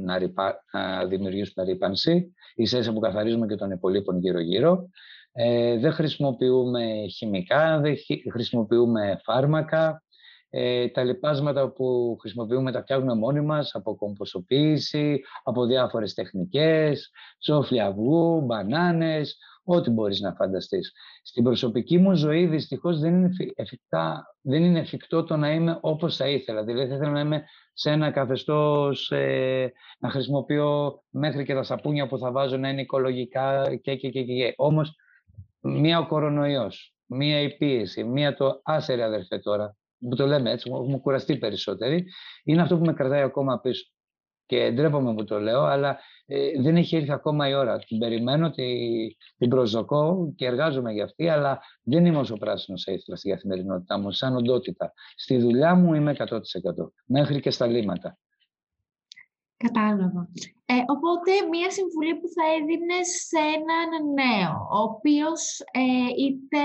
να, 0.00 0.18
ρηπα, 0.18 0.64
να 0.72 1.06
δημιουργήσουμε 1.06 1.64
ρήπανση, 1.64 2.34
ίσα 2.54 2.92
που 2.92 3.00
καθαρίζουμε 3.00 3.46
και 3.46 3.54
των 3.54 3.70
υπολείπων 3.70 4.18
γύρω-γύρω. 4.18 4.88
Ε, 5.32 5.78
δεν 5.78 5.92
χρησιμοποιούμε 5.92 7.06
χημικά, 7.16 7.80
δεν 7.80 7.94
χρησιμοποιούμε 8.32 9.20
φάρμακα. 9.24 10.02
Ε, 10.52 10.88
τα 10.88 11.04
λοιπάσματα 11.04 11.70
που 11.70 12.16
χρησιμοποιούμε 12.20 12.72
τα 12.72 12.80
φτιάχνουμε 12.80 13.14
μόνοι 13.14 13.40
μας 13.40 13.74
από 13.74 13.96
κομποσοποίηση, 13.96 15.20
από 15.42 15.66
διάφορες 15.66 16.14
τεχνικές, 16.14 17.10
σόφλια 17.38 17.86
αυγού, 17.86 18.40
μπανάνες, 18.40 19.38
ό,τι 19.74 19.90
μπορείς 19.90 20.20
να 20.20 20.34
φανταστείς. 20.34 20.92
Στην 21.22 21.44
προσωπική 21.44 21.98
μου 21.98 22.14
ζωή 22.14 22.46
δυστυχώς 22.46 22.98
δεν 23.00 23.14
είναι, 23.14 23.30
εφικτά, 23.54 24.36
δεν 24.40 24.62
είναι 24.62 24.78
εφικτό 24.78 25.24
το 25.24 25.36
να 25.36 25.52
είμαι 25.52 25.78
όπως 25.80 26.16
θα 26.16 26.28
ήθελα. 26.28 26.64
Δηλαδή 26.64 26.88
θα 26.88 26.94
ήθελα 26.94 27.10
να 27.10 27.20
είμαι 27.20 27.44
σε 27.72 27.90
ένα 27.90 28.10
καθεστώς, 28.10 29.10
ε, 29.10 29.72
να 29.98 30.10
χρησιμοποιώ 30.10 31.02
μέχρι 31.10 31.44
και 31.44 31.54
τα 31.54 31.62
σαπούνια 31.62 32.06
που 32.06 32.18
θα 32.18 32.32
βάζω 32.32 32.56
να 32.56 32.68
είναι 32.68 32.80
οικολογικά 32.80 33.76
και 33.82 33.96
και 33.96 34.10
και 34.10 34.22
και. 34.22 34.54
Όμως 34.56 34.94
μία 35.60 35.98
ο 35.98 36.06
κορονοϊός, 36.06 36.94
μία 37.06 37.40
η 37.40 37.56
πίεση, 37.56 38.04
μία 38.04 38.34
το 38.34 38.60
άσερε 38.62 39.04
αδερφέ 39.04 39.38
τώρα, 39.38 39.76
που 40.08 40.16
το 40.16 40.26
λέμε 40.26 40.50
έτσι, 40.50 40.70
μου 40.70 41.00
κουραστεί 41.00 41.36
περισσότεροι, 41.36 42.04
είναι 42.44 42.62
αυτό 42.62 42.78
που 42.78 42.84
με 42.84 42.92
κρατάει 42.92 43.22
ακόμα 43.22 43.60
πίσω. 43.60 43.84
Και 44.50 44.70
ντρέπομαι 44.70 45.14
που 45.14 45.24
το 45.24 45.40
λέω, 45.40 45.62
αλλά 45.62 45.98
ε, 46.26 46.60
δεν 46.62 46.76
έχει 46.76 46.96
έρθει 46.96 47.12
ακόμα 47.12 47.48
η 47.48 47.54
ώρα. 47.54 47.78
Την 47.78 47.98
περιμένω, 47.98 48.50
τη, 48.50 48.64
την 49.38 49.48
προσδοκώ 49.48 50.32
και 50.36 50.46
εργάζομαι 50.46 50.92
για 50.92 51.04
αυτή, 51.04 51.28
αλλά 51.28 51.60
δεν 51.82 52.06
είμαι 52.06 52.18
όσο 52.18 52.36
πράσινος 52.36 52.86
ήθελα 52.86 53.16
στη 53.16 53.30
καθημερινότητά 53.30 53.98
μου, 53.98 54.10
σαν 54.12 54.36
οντότητα. 54.36 54.92
Στη 55.16 55.38
δουλειά 55.38 55.74
μου 55.74 55.94
είμαι 55.94 56.16
100%, 56.18 56.24
μέχρι 57.06 57.40
και 57.40 57.50
στα 57.50 57.66
λίμματα. 57.66 58.18
Κατάλαβα. 59.56 60.28
Ε, 60.66 60.74
οπότε, 60.94 61.30
μία 61.50 61.70
συμβουλή 61.70 62.14
που 62.20 62.28
θα 62.36 62.44
έδινε 62.56 62.98
σε 63.26 63.40
έναν 63.58 63.90
νέο, 64.20 64.52
ο 64.76 64.78
οποίος 64.90 65.40
ε, 65.72 66.06
είτε 66.22 66.62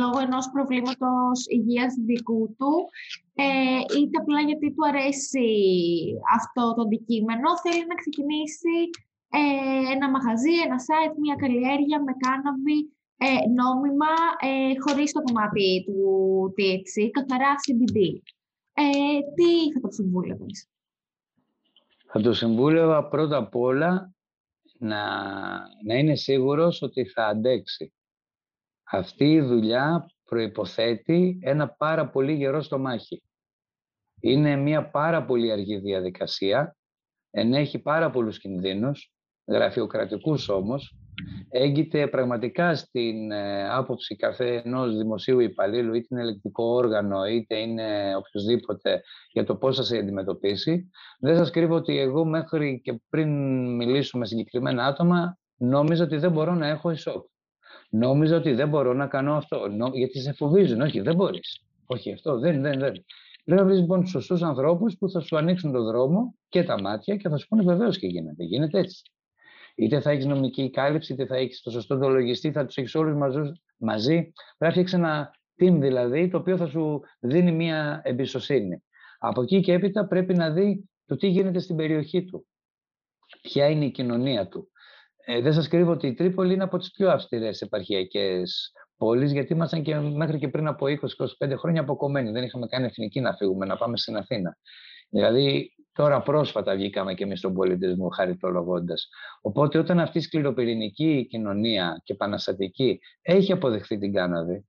λόγω 0.00 0.18
ενός 0.26 0.50
προβλήματος 0.54 1.38
υγείας 1.56 1.94
δικού 2.06 2.54
του, 2.58 2.72
ε, 3.36 3.44
είτε 3.98 4.16
απλά 4.20 4.40
γιατί 4.40 4.66
του 4.74 4.86
αρέσει 4.90 5.48
αυτό 6.38 6.74
το 6.74 6.82
αντικείμενο, 6.82 7.48
θέλει 7.62 7.84
να 7.86 7.94
ξεκινήσει 7.94 8.76
ε, 9.38 9.92
ένα 9.94 10.10
μαγαζί, 10.10 10.54
ένα 10.66 10.78
site, 10.86 11.16
μία 11.22 11.36
καλλιέργεια 11.42 11.98
με 12.06 12.12
κάναβη 12.24 12.78
ε, 13.16 13.48
νόμιμα, 13.60 14.12
ε, 14.40 14.72
χωρίς 14.84 15.12
το 15.12 15.20
κομμάτι 15.22 15.84
του 15.86 15.98
THC, 16.56 17.08
καθαρά 17.10 17.52
CBD. 17.62 17.98
Ε, 18.72 19.18
τι 19.34 19.72
θα 19.72 19.80
το 19.80 19.90
συμβούλευες; 19.90 20.68
Θα 22.06 22.20
το 22.20 22.32
συμβούλευα 22.32 23.08
πρώτα 23.08 23.36
απ' 23.36 23.56
όλα 23.56 24.14
να, 24.78 25.02
να 25.84 25.94
είναι 25.94 26.14
σίγουρος 26.14 26.82
ότι 26.82 27.04
θα 27.04 27.26
αντέξει. 27.26 27.92
Αυτή 28.84 29.24
η 29.24 29.40
δουλειά 29.40 30.06
προϋποθέτει 30.24 31.38
ένα 31.42 31.68
πάρα 31.68 32.08
πολύ 32.08 32.32
γερό 32.32 32.62
στομάχι. 32.62 33.22
Είναι 34.20 34.56
μια 34.56 34.90
πάρα 34.90 35.24
πολύ 35.24 35.52
αργή 35.52 35.78
διαδικασία, 35.78 36.76
ενέχει 37.30 37.78
πάρα 37.78 38.10
πολλούς 38.10 38.38
κινδύνους, 38.38 39.12
γραφειοκρατικούς 39.46 40.48
όμως, 40.48 40.96
έγκυται 41.48 42.08
πραγματικά 42.08 42.74
στην 42.74 43.30
ε, 43.30 43.68
άποψη 43.70 44.16
κάθε 44.16 44.62
ενός 44.64 44.96
δημοσίου 44.96 45.40
υπαλλήλου, 45.40 45.94
είτε 45.94 46.06
είναι 46.10 46.20
ελεκτικό 46.20 46.64
όργανο, 46.64 47.26
είτε 47.26 47.58
είναι 47.58 48.16
οποιοδήποτε, 48.16 49.02
για 49.32 49.44
το 49.44 49.56
πώς 49.56 49.76
θα 49.76 49.82
σε 49.82 49.96
αντιμετωπίσει. 49.98 50.90
Δεν 51.18 51.36
σας 51.36 51.50
κρύβω 51.50 51.74
ότι 51.74 51.98
εγώ 51.98 52.24
μέχρι 52.24 52.80
και 52.84 53.00
πριν 53.08 53.28
μιλήσω 53.76 54.18
με 54.18 54.26
συγκεκριμένα 54.26 54.84
άτομα, 54.86 55.38
νόμιζα 55.56 56.04
ότι 56.04 56.16
δεν 56.16 56.32
μπορώ 56.32 56.54
να 56.54 56.66
έχω 56.66 56.90
ισόκ. 56.90 57.26
Νόμιζα 57.94 58.36
ότι 58.36 58.52
δεν 58.52 58.68
μπορώ 58.68 58.92
να 58.92 59.06
κάνω 59.06 59.34
αυτό, 59.34 59.60
γιατί 59.92 60.20
σε 60.20 60.32
φοβίζουν. 60.32 60.80
Όχι, 60.80 61.00
δεν 61.00 61.14
μπορείς. 61.14 61.64
Όχι, 61.86 62.12
αυτό 62.12 62.38
δεν, 62.38 62.62
δεν, 62.62 62.78
δεν. 62.78 62.92
Πρέπει 63.44 63.60
να 63.60 63.66
βρεις 63.66 63.78
λοιπόν 63.78 64.00
τους 64.00 64.10
σωστούς 64.10 64.42
ανθρώπους 64.42 64.96
που 64.98 65.10
θα 65.10 65.20
σου 65.20 65.36
ανοίξουν 65.36 65.72
τον 65.72 65.84
δρόμο 65.84 66.34
και 66.48 66.62
τα 66.62 66.80
μάτια 66.80 67.16
και 67.16 67.28
θα 67.28 67.36
σου 67.36 67.48
πούνε 67.48 67.62
βεβαίως 67.62 67.98
και 67.98 68.06
γίνεται. 68.06 68.44
Γίνεται 68.44 68.78
έτσι. 68.78 69.02
Είτε 69.74 70.00
θα 70.00 70.10
έχεις 70.10 70.26
νομική 70.26 70.70
κάλυψη, 70.70 71.12
είτε 71.12 71.26
θα 71.26 71.36
έχεις 71.36 71.60
το 71.60 71.70
σωστό 71.70 71.98
το 71.98 72.08
λογιστή, 72.08 72.52
θα 72.52 72.64
τους 72.64 72.76
έχεις 72.76 72.94
όλους 72.94 73.16
μαζί. 73.76 74.12
Πρέπει 74.12 74.32
να 74.58 74.70
φτιάξεις 74.70 74.98
ένα 74.98 75.30
team 75.60 75.76
δηλαδή, 75.80 76.28
το 76.28 76.38
οποίο 76.38 76.56
θα 76.56 76.66
σου 76.66 77.00
δίνει 77.20 77.52
μια 77.52 78.00
εμπιστοσύνη. 78.04 78.82
Από 79.18 79.42
εκεί 79.42 79.60
και 79.60 79.72
έπειτα 79.72 80.06
πρέπει 80.06 80.34
να 80.34 80.50
δει 80.50 80.90
το 81.06 81.16
τι 81.16 81.26
γίνεται 81.26 81.58
στην 81.58 81.76
περιοχή 81.76 82.24
του. 82.24 82.46
Ποια 83.42 83.68
είναι 83.68 83.84
η 83.84 83.90
κοινωνία 83.90 84.48
του. 84.48 84.68
Ε, 85.24 85.40
δεν 85.40 85.52
σας 85.52 85.68
κρύβω 85.68 85.90
ότι 85.90 86.06
η 86.06 86.14
Τρίπολη 86.14 86.52
είναι 86.54 86.62
από 86.62 86.78
τις 86.78 86.90
πιο 86.90 87.10
αυστηρές 87.10 87.60
επαρχιακές 87.60 88.72
πόλεις, 88.96 89.32
γιατί 89.32 89.52
ήμασταν 89.52 89.82
και 89.82 89.94
μέχρι 89.98 90.38
και 90.38 90.48
πριν 90.48 90.66
από 90.66 90.86
20-25 90.86 91.56
χρόνια 91.56 91.80
αποκομμένοι. 91.80 92.30
Δεν 92.30 92.42
είχαμε 92.42 92.66
κάνει 92.66 92.84
εθνική 92.84 93.20
να 93.20 93.34
φύγουμε, 93.34 93.66
να 93.66 93.76
πάμε 93.76 93.96
στην 93.96 94.16
Αθήνα. 94.16 94.56
Δηλαδή, 95.08 95.74
Τώρα 95.94 96.22
πρόσφατα 96.22 96.74
βγήκαμε 96.74 97.14
και 97.14 97.24
εμείς 97.24 97.38
στον 97.38 97.54
πολιτισμό 97.54 98.08
χαριτολογώντας. 98.08 99.08
Οπότε 99.40 99.78
όταν 99.78 100.00
αυτή 100.00 100.18
η 100.18 100.20
σκληροπυρηνική 100.20 101.26
κοινωνία 101.30 102.00
και 102.04 102.12
επαναστατική 102.12 103.00
έχει 103.22 103.52
αποδεχθεί 103.52 103.98
την 103.98 104.12
κάναβη 104.12 104.66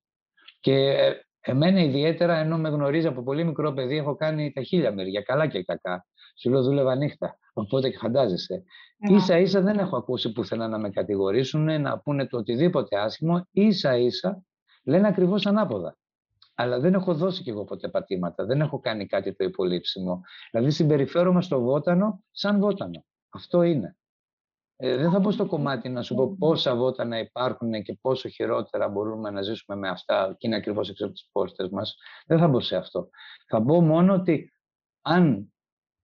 και 0.59 0.73
ε, 0.73 1.13
εμένα 1.39 1.79
ιδιαίτερα 1.79 2.37
ενώ 2.37 2.57
με 2.57 2.69
γνωρίζει 2.69 3.07
από 3.07 3.23
πολύ 3.23 3.43
μικρό 3.43 3.73
παιδί 3.73 3.97
έχω 3.97 4.15
κάνει 4.15 4.51
τα 4.51 4.61
χίλια 4.61 4.93
μεριά, 4.93 5.21
καλά 5.21 5.47
και 5.47 5.63
κακά. 5.63 6.05
Σου 6.41 6.49
λέω 6.49 6.63
δούλευα 6.63 6.95
νύχτα, 6.95 7.37
οπότε 7.55 7.89
και 7.89 7.97
φαντάζεσαι. 7.97 8.63
Yeah. 8.63 9.11
Ίσα 9.11 9.37
ίσα 9.37 9.61
δεν 9.61 9.77
έχω 9.77 9.97
ακούσει 9.97 10.31
πουθενά 10.31 10.67
να 10.67 10.77
με 10.77 10.89
κατηγορήσουν, 10.89 11.81
να 11.81 11.99
πούνε 11.99 12.27
το 12.27 12.37
οτιδήποτε 12.37 12.99
άσχημο. 12.99 13.47
Ίσα 13.51 13.97
ίσα 13.97 14.43
λένε 14.83 15.07
ακριβώς 15.07 15.45
ανάποδα 15.45 15.97
αλλά 16.55 16.79
δεν 16.79 16.93
έχω 16.93 17.13
δώσει 17.13 17.43
κι 17.43 17.49
εγώ 17.49 17.63
ποτέ 17.63 17.87
πατήματα, 17.87 18.45
δεν 18.45 18.61
έχω 18.61 18.79
κάνει 18.79 19.05
κάτι 19.05 19.35
το 19.35 19.43
υπολείψιμο. 19.43 20.21
Δηλαδή 20.51 20.71
συμπεριφέρομαι 20.71 21.41
στο 21.41 21.61
βότανο 21.61 22.23
σαν 22.31 22.59
βότανο. 22.59 23.05
Αυτό 23.29 23.61
είναι. 23.61 23.97
Ε, 24.77 24.97
δεν 24.97 25.11
θα 25.11 25.19
μπω 25.19 25.31
στο 25.31 25.45
κομμάτι 25.45 25.89
να 25.89 26.01
σου 26.01 26.15
πω 26.15 26.35
πόσα 26.39 26.75
βότανα 26.75 27.19
υπάρχουν 27.19 27.83
και 27.83 27.97
πόσο 28.01 28.29
χειρότερα 28.29 28.87
μπορούμε 28.87 29.29
να 29.29 29.41
ζήσουμε 29.41 29.77
με 29.77 29.89
αυτά 29.89 30.35
και 30.37 30.47
είναι 30.47 30.55
ακριβώς 30.55 30.89
έξω 30.89 31.05
από 31.05 31.13
τι 31.13 31.21
πόρτες 31.31 31.69
μας. 31.69 31.95
Δεν 32.25 32.39
θα 32.39 32.47
μπω 32.47 32.59
σε 32.59 32.75
αυτό. 32.75 33.09
Θα 33.47 33.59
μπω 33.59 33.81
μόνο 33.81 34.13
ότι 34.13 34.53
αν 35.01 35.53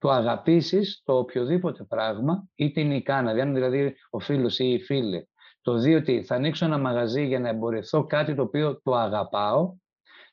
το 0.02 0.10
αγαπήσεις 0.10 1.02
το 1.06 1.18
οποιοδήποτε 1.18 1.84
πράγμα, 1.84 2.48
είτε 2.56 2.82
είναι 2.82 2.96
η 2.96 3.02
κάναδη, 3.02 3.42
αν 3.42 3.54
δηλαδή 3.54 3.96
ο 4.10 4.20
φίλος 4.20 4.60
ή 4.60 4.72
η 4.72 4.80
φίλη, 4.80 5.30
το 5.62 5.78
δει 5.78 5.96
ότι 5.96 6.24
θα 6.24 6.36
ανοίξω 6.36 6.66
ένα 6.66 6.78
μαγαζί 6.78 7.26
για 7.26 7.40
να 7.40 7.50
εμπορευθώ 7.50 8.06
κάτι 8.06 8.36
το 8.36 8.42
οποίο 8.42 8.82
το 8.82 8.96
αγαπάω, 8.96 9.76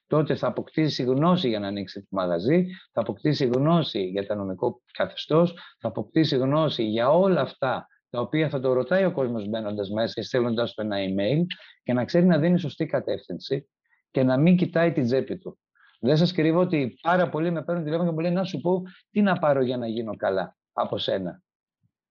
τότε 0.06 0.34
θα 0.34 0.46
αποκτήσει 0.46 1.02
γνώση 1.02 1.48
για 1.48 1.58
να 1.58 1.66
ανοίξει 1.66 2.00
το 2.00 2.06
μαγαζί, 2.10 2.66
θα 2.92 3.00
αποκτήσει 3.00 3.46
γνώση 3.46 4.02
για 4.02 4.26
το 4.26 4.34
νομικό 4.34 4.82
καθεστώς, 4.92 5.52
θα 5.78 5.88
αποκτήσει 5.88 6.36
γνώση 6.36 6.82
για 6.82 7.10
όλα 7.10 7.40
αυτά 7.40 7.86
τα 8.10 8.20
οποία 8.20 8.48
θα 8.48 8.60
το 8.60 8.72
ρωτάει 8.72 9.04
ο 9.04 9.12
κόσμος 9.12 9.48
μπαίνοντας 9.48 9.90
μέσα 9.90 10.12
και 10.12 10.22
στέλνοντας 10.22 10.74
του 10.74 10.80
ένα 10.80 10.96
email 10.96 11.44
και 11.82 11.92
να 11.92 12.04
ξέρει 12.04 12.26
να 12.26 12.38
δίνει 12.38 12.58
σωστή 12.58 12.86
κατεύθυνση 12.86 13.68
και 14.10 14.22
να 14.22 14.38
μην 14.38 14.56
κοιτάει 14.56 14.92
την 14.92 15.04
τσέπη 15.04 15.38
του. 15.38 15.58
Δεν 15.98 16.16
σας 16.16 16.32
κρύβω 16.32 16.60
ότι 16.60 16.98
πάρα 17.02 17.28
πολλοί 17.28 17.50
με 17.50 17.64
παίρνουν 17.64 17.84
τηλέφωνο 17.84 18.08
και 18.08 18.14
μου 18.14 18.20
λένε 18.20 18.34
να 18.34 18.44
σου 18.44 18.60
πω 18.60 18.82
τι 19.10 19.22
να 19.22 19.38
πάρω 19.38 19.62
για 19.62 19.76
να 19.76 19.86
γίνω 19.86 20.16
καλά 20.16 20.56
από 20.72 20.98
σένα. 20.98 21.42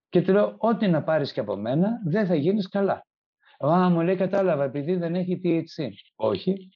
Και 0.09 0.21
του 0.21 0.31
λέω, 0.31 0.55
ό,τι 0.57 0.87
να 0.87 1.03
πάρεις 1.03 1.31
και 1.31 1.39
από 1.39 1.55
μένα, 1.55 1.89
δεν 2.05 2.25
θα 2.25 2.35
γίνεις 2.35 2.69
καλά. 2.69 3.07
Α, 3.65 3.89
μου 3.89 4.01
λέει, 4.01 4.15
κατάλαβα, 4.15 4.63
επειδή 4.63 4.95
δεν 4.95 5.15
έχει 5.15 5.41
THC. 5.43 5.89
Όχι, 6.15 6.69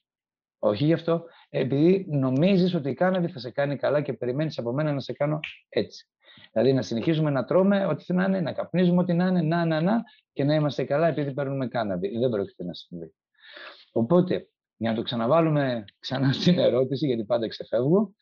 όχι 0.58 0.84
γι' 0.84 0.92
αυτό. 0.92 1.24
Επειδή 1.48 2.06
νομίζεις 2.08 2.74
ότι 2.74 2.90
η 2.90 2.94
κάναβη 2.94 3.28
θα 3.28 3.38
σε 3.38 3.50
κάνει 3.50 3.76
καλά 3.76 4.00
και 4.00 4.12
περιμένεις 4.12 4.58
από 4.58 4.72
μένα 4.72 4.92
να 4.92 5.00
σε 5.00 5.12
κάνω 5.12 5.40
έτσι. 5.68 6.06
Δηλαδή 6.52 6.72
να 6.72 6.82
συνεχίζουμε 6.82 7.30
να 7.30 7.44
τρώμε 7.44 7.86
ό,τι 7.86 8.12
να 8.12 8.24
είναι, 8.24 8.40
να 8.40 8.52
καπνίζουμε 8.52 9.00
ό,τι 9.00 9.12
να 9.12 9.26
είναι, 9.26 9.42
να, 9.42 9.64
να, 9.64 9.80
να 9.80 10.02
και 10.32 10.44
να 10.44 10.54
είμαστε 10.54 10.84
καλά 10.84 11.06
επειδή 11.06 11.32
παίρνουμε 11.32 11.68
κάναβη. 11.68 12.18
Δεν 12.18 12.30
πρόκειται 12.30 12.64
να 12.64 12.74
συμβεί. 12.74 13.14
Οπότε, 13.92 14.48
για 14.82 14.90
να 14.90 14.96
το 14.96 15.02
ξαναβάλουμε 15.02 15.84
ξανά 15.98 16.32
στην 16.32 16.58
ερώτηση, 16.58 17.06
γιατί 17.06 17.24
πάντα 17.24 17.48
ξεφεύγω, 17.48 18.14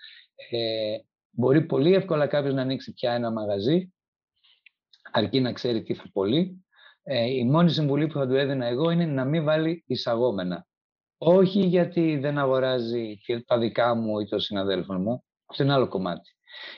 ε, 0.50 0.96
μπορεί 1.30 1.64
πολύ 1.66 1.94
εύκολα 1.94 2.26
κάποιος 2.26 2.54
να 2.54 2.62
ανοίξει 2.62 2.92
πια 2.92 3.12
ένα 3.12 3.30
μαγαζί, 3.32 3.92
αρκεί 5.10 5.40
να 5.40 5.52
ξέρει 5.52 5.82
τι 5.82 5.94
θα 5.94 6.04
πωλεί. 6.12 6.64
Ε, 7.02 7.24
η 7.24 7.44
μόνη 7.44 7.70
συμβουλή 7.70 8.06
που 8.06 8.12
θα 8.12 8.26
του 8.26 8.34
έδινα 8.34 8.66
εγώ 8.66 8.90
είναι 8.90 9.06
να 9.06 9.24
μην 9.24 9.44
βάλει 9.44 9.84
εισαγόμενα. 9.86 10.66
Όχι 11.18 11.60
γιατί 11.60 12.16
δεν 12.16 12.38
αγοράζει 12.38 13.18
τα 13.46 13.58
δικά 13.58 13.94
μου 13.94 14.20
ή 14.20 14.26
των 14.26 14.40
συναδέλφων 14.40 15.00
μου, 15.00 15.24
αυτό 15.46 15.62
είναι 15.62 15.72
άλλο 15.72 15.88
κομμάτι. 15.88 16.30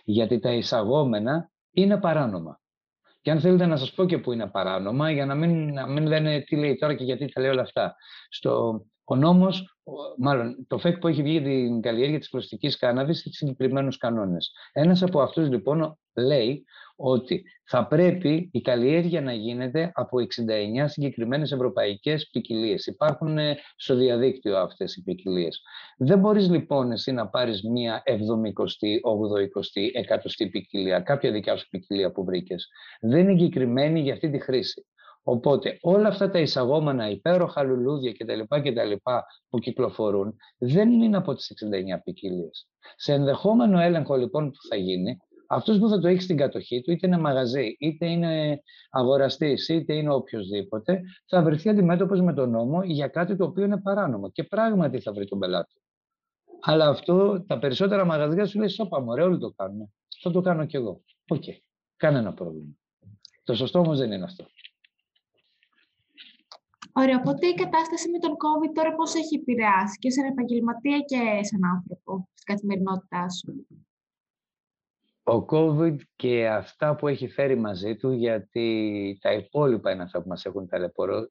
Γιατί 0.04 0.38
τα 0.38 0.52
εισαγόμενα 0.52 1.50
είναι 1.70 2.00
παράνομα. 2.00 2.60
Και 3.20 3.30
αν 3.30 3.40
θέλετε 3.40 3.66
να 3.66 3.76
σας 3.76 3.92
πω 3.92 4.06
και 4.06 4.18
που 4.18 4.32
είναι 4.32 4.46
παράνομα, 4.46 5.10
για 5.10 5.26
να 5.26 5.34
μην, 5.34 5.72
να 5.72 5.86
μην 5.86 6.06
λένε 6.06 6.40
τι 6.40 6.56
λέει 6.56 6.76
τώρα 6.76 6.94
και 6.94 7.04
γιατί 7.04 7.32
τα 7.32 7.40
λέει 7.40 7.50
όλα 7.50 7.62
αυτά. 7.62 7.96
Στο, 8.28 8.84
ο 9.04 9.16
νόμος, 9.16 9.76
μάλλον 10.18 10.66
το 10.68 10.78
ΦΕΚ 10.78 10.98
που 10.98 11.08
έχει 11.08 11.22
βγει 11.22 11.32
για 11.32 11.42
την 11.42 11.80
καλλιέργεια 11.80 12.18
της 12.18 12.28
προστικής 12.28 12.76
κάναβης 12.76 13.26
έχει 13.26 13.34
συγκεκριμένους 13.34 13.96
κανόνες. 13.96 14.50
Ένας 14.72 15.02
από 15.02 15.20
αυτούς 15.20 15.48
λοιπόν 15.48 15.98
λέει 16.14 16.64
ότι 16.96 17.42
θα 17.64 17.86
πρέπει 17.86 18.48
η 18.52 18.60
καλλιέργεια 18.60 19.20
να 19.20 19.32
γίνεται 19.32 19.90
από 19.94 20.18
69 20.18 20.84
συγκεκριμένες 20.84 21.52
ευρωπαϊκές 21.52 22.28
ποικιλίες. 22.32 22.86
Υπάρχουν 22.86 23.38
ε, 23.38 23.56
στο 23.76 23.94
διαδίκτυο 23.94 24.56
αυτές 24.58 24.96
οι 24.96 25.02
ποικιλίες. 25.02 25.60
Δεν 25.96 26.18
μπορείς 26.18 26.50
λοιπόν 26.50 26.92
εσύ 26.92 27.12
να 27.12 27.28
πάρεις 27.28 27.62
μία 27.62 28.02
70η, 28.06 28.94
80η, 29.02 30.14
100η 30.14 30.50
ποικιλία, 30.50 31.00
κάποια 31.00 31.32
δικιά 31.32 31.56
σου 31.56 31.68
ποικιλία 31.68 32.12
που 32.12 32.24
βρήκες. 32.24 32.68
Δεν 33.00 33.20
είναι 33.20 33.32
εγκεκριμένη 33.32 34.00
για 34.00 34.12
αυτή 34.12 34.30
τη 34.30 34.38
χρήση. 34.38 34.86
Οπότε 35.22 35.78
όλα 35.80 36.08
αυτά 36.08 36.30
τα 36.30 36.38
εισαγόμενα 36.38 37.10
υπέροχα 37.10 37.62
λουλούδια 37.62 38.12
κτλ. 38.12 38.40
κτλ 38.48 38.92
που 39.48 39.58
κυκλοφορούν 39.58 40.36
δεν 40.58 40.90
είναι 40.92 41.16
από 41.16 41.34
τις 41.34 41.52
69 41.96 42.00
ποικιλίες. 42.04 42.68
Σε 42.96 43.12
ενδεχόμενο 43.12 43.80
έλεγχο 43.80 44.16
λοιπόν 44.16 44.50
που 44.50 44.58
θα 44.68 44.76
γίνει, 44.76 45.16
αυτός 45.48 45.78
που 45.78 45.88
θα 45.88 45.98
το 45.98 46.08
έχει 46.08 46.20
στην 46.20 46.36
κατοχή 46.36 46.80
του, 46.82 46.90
είτε 46.90 47.06
είναι 47.06 47.18
μαγαζί, 47.18 47.76
είτε 47.78 48.06
είναι 48.06 48.62
αγοραστής, 48.90 49.68
είτε 49.68 49.94
είναι 49.94 50.12
οποιοδήποτε, 50.14 51.00
θα 51.26 51.42
βρεθεί 51.42 51.68
αντιμέτωπος 51.68 52.20
με 52.20 52.34
τον 52.34 52.50
νόμο 52.50 52.82
για 52.82 53.08
κάτι 53.08 53.36
το 53.36 53.44
οποίο 53.44 53.64
είναι 53.64 53.80
παράνομο 53.80 54.30
και 54.30 54.44
πράγματι 54.44 55.00
θα 55.00 55.12
βρει 55.12 55.26
τον 55.26 55.38
πελάτη. 55.38 55.80
Αλλά 56.60 56.88
αυτό 56.88 57.44
τα 57.46 57.58
περισσότερα 57.58 58.04
μαγαζιά 58.04 58.46
σου 58.46 58.58
λέει 58.58 58.68
σώπα 58.68 59.00
μου, 59.00 59.08
όλοι 59.10 59.38
το 59.38 59.52
κάνουν. 59.56 59.92
Θα 60.22 60.30
το 60.30 60.40
κάνω 60.40 60.66
κι 60.66 60.76
εγώ. 60.76 61.02
OK, 61.28 61.42
okay. 61.46 61.56
κανένα 61.96 62.34
πρόβλημα. 62.34 62.72
Το 63.44 63.54
σωστό 63.54 63.78
όμως 63.78 63.98
δεν 63.98 64.12
είναι 64.12 64.24
αυτό. 64.24 64.44
Ωραία, 66.94 67.16
οπότε 67.16 67.46
η 67.46 67.54
κατάσταση 67.54 68.10
με 68.10 68.18
τον 68.18 68.30
COVID 68.30 68.70
τώρα 68.74 68.94
πώς 68.94 69.14
έχει 69.14 69.34
επηρεάσει 69.34 69.98
και 69.98 70.10
σαν 70.10 70.24
επαγγελματία 70.24 70.98
και 70.98 71.16
σαν 71.40 71.64
άνθρωπο 71.64 72.28
στην 72.32 72.54
καθημερινότητά 72.54 73.30
σου; 73.30 73.66
Ο 75.22 75.44
COVID 75.50 75.96
και 76.16 76.48
αυτά 76.48 76.94
που 76.94 77.08
έχει 77.08 77.28
φέρει 77.28 77.56
μαζί 77.56 77.96
του, 77.96 78.10
γιατί 78.10 79.18
τα 79.20 79.32
υπόλοιπα 79.32 79.90
είναι 79.90 80.02
αυτά 80.02 80.22
που 80.22 80.28
μας 80.28 80.44
έχουν 80.44 80.68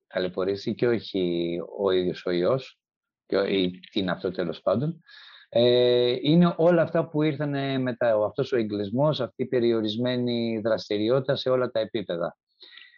ταλαιπωρήσει 0.08 0.76
και 0.76 0.88
όχι 0.88 1.58
ο 1.80 1.92
ίδιος 1.92 2.26
ο 2.26 2.32
ιός, 2.32 2.80
και 3.26 3.38
ή 3.38 3.80
τι 3.92 4.00
είναι 4.00 4.12
αυτό 4.12 4.32
τέλος 4.32 4.62
πάντων, 4.62 5.02
ε, 5.50 6.16
είναι 6.22 6.54
όλα 6.58 6.82
αυτά 6.82 7.10
που 7.10 7.22
ήρθαν 7.22 7.82
μετά, 7.82 8.24
αυτός 8.26 8.52
ο 8.52 8.58
εγκλισμός, 8.58 9.22
αυτή 9.22 9.44
η 9.44 9.48
περιορισμένη 9.48 10.60
δραστηριότητα 10.64 11.36
σε 11.36 11.50
όλα 11.50 11.72
τα 11.72 11.80
επίπεδα. 11.80 12.38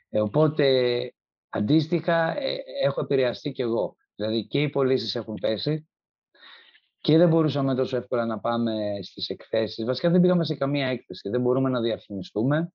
Ε, 0.10 0.22
οπότε 0.22 0.66
Αντίστοιχα, 1.56 2.38
ε, 2.38 2.58
έχω 2.84 3.02
επηρεαστεί 3.02 3.52
κι 3.52 3.62
εγώ. 3.62 3.96
Δηλαδή 4.16 4.48
και 4.48 4.62
οι 4.62 4.70
πωλήσεις 4.70 5.16
έχουν 5.16 5.34
πέσει 5.42 5.88
και 7.00 7.18
δεν 7.18 7.30
μπορούσαμε 7.30 7.76
τόσο 7.76 7.98
εύκολα 7.98 8.26
να 8.26 8.40
πάμε 8.40 8.74
στις 9.02 9.30
εκθέσεις. 9.30 9.86
Βασικά 9.86 10.10
δεν 10.10 10.22
πήγαμε 10.22 10.46
σε 10.46 10.56
καμία 10.56 10.88
έκθεση, 10.88 11.30
δεν 11.30 11.42
μπορούμε 11.42 11.70
να 11.70 11.82
διαφημιστούμε. 11.82 12.74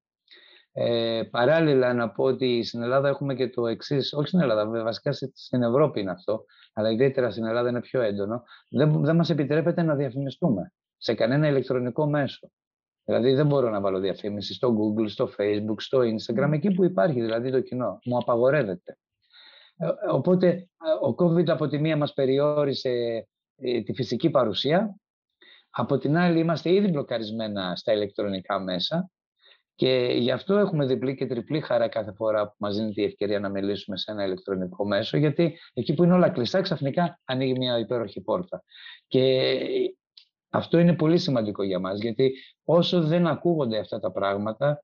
Ε, 0.72 1.22
παράλληλα 1.30 1.94
να 1.94 2.10
πω 2.10 2.24
ότι 2.24 2.62
στην 2.62 2.82
Ελλάδα 2.82 3.08
έχουμε 3.08 3.34
και 3.34 3.48
το 3.48 3.66
εξής, 3.66 4.12
όχι 4.12 4.26
στην 4.26 4.40
Ελλάδα, 4.40 4.82
βασικά 4.82 5.12
στην 5.12 5.62
Ευρώπη 5.62 6.00
είναι 6.00 6.10
αυτό, 6.10 6.44
αλλά 6.72 6.90
ιδιαίτερα 6.90 7.30
στην 7.30 7.44
Ελλάδα 7.44 7.68
είναι 7.68 7.80
πιο 7.80 8.00
έντονο, 8.00 8.42
δεν, 8.70 9.04
δεν 9.04 9.16
μας 9.16 9.30
επιτρέπεται 9.30 9.82
να 9.82 9.94
διαφημιστούμε 9.94 10.72
σε 10.96 11.14
κανένα 11.14 11.48
ηλεκτρονικό 11.48 12.08
μέσο. 12.08 12.50
Δηλαδή 13.08 13.34
δεν 13.34 13.46
μπορώ 13.46 13.70
να 13.70 13.80
βάλω 13.80 13.98
διαφήμιση 13.98 14.54
στο 14.54 14.76
Google, 14.78 15.08
στο 15.08 15.30
Facebook, 15.38 15.74
στο 15.76 15.98
Instagram, 16.00 16.52
εκεί 16.52 16.70
που 16.70 16.84
υπάρχει 16.84 17.20
δηλαδή 17.20 17.50
το 17.50 17.60
κοινό. 17.60 17.98
Μου 18.04 18.16
απαγορεύεται. 18.16 18.98
Ε, 19.76 19.86
οπότε 20.10 20.48
ε, 20.48 21.06
ο 21.06 21.14
COVID 21.18 21.48
από 21.48 21.68
τη 21.68 21.78
μία 21.78 21.96
μας 21.96 22.12
περιόρισε 22.12 22.90
ε, 23.56 23.82
τη 23.82 23.92
φυσική 23.94 24.30
παρουσία, 24.30 24.96
από 25.70 25.98
την 25.98 26.16
άλλη 26.16 26.38
είμαστε 26.38 26.72
ήδη 26.72 26.88
μπλοκαρισμένα 26.88 27.76
στα 27.76 27.92
ηλεκτρονικά 27.92 28.60
μέσα 28.60 29.10
και 29.74 30.14
γι' 30.18 30.30
αυτό 30.30 30.56
έχουμε 30.56 30.86
διπλή 30.86 31.14
και 31.14 31.26
τριπλή 31.26 31.60
χαρά 31.60 31.88
κάθε 31.88 32.12
φορά 32.12 32.48
που 32.48 32.54
μας 32.58 32.76
δίνει 32.76 32.92
η 32.94 33.04
ευκαιρία 33.04 33.40
να 33.40 33.48
μιλήσουμε 33.48 33.96
σε 33.96 34.10
ένα 34.10 34.24
ηλεκτρονικό 34.24 34.86
μέσο, 34.86 35.16
γιατί 35.16 35.58
εκεί 35.72 35.94
που 35.94 36.04
είναι 36.04 36.14
όλα 36.14 36.28
κλειστά 36.30 36.60
ξαφνικά 36.60 37.20
ανοίγει 37.24 37.58
μια 37.58 37.78
υπέροχη 37.78 38.20
πόρτα. 38.20 38.64
Και 39.06 39.20
αυτό 40.50 40.78
είναι 40.78 40.94
πολύ 40.94 41.18
σημαντικό 41.18 41.62
για 41.62 41.78
μας, 41.78 42.00
γιατί 42.00 42.32
όσο 42.64 43.02
δεν 43.02 43.26
ακούγονται 43.26 43.78
αυτά 43.78 43.98
τα 43.98 44.12
πράγματα, 44.12 44.82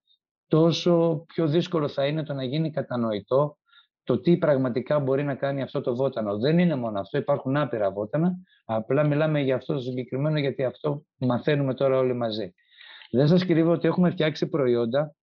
τόσο 0.48 1.24
πιο 1.26 1.46
δύσκολο 1.46 1.88
θα 1.88 2.06
είναι 2.06 2.22
το 2.22 2.34
να 2.34 2.44
γίνει 2.44 2.70
κατανοητό 2.70 3.58
το 4.04 4.20
τι 4.20 4.36
πραγματικά 4.36 4.98
μπορεί 4.98 5.24
να 5.24 5.34
κάνει 5.34 5.62
αυτό 5.62 5.80
το 5.80 5.94
βότανο. 5.94 6.38
Δεν 6.38 6.58
είναι 6.58 6.74
μόνο 6.74 7.00
αυτό, 7.00 7.18
υπάρχουν 7.18 7.56
άπειρα 7.56 7.90
βότανα, 7.90 8.32
απλά 8.64 9.04
μιλάμε 9.06 9.40
για 9.40 9.54
αυτό 9.54 9.74
το 9.74 9.80
συγκεκριμένο, 9.80 10.38
γιατί 10.38 10.64
αυτό 10.64 11.04
μαθαίνουμε 11.16 11.74
τώρα 11.74 11.98
όλοι 11.98 12.14
μαζί. 12.14 12.54
Δεν 13.10 13.28
σας 13.28 13.46
κρύβω 13.46 13.72
ότι 13.72 13.88
έχουμε 13.88 14.10
φτιάξει 14.10 14.48
προϊόντα, 14.48 15.14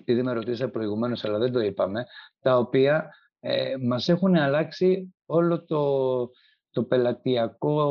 επειδή 0.00 0.22
με 0.22 0.32
ρωτήσατε 0.32 0.70
προηγουμένως, 0.70 1.24
αλλά 1.24 1.38
δεν 1.38 1.52
το 1.52 1.60
είπαμε, 1.60 2.04
τα 2.40 2.56
οποία 2.56 3.10
ε, 3.40 3.74
μας 3.80 4.08
έχουν 4.08 4.36
αλλάξει 4.36 5.14
όλο 5.26 5.64
το, 5.64 6.30
το 6.70 6.84
πελατειακό 6.84 7.90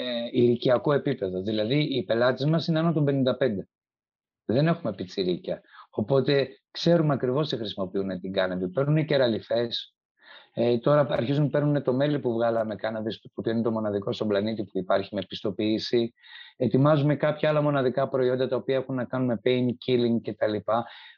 ε, 0.00 0.28
ηλικιακό 0.32 0.92
επίπεδο. 0.92 1.42
Δηλαδή, 1.42 1.78
οι 1.82 2.04
πελάτες 2.04 2.46
μας 2.46 2.66
είναι 2.66 2.78
άνω 2.78 2.92
των 2.92 3.04
55. 3.04 3.68
Δεν 4.44 4.66
έχουμε 4.66 4.94
πιτσιρίκια. 4.94 5.60
Οπότε 5.90 6.48
ξέρουμε 6.70 7.14
ακριβώς 7.14 7.48
τι 7.48 7.56
χρησιμοποιούν 7.56 8.20
την 8.20 8.32
κάναβη. 8.32 8.68
Παίρνουν 8.68 9.04
κεραλιφές. 9.04 9.94
Ε, 10.54 10.78
τώρα 10.78 11.06
αρχίζουν 11.10 11.44
να 11.44 11.50
παίρνουν 11.50 11.82
το 11.82 11.92
μέλι 11.92 12.18
που 12.18 12.32
βγάλαμε 12.32 12.74
κάναβη, 12.74 13.10
το 13.10 13.30
οποίο 13.34 13.52
είναι 13.52 13.62
το 13.62 13.70
μοναδικό 13.70 14.12
στον 14.12 14.28
πλανήτη 14.28 14.64
που 14.64 14.78
υπάρχει 14.78 15.14
με 15.14 15.22
πιστοποίηση. 15.28 16.14
Ετοιμάζουμε 16.56 17.16
κάποια 17.16 17.48
άλλα 17.48 17.62
μοναδικά 17.62 18.08
προϊόντα 18.08 18.48
τα 18.48 18.56
οποία 18.56 18.76
έχουν 18.76 18.94
να 18.94 19.04
κάνουν 19.04 19.26
με 19.26 19.40
pain 19.44 19.66
killing 19.66 20.20
κτλ. 20.22 20.56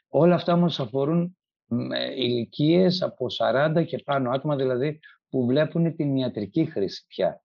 Όλα 0.07 0.35
αυτά 0.35 0.53
όμως 0.53 0.79
αφορούν 0.79 1.37
ηλικίες 2.15 3.01
από 3.01 3.25
40 3.39 3.83
και 3.85 3.97
πάνω, 3.97 4.29
άτομα 4.31 4.55
δηλαδή 4.55 4.99
που 5.29 5.45
βλέπουν 5.45 5.95
την 5.95 6.15
ιατρική 6.15 6.65
χρήση 6.65 7.05
πια 7.07 7.42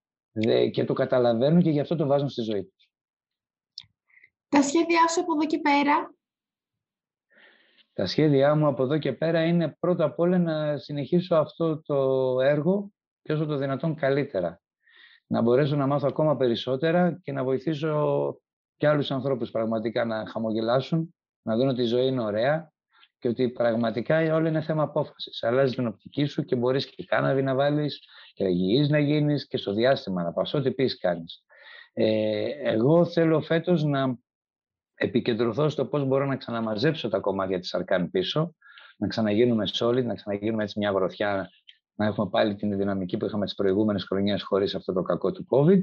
και 0.72 0.84
το 0.84 0.92
καταλαβαίνουν 0.92 1.62
και 1.62 1.70
γι' 1.70 1.80
αυτό 1.80 1.96
το 1.96 2.06
βάζουν 2.06 2.28
στη 2.28 2.42
ζωή 2.42 2.64
τους. 2.64 2.88
Τα 4.48 4.62
σχέδιά 4.62 5.08
σου 5.08 5.20
από 5.20 5.32
εδώ 5.32 5.46
και 5.46 5.58
πέρα; 5.58 6.14
Τα 7.92 8.06
σχέδιά 8.06 8.54
μου 8.54 8.66
από 8.66 8.82
εδώ 8.82 8.98
και 8.98 9.12
πέρα 9.12 9.44
είναι 9.44 9.76
πρώτα 9.80 10.04
απ' 10.04 10.18
όλα 10.18 10.38
να 10.38 10.78
συνεχίσω 10.78 11.34
αυτό 11.34 11.82
το 11.82 11.96
έργο 12.40 12.92
και 13.22 13.32
όσο 13.32 13.46
το 13.46 13.56
δυνατόν 13.56 13.94
καλύτερα. 13.94 14.60
Να 15.26 15.42
μπορέσω 15.42 15.76
να 15.76 15.86
μάθω 15.86 16.06
ακόμα 16.10 16.36
περισσότερα 16.36 17.18
και 17.22 17.32
να 17.32 17.44
βοηθήσω 17.44 18.40
και 18.76 18.88
άλλους 18.88 19.10
ανθρώπους 19.10 19.50
πραγματικά 19.50 20.04
να 20.04 20.26
χαμογελάσουν, 20.26 21.14
να 21.42 21.56
δουν 21.56 21.68
ότι 21.68 21.82
η 21.82 21.86
ζωή 21.86 22.06
είναι 22.06 22.22
ωραία 22.22 22.72
και 23.18 23.28
ότι 23.28 23.48
πραγματικά 23.48 24.34
όλο 24.34 24.48
είναι 24.48 24.60
θέμα 24.60 24.82
απόφασης. 24.82 25.42
Αλλάζεις 25.42 25.76
την 25.76 25.86
οπτική 25.86 26.24
σου 26.24 26.44
και 26.44 26.56
μπορείς 26.56 26.86
και 26.86 27.04
κάναβι 27.04 27.42
να 27.42 27.54
βάλεις 27.54 28.00
και 28.34 28.44
υγιής 28.44 28.88
να 28.88 28.98
γίνεις 28.98 29.46
και 29.46 29.56
στο 29.56 29.72
διάστημα 29.72 30.22
να 30.22 30.32
πας. 30.32 30.54
Ό,τι 30.54 30.70
πεις 30.70 30.98
κάνεις. 30.98 31.44
Ε, 31.92 32.48
εγώ 32.62 33.04
θέλω 33.04 33.40
φέτος 33.40 33.84
να 33.84 34.18
επικεντρωθώ 34.94 35.68
στο 35.68 35.86
πώς 35.86 36.04
μπορώ 36.04 36.26
να 36.26 36.36
ξαναμαζέψω 36.36 37.08
τα 37.08 37.18
κομμάτια 37.18 37.58
της 37.58 37.74
Αρκάν 37.74 38.10
πίσω, 38.10 38.54
να 38.96 39.06
ξαναγίνουμε 39.06 39.64
solid, 39.72 40.04
να 40.04 40.14
ξαναγίνουμε 40.14 40.62
έτσι 40.62 40.78
μια 40.78 40.92
βροθιά, 40.92 41.50
να 41.94 42.06
έχουμε 42.06 42.28
πάλι 42.30 42.54
την 42.54 42.76
δυναμική 42.76 43.16
που 43.16 43.24
είχαμε 43.24 43.44
τις 43.44 43.54
προηγούμενες 43.54 44.04
χρονιές 44.04 44.42
χωρίς 44.42 44.74
αυτό 44.74 44.92
το 44.92 45.02
κακό 45.02 45.32
του 45.32 45.46
COVID. 45.50 45.80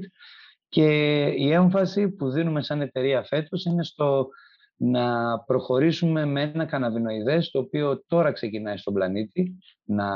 Και 0.68 1.24
η 1.26 1.52
έμφαση 1.52 2.08
που 2.08 2.30
δίνουμε 2.30 2.62
σαν 2.62 2.80
εταιρεία 2.80 3.22
φέτος 3.22 3.64
είναι 3.64 3.84
στο 3.84 4.28
να 4.76 5.38
προχωρήσουμε 5.38 6.24
με 6.24 6.42
ένα 6.42 6.64
καναβινοειδές 6.64 7.50
το 7.50 7.58
οποίο 7.58 8.04
τώρα 8.06 8.32
ξεκινάει 8.32 8.76
στον 8.76 8.94
πλανήτη 8.94 9.58
να 9.84 10.08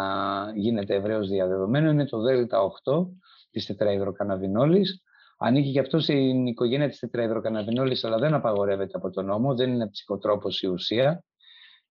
γίνεται 0.54 0.94
ευρέως 0.94 1.28
διαδεδομένο. 1.28 1.90
Είναι 1.90 2.06
το 2.06 2.18
ΔΕΛΤΑ8 2.18 3.06
της 3.50 3.66
τετραϊδροκαναβινόλης. 3.66 5.02
Ανήκει 5.38 5.72
και 5.72 5.80
αυτό 5.80 6.00
στην 6.00 6.46
οικογένεια 6.46 6.88
της 6.88 6.98
τετραϊδροκαναβινόλης, 6.98 8.04
αλλά 8.04 8.18
δεν 8.18 8.34
απαγορεύεται 8.34 8.96
από 8.96 9.11
τον 9.11 9.24
νόμο, 9.24 9.54
δεν 9.54 9.72
είναι 9.72 9.88
ψυχοτρόπος 9.88 10.62
η 10.62 10.66
ουσία. 10.66 11.24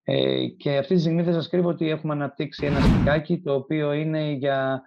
Ε, 0.03 0.47
και 0.47 0.77
αυτή 0.77 0.93
τη 0.93 0.99
στιγμή 0.99 1.21
δεν 1.21 1.33
σας 1.33 1.49
κρύβω 1.49 1.69
ότι 1.69 1.89
έχουμε 1.89 2.13
αναπτύξει 2.13 2.65
ένα 2.65 2.79
σπικάκι 2.79 3.41
το 3.41 3.53
οποίο 3.53 3.93
είναι 3.93 4.29
για, 4.31 4.81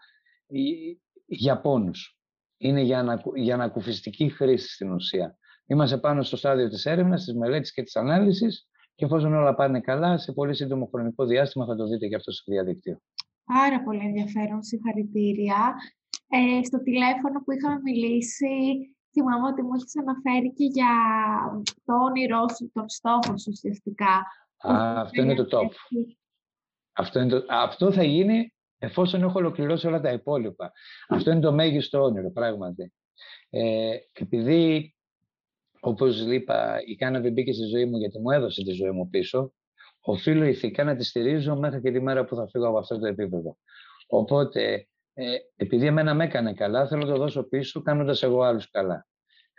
για 1.26 1.60
πόνους. 1.60 2.18
Είναι 2.56 2.80
για, 2.80 3.22
για 3.34 3.54
ανακουφιστική 3.54 4.28
χρήση 4.28 4.68
στην 4.68 4.92
ουσία. 4.92 5.36
Είμαστε 5.66 5.98
πάνω 5.98 6.22
στο 6.22 6.36
στάδιο 6.36 6.68
της 6.68 6.86
έρευνας, 6.86 7.24
της 7.24 7.34
μελέτης 7.34 7.72
και 7.72 7.82
της 7.82 7.96
ανάλυσης 7.96 8.68
και 8.94 9.04
εφόσον 9.04 9.34
όλα 9.34 9.54
πάνε 9.54 9.80
καλά, 9.80 10.18
σε 10.18 10.32
πολύ 10.32 10.54
σύντομο 10.54 10.88
χρονικό 10.92 11.24
διάστημα 11.24 11.66
θα 11.66 11.76
το 11.76 11.86
δείτε 11.86 12.06
και 12.06 12.14
αυτό 12.14 12.32
στο 12.32 12.52
διαδίκτυο. 12.52 13.00
Πάρα 13.44 13.82
πολύ 13.82 14.04
ενδιαφέρον, 14.04 14.62
συγχαρητήρια. 14.62 15.74
Ε, 16.28 16.64
στο 16.64 16.82
τηλέφωνο 16.82 17.42
που 17.44 17.52
είχαμε 17.52 17.80
μιλήσει, 17.82 18.46
θυμάμαι 19.12 19.46
ότι 19.46 19.62
μου 19.62 19.74
έχεις 19.74 19.92
αναφέρει 19.98 20.52
και 20.52 20.64
για 20.64 20.92
το 21.84 21.94
όνειρό 21.94 22.44
σου, 22.56 22.70
τον 22.72 22.88
στόχο 22.88 23.38
σου 23.38 23.50
ουσιαστικά. 23.50 24.14
Α, 24.56 25.00
αυτό 25.00 25.22
είναι 25.22 25.34
το 25.34 25.46
top. 25.58 25.68
Αυτό, 26.92 27.20
είναι 27.20 27.28
το, 27.28 27.44
αυτό 27.48 27.92
θα 27.92 28.02
γίνει 28.02 28.54
εφόσον 28.78 29.22
έχω 29.22 29.38
ολοκληρώσει 29.38 29.86
όλα 29.86 30.00
τα 30.00 30.12
υπόλοιπα. 30.12 30.72
Αυτό 31.08 31.30
είναι 31.30 31.40
το 31.40 31.52
μέγιστο 31.52 32.02
όνειρο, 32.02 32.30
πράγματι. 32.30 32.92
Ε, 33.50 33.96
επειδή 34.12 34.94
Όπως 35.84 36.20
είπα, 36.20 36.82
η 36.86 36.94
κάναβη 36.94 37.30
μπήκε 37.30 37.52
στη 37.52 37.64
ζωή 37.64 37.84
μου 37.84 37.96
γιατί 37.96 38.18
μου 38.18 38.30
έδωσε 38.30 38.62
τη 38.62 38.72
ζωή 38.72 38.90
μου 38.90 39.08
πίσω. 39.08 39.52
Οφείλω 40.00 40.44
ηθικά 40.44 40.84
να 40.84 40.96
τη 40.96 41.04
στηρίζω 41.04 41.56
μέχρι 41.56 41.80
και 41.80 41.90
τη 41.90 42.00
μέρα 42.00 42.24
που 42.24 42.36
θα 42.36 42.48
φύγω 42.48 42.68
από 42.68 42.78
αυτό 42.78 42.98
το 42.98 43.06
επίπεδο. 43.06 43.56
Οπότε, 44.06 44.88
ε, 45.14 45.36
επειδή 45.56 45.86
εμένα 45.86 46.14
με 46.14 46.24
έκανε 46.24 46.52
καλά, 46.52 46.86
θέλω 46.86 47.04
να 47.04 47.12
το 47.12 47.18
δώσω 47.18 47.42
πίσω 47.42 47.82
κάνοντας 47.82 48.22
εγώ 48.22 48.42
άλλους 48.42 48.70
καλά. 48.70 49.06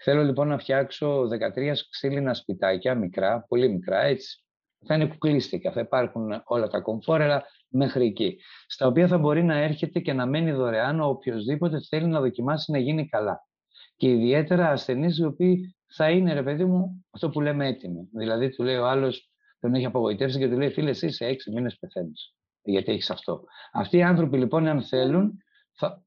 Θέλω 0.03 0.23
λοιπόν 0.23 0.47
να 0.47 0.57
φτιάξω 0.57 1.27
13 1.27 1.73
ξύλινα 1.89 2.33
σπιτάκια, 2.33 2.95
μικρά, 2.95 3.45
πολύ 3.47 3.69
μικρά, 3.69 4.01
έτσι. 4.01 4.43
Θα 4.85 4.95
είναι 4.95 5.07
κουκλίστικα, 5.07 5.71
θα 5.71 5.79
υπάρχουν 5.79 6.41
όλα 6.45 6.67
τα 6.67 6.79
κομφόρελα 6.81 7.43
μέχρι 7.67 8.05
εκεί. 8.05 8.37
Στα 8.67 8.87
οποία 8.87 9.07
θα 9.07 9.17
μπορεί 9.17 9.43
να 9.43 9.57
έρχεται 9.57 9.99
και 9.99 10.13
να 10.13 10.25
μένει 10.25 10.51
δωρεάν 10.51 10.99
ο 10.99 11.07
οποιοδήποτε 11.07 11.79
θέλει 11.89 12.07
να 12.07 12.19
δοκιμάσει 12.19 12.71
να 12.71 12.77
γίνει 12.77 13.07
καλά. 13.07 13.47
Και 13.95 14.09
ιδιαίτερα 14.09 14.69
ασθενείς 14.69 15.17
οι 15.17 15.25
οποίοι 15.25 15.75
θα 15.95 16.09
είναι, 16.09 16.33
ρε 16.33 16.43
παιδί 16.43 16.65
μου, 16.65 17.05
αυτό 17.11 17.29
που 17.29 17.41
λέμε 17.41 17.67
έτοιμο. 17.67 18.07
Δηλαδή, 18.13 18.49
του 18.49 18.63
λέει 18.63 18.75
ο 18.75 18.87
άλλος, 18.87 19.31
τον 19.59 19.73
έχει 19.73 19.85
απογοητεύσει 19.85 20.39
και 20.39 20.49
του 20.49 20.57
λέει: 20.57 20.69
Φίλες, 20.69 21.03
εσύ 21.03 21.15
σε 21.15 21.25
έξι 21.25 21.51
μήνες 21.51 21.77
πεθαίνεις. 21.77 22.33
Γιατί 22.63 22.91
έχεις 22.91 23.09
αυτό. 23.09 23.43
Αυτοί 23.73 23.97
οι 23.97 24.03
άνθρωποι, 24.03 24.37
λοιπόν, 24.37 24.67
αν 24.67 24.83
θέλουν, 24.83 25.37
θα, 25.77 26.03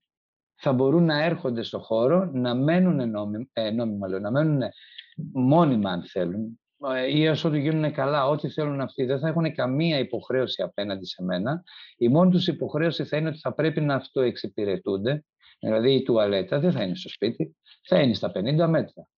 θα 0.55 0.73
μπορούν 0.73 1.05
να 1.05 1.25
έρχονται 1.25 1.63
στο 1.63 1.79
χώρο, 1.79 2.31
να 2.33 2.55
μένουν 2.55 3.11
νόμιμα, 3.11 3.47
ε, 3.53 3.71
νόμιμα 3.71 4.09
λέω, 4.09 4.19
να 4.19 4.31
μένουν 4.31 4.63
μόνιμα, 5.33 5.91
αν 5.91 6.03
θέλουν, 6.03 6.61
ε, 6.95 7.19
ή 7.19 7.29
όσο 7.29 7.49
του 7.51 7.57
γίνουν 7.57 7.93
καλά, 7.93 8.27
ό,τι 8.27 8.49
θέλουν 8.49 8.81
αυτοί, 8.81 9.05
δεν 9.05 9.19
θα 9.19 9.29
έχουν 9.29 9.55
καμία 9.55 9.99
υποχρέωση 9.99 10.63
απέναντι 10.63 11.07
σε 11.07 11.23
μένα. 11.23 11.63
Η 11.97 12.09
μόνη 12.09 12.31
τους 12.31 12.47
υποχρέωση 12.47 13.05
θα 13.05 13.17
είναι 13.17 13.29
ότι 13.29 13.39
θα 13.39 13.55
πρέπει 13.55 13.81
να 13.81 13.95
αυτοεξυπηρετούνται. 13.95 15.25
Δηλαδή 15.59 15.95
η 15.95 16.03
τουαλέτα 16.03 16.61
δεν 16.61 16.73
θα 16.73 16.83
είναι 16.83 16.95
στο 16.95 17.09
σπίτι, 17.09 17.57
θα 17.89 18.01
είναι 18.01 18.15
στα 18.15 18.33
50 18.35 18.69
μέτρα. 18.69 19.09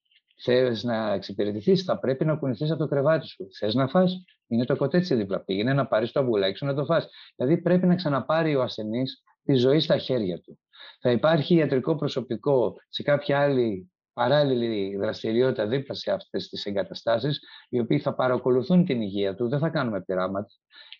Θες 0.43 0.83
να 0.85 1.13
εξυπηρετηθείς, 1.13 1.83
θα 1.83 1.99
πρέπει 1.99 2.25
να 2.25 2.37
κουνηθείς 2.37 2.71
από 2.71 2.79
το 2.79 2.89
κρεβάτι 2.89 3.27
σου. 3.27 3.47
Θες 3.59 3.75
να 3.75 3.89
φά, 3.89 4.05
είναι 4.47 4.65
το 4.65 4.77
κοτέτσι 4.77 5.15
δίπλα. 5.15 5.41
Πήγαινε 5.45 5.73
να 5.73 5.87
πάρεις 5.87 6.13
το 6.13 6.21
αμπουλάκι 6.21 6.57
σου 6.57 6.67
να 6.67 6.75
το 6.75 6.85
φά. 6.85 7.03
Δηλαδή 7.37 7.63
πρέπει 7.63 7.87
να 7.87 7.95
ξαναπάρει 7.95 8.57
ο 8.57 8.63
ασθενής 8.63 9.23
τη 9.43 9.55
ζωή 9.55 9.81
στα 9.81 9.99
χέρια 9.99 10.41
του. 10.41 10.59
Θα 11.01 11.11
υπάρχει 11.11 11.55
ιατρικό 11.55 11.97
προσωπικό 11.97 12.75
σε 12.89 13.03
κάποια 13.03 13.41
άλλη 13.41 13.91
παράλληλη 14.13 14.97
δραστηριότητα 14.97 15.67
δίπλα 15.67 15.95
σε 15.95 16.11
αυτές 16.11 16.49
τις 16.49 16.65
εγκαταστάσεις, 16.65 17.41
οι 17.69 17.81
οποίοι 17.81 17.99
θα 17.99 18.15
παρακολουθούν 18.15 18.85
την 18.85 19.01
υγεία 19.01 19.35
του, 19.35 19.49
δεν 19.49 19.59
θα 19.59 19.69
κάνουμε 19.69 20.03
πειράματα 20.03 20.49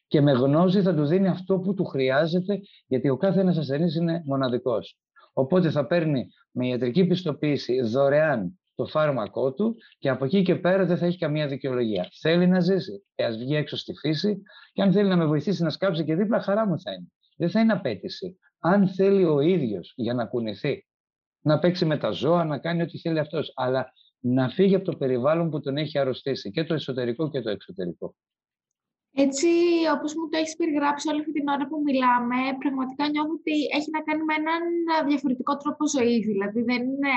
και 0.07 0.21
με 0.21 0.33
γνώση 0.33 0.83
θα 0.83 0.95
του 0.95 1.07
δίνει 1.07 1.29
αυτό 1.29 1.59
που 1.59 1.75
του 1.75 1.85
χρειάζεται, 1.85 2.61
γιατί 2.87 3.09
ο 3.09 3.17
κάθε 3.17 3.41
ένας 3.41 3.59
ασθενής 3.59 3.95
είναι 3.95 4.23
μοναδικός. 4.25 4.99
Οπότε 5.33 5.71
θα 5.71 5.87
παίρνει 5.87 6.27
με 6.51 6.67
ιατρική 6.67 7.07
πιστοποίηση 7.07 7.81
δωρεάν 7.81 8.59
το 8.79 8.87
φάρμακό 8.87 9.53
του 9.53 9.77
και 9.99 10.09
από 10.09 10.25
εκεί 10.25 10.43
και 10.43 10.55
πέρα 10.55 10.85
δεν 10.85 10.97
θα 10.99 11.07
έχει 11.07 11.19
καμία 11.19 11.47
δικαιολογία. 11.47 12.09
Θέλει 12.21 12.47
να 12.47 12.61
ζήσει, 12.61 13.05
και 13.15 13.25
ας 13.25 13.37
βγει 13.37 13.57
έξω 13.57 13.77
στη 13.77 13.95
φύση 13.95 14.43
και 14.73 14.83
αν 14.83 14.93
θέλει 14.93 15.09
να 15.09 15.17
με 15.17 15.27
βοηθήσει 15.27 15.63
να 15.63 15.71
σκάψει 15.71 16.05
και 16.05 16.15
δίπλα, 16.15 16.41
χαρά 16.41 16.67
μου 16.67 16.81
θα 16.81 16.93
είναι. 16.93 17.13
Δεν 17.37 17.51
θα 17.51 17.61
είναι 17.61 17.73
απέτηση. 17.73 18.39
Αν 18.59 18.89
θέλει 18.89 19.25
ο 19.25 19.41
ίδιος 19.41 19.93
για 19.97 20.15
να 20.15 20.27
κουνηθεί, 20.27 20.87
να 21.41 21.59
παίξει 21.59 21.85
με 21.85 21.99
τα 21.99 22.11
ζώα, 22.11 22.45
να 22.45 22.59
κάνει 22.59 22.83
ό,τι 22.83 22.99
θέλει 22.99 23.19
αυτός, 23.19 23.53
αλλά 23.55 23.93
να 24.21 24.49
φύγει 24.49 24.75
από 24.75 24.85
το 24.85 24.97
περιβάλλον 24.97 25.51
που 25.51 25.61
τον 25.61 25.77
έχει 25.77 25.99
αρρωστήσει, 25.99 26.51
και 26.51 26.65
το 26.65 26.75
εσωτερικό 26.75 27.31
και 27.31 27.41
το 27.41 27.51
εξωτερικό. 27.51 28.15
Έτσι, 29.25 29.51
όπως 29.97 30.11
μου 30.17 30.25
το 30.31 30.37
έχεις 30.41 30.57
περιγράψει 30.61 31.05
όλη 31.11 31.21
αυτή 31.23 31.33
την 31.39 31.49
ώρα 31.55 31.65
που 31.69 31.79
μιλάμε, 31.87 32.39
πραγματικά 32.63 33.03
νιώθω 33.13 33.35
ότι 33.41 33.57
έχει 33.77 33.91
να 33.97 34.01
κάνει 34.07 34.23
με 34.29 34.35
έναν 34.43 34.63
διαφορετικό 35.11 35.53
τρόπο 35.63 35.83
ζωής. 35.97 36.23
Δηλαδή, 36.31 36.61
δεν 36.71 36.81
είναι 36.91 37.15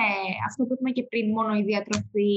αυτό 0.48 0.62
που 0.66 0.74
είπαμε 0.74 0.92
και 0.98 1.06
πριν, 1.12 1.26
μόνο 1.36 1.52
η 1.62 1.64
διατροφή 1.70 2.36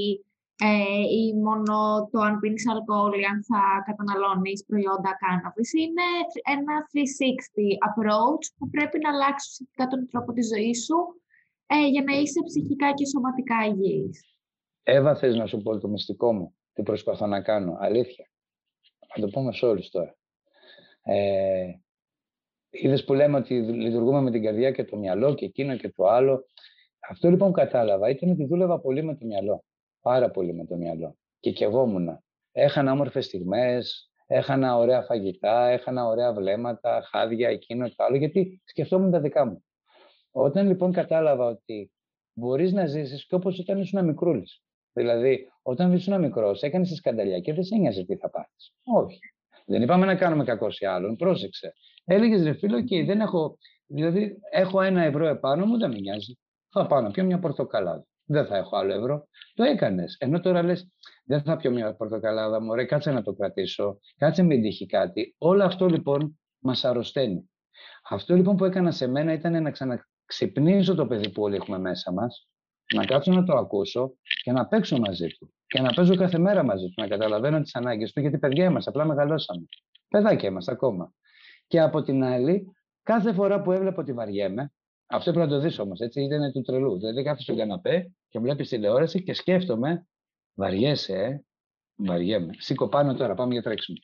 ε, 0.69 1.03
ή 1.21 1.25
μόνο 1.47 1.75
το 2.13 2.19
αν 2.27 2.35
πίνεις 2.41 2.65
αλκοόλ 2.73 3.13
ή 3.21 3.25
αν 3.33 3.39
θα 3.51 3.63
καταναλώνεις 3.89 4.59
προϊόντα 4.69 5.13
κάναβης. 5.25 5.71
Είναι 5.83 6.09
ένα 6.55 6.75
360 6.93 7.87
approach 7.89 8.45
που 8.57 8.67
πρέπει 8.75 8.97
να 9.05 9.11
αλλάξεις 9.13 9.49
ουσιαστικά 9.51 9.85
τον 9.93 10.01
τρόπο 10.11 10.31
της 10.37 10.47
ζωής 10.53 10.79
σου 10.87 10.99
ε, 11.75 11.87
για 11.93 12.03
να 12.09 12.13
είσαι 12.21 12.41
ψυχικά 12.49 12.89
και 12.99 13.07
σωματικά 13.13 13.59
υγιής. 13.71 14.17
Εύα, 14.97 15.13
θες 15.21 15.35
να 15.41 15.47
σου 15.51 15.59
πω 15.65 15.71
το 15.83 15.89
μυστικό 15.95 16.29
μου, 16.37 16.47
τι 16.73 16.83
προσπαθώ 16.83 17.27
να 17.27 17.41
κάνω, 17.51 17.73
αλήθεια. 17.81 18.27
Θα 19.15 19.21
το 19.21 19.29
πούμε 19.29 19.53
σε 19.53 19.67
όλους 19.67 19.91
τώρα. 19.91 20.17
Ε, 21.03 21.73
είδες 22.71 23.05
που 23.05 23.15
λέμε 23.15 23.37
ότι 23.37 23.63
λειτουργούμε 23.63 24.21
με 24.21 24.31
την 24.31 24.43
καρδιά 24.43 24.71
και 24.71 24.85
το 24.85 24.97
μυαλό 24.97 25.35
και 25.35 25.45
εκείνο 25.45 25.77
και 25.77 25.89
το 25.89 26.07
άλλο. 26.07 26.47
Αυτό 26.99 27.31
λοιπόν 27.31 27.49
που 27.49 27.55
κατάλαβα 27.55 28.09
ήταν 28.09 28.31
ότι 28.31 28.45
δούλευα 28.45 28.81
πολύ 28.81 29.03
με 29.03 29.17
το 29.17 29.27
μυαλό. 29.27 29.65
Πάρα 30.01 30.31
πολύ 30.31 30.55
με 30.55 30.65
το 30.65 30.77
μυαλό. 30.77 31.17
Και 31.41 31.53
κεγόμουν. 31.53 32.25
Έχανα 32.53 32.93
όμορφες 32.93 33.25
στιγμές, 33.25 34.11
έχανα 34.27 34.77
ωραία 34.77 35.03
φαγητά, 35.03 35.69
έχανα 35.69 36.07
ωραία 36.07 36.33
βλέμματα, 36.33 37.03
χάδια, 37.11 37.49
εκείνο 37.49 37.89
το 37.89 38.05
άλλο, 38.05 38.17
γιατί 38.17 38.63
σκεφτόμουν 38.65 39.11
τα 39.11 39.21
δικά 39.21 39.47
μου. 39.47 39.65
Όταν 40.31 40.67
λοιπόν 40.67 40.93
κατάλαβα 40.93 41.47
ότι 41.47 41.93
μπορείς 42.33 42.73
να 42.73 42.87
ζήσεις 42.87 43.27
και 43.27 43.35
όπως 43.35 43.59
όταν 43.59 43.81
ήσουν 43.81 44.05
μικρούλης. 44.05 44.63
Δηλαδή, 44.95 45.53
όταν 45.63 45.93
ήσουν 45.93 46.21
μικρός, 46.21 46.63
έκανες 46.63 46.89
τη 46.89 46.95
σκανταλιά 46.95 47.41
και 47.41 47.53
δεν 47.53 47.65
σε 47.65 47.77
νοιάζει 47.77 48.05
τι 48.05 48.17
θα 48.17 48.31
πάθει. 48.31 48.51
Όχι. 48.85 49.19
Δεν 49.67 49.83
είπαμε 49.83 50.07
να 50.07 50.15
κάνουμε 50.15 50.45
κακό 50.45 50.71
σε 50.71 50.87
άλλον. 50.87 51.17
Πρόσεξε. 51.17 51.73
Έλεγες 52.05 52.43
ρε 52.43 52.53
φίλο, 52.53 52.83
και 52.83 53.05
δεν 53.05 53.21
έχω. 53.21 53.59
Δηλαδή, 53.87 54.39
έχω 54.51 54.81
ένα 54.81 55.03
ευρώ 55.03 55.27
επάνω 55.27 55.67
μου, 55.67 55.79
δεν 55.79 55.91
με 55.91 55.99
νοιάζει. 55.99 56.39
Θα 56.71 56.87
πάω 56.87 57.01
να 57.01 57.11
πιω 57.11 57.25
μια 57.25 57.39
πορτοκαλάδα. 57.39 58.07
Δεν 58.27 58.47
θα 58.47 58.57
έχω 58.57 58.77
άλλο 58.77 58.93
ευρώ. 58.93 59.29
Το 59.55 59.63
έκανες. 59.63 60.17
Ενώ 60.21 60.41
τώρα 60.41 60.63
λες, 60.63 60.89
δεν 61.25 61.43
θα 61.43 61.57
πιω 61.57 61.71
μια 61.71 61.95
πορτοκαλάδα, 61.95 62.63
μωρέ, 62.63 62.85
κάτσε 62.85 63.13
να 63.13 63.23
το 63.23 63.33
κρατήσω. 63.33 63.99
Κάτσε 64.17 64.43
μην 64.43 64.63
τύχει 64.63 64.87
κάτι. 64.87 65.35
Όλο 65.39 65.65
αυτό 65.65 65.87
λοιπόν 65.87 66.39
μας 66.59 66.85
αρρωσταίνει. 66.85 67.51
Αυτό 68.11 68.35
λοιπόν 68.35 68.57
που 68.57 68.65
έκανα 68.65 68.91
σε 68.91 69.07
μένα 69.07 69.33
ήταν 69.33 69.63
να 69.63 69.71
ξαναξυπνήσω 69.71 70.95
το 70.95 71.07
παιδί 71.07 71.31
που 71.31 71.43
όλοι 71.43 71.55
έχουμε 71.57 71.79
μέσα 71.79 72.13
μας, 72.13 72.49
να 72.95 73.05
κάτσω 73.05 73.33
να 73.33 73.45
το 73.45 73.57
ακούσω 73.57 74.15
και 74.43 74.53
να 74.53 74.67
παίξω 74.67 74.99
μαζί 74.99 75.27
του. 75.27 75.55
Και 75.67 75.81
να 75.81 75.93
παίζω 75.93 76.17
κάθε 76.17 76.39
μέρα 76.39 76.65
μαζί 76.65 76.87
του, 76.87 76.95
να 76.97 77.09
καταλαβαίνω 77.09 77.61
τις 77.61 77.75
ανάγκες 77.75 78.13
του, 78.13 78.21
γιατί 78.21 78.39
παιδιά 78.39 78.65
είμαστε, 78.65 78.91
απλά 78.91 79.05
μεγαλώσαμε. 79.05 79.67
Παιδάκια 80.09 80.49
είμαστε 80.49 80.73
ακόμα. 80.73 81.13
Και 81.67 81.81
από 81.81 82.03
την 82.03 82.25
άλλη, 82.25 82.73
κάθε 83.03 83.33
φορά 83.33 83.63
που 83.63 83.73
έβλεπα 83.73 84.01
ότι 84.01 84.13
βαριέμαι, 84.13 84.73
αυτό 85.07 85.33
πρέπει 85.33 85.51
να 85.51 85.57
το 85.57 85.61
δεις 85.63 85.79
όμως, 85.79 86.01
έτσι, 86.01 86.23
ήταν 86.23 86.53
του 86.53 86.63
τρελού. 86.63 86.99
Δηλαδή, 86.99 87.23
κάθεσαι 87.23 87.43
στον 87.43 87.57
καναπέ 87.57 88.13
και 88.29 88.39
βλέπεις 88.39 88.69
τηλεόραση 88.69 89.23
και 89.23 89.35
σκέφτομαι, 89.35 90.07
βαριέσαι, 90.55 91.15
ε, 91.15 91.45
βαριέμαι. 91.97 92.55
Σήκω 92.59 92.89
πάνω 92.89 93.15
τώρα, 93.15 93.35
πάμε 93.35 93.53
για 93.53 93.63
τρέξιμο. 93.63 93.99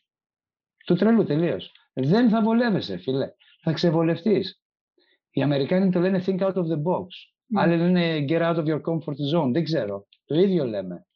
Του 0.86 0.94
τρελού 0.94 1.24
τελείως. 1.24 1.72
Δεν 1.92 2.28
θα 2.28 2.42
βολεύεσαι, 2.42 2.96
φίλε. 2.96 3.30
Θα 3.62 3.72
ξεβολευτείς. 3.72 4.60
Οι 5.30 5.42
Αμερικάνοι 5.42 5.90
το 5.90 6.00
λένε 6.00 6.22
think 6.26 6.40
out 6.40 6.54
of 6.54 6.64
the 6.64 6.82
box. 6.82 7.06
Mm. 7.54 7.60
Άλλοι 7.60 7.76
λένε 7.76 8.24
get 8.28 8.40
out 8.40 8.56
of 8.56 8.64
your 8.64 8.80
comfort 8.80 9.34
zone. 9.34 9.52
Δεν 9.52 9.64
ξέρω. 9.64 10.06
Το 10.24 10.34
ίδιο 10.34 10.64
λέμε. 10.64 11.06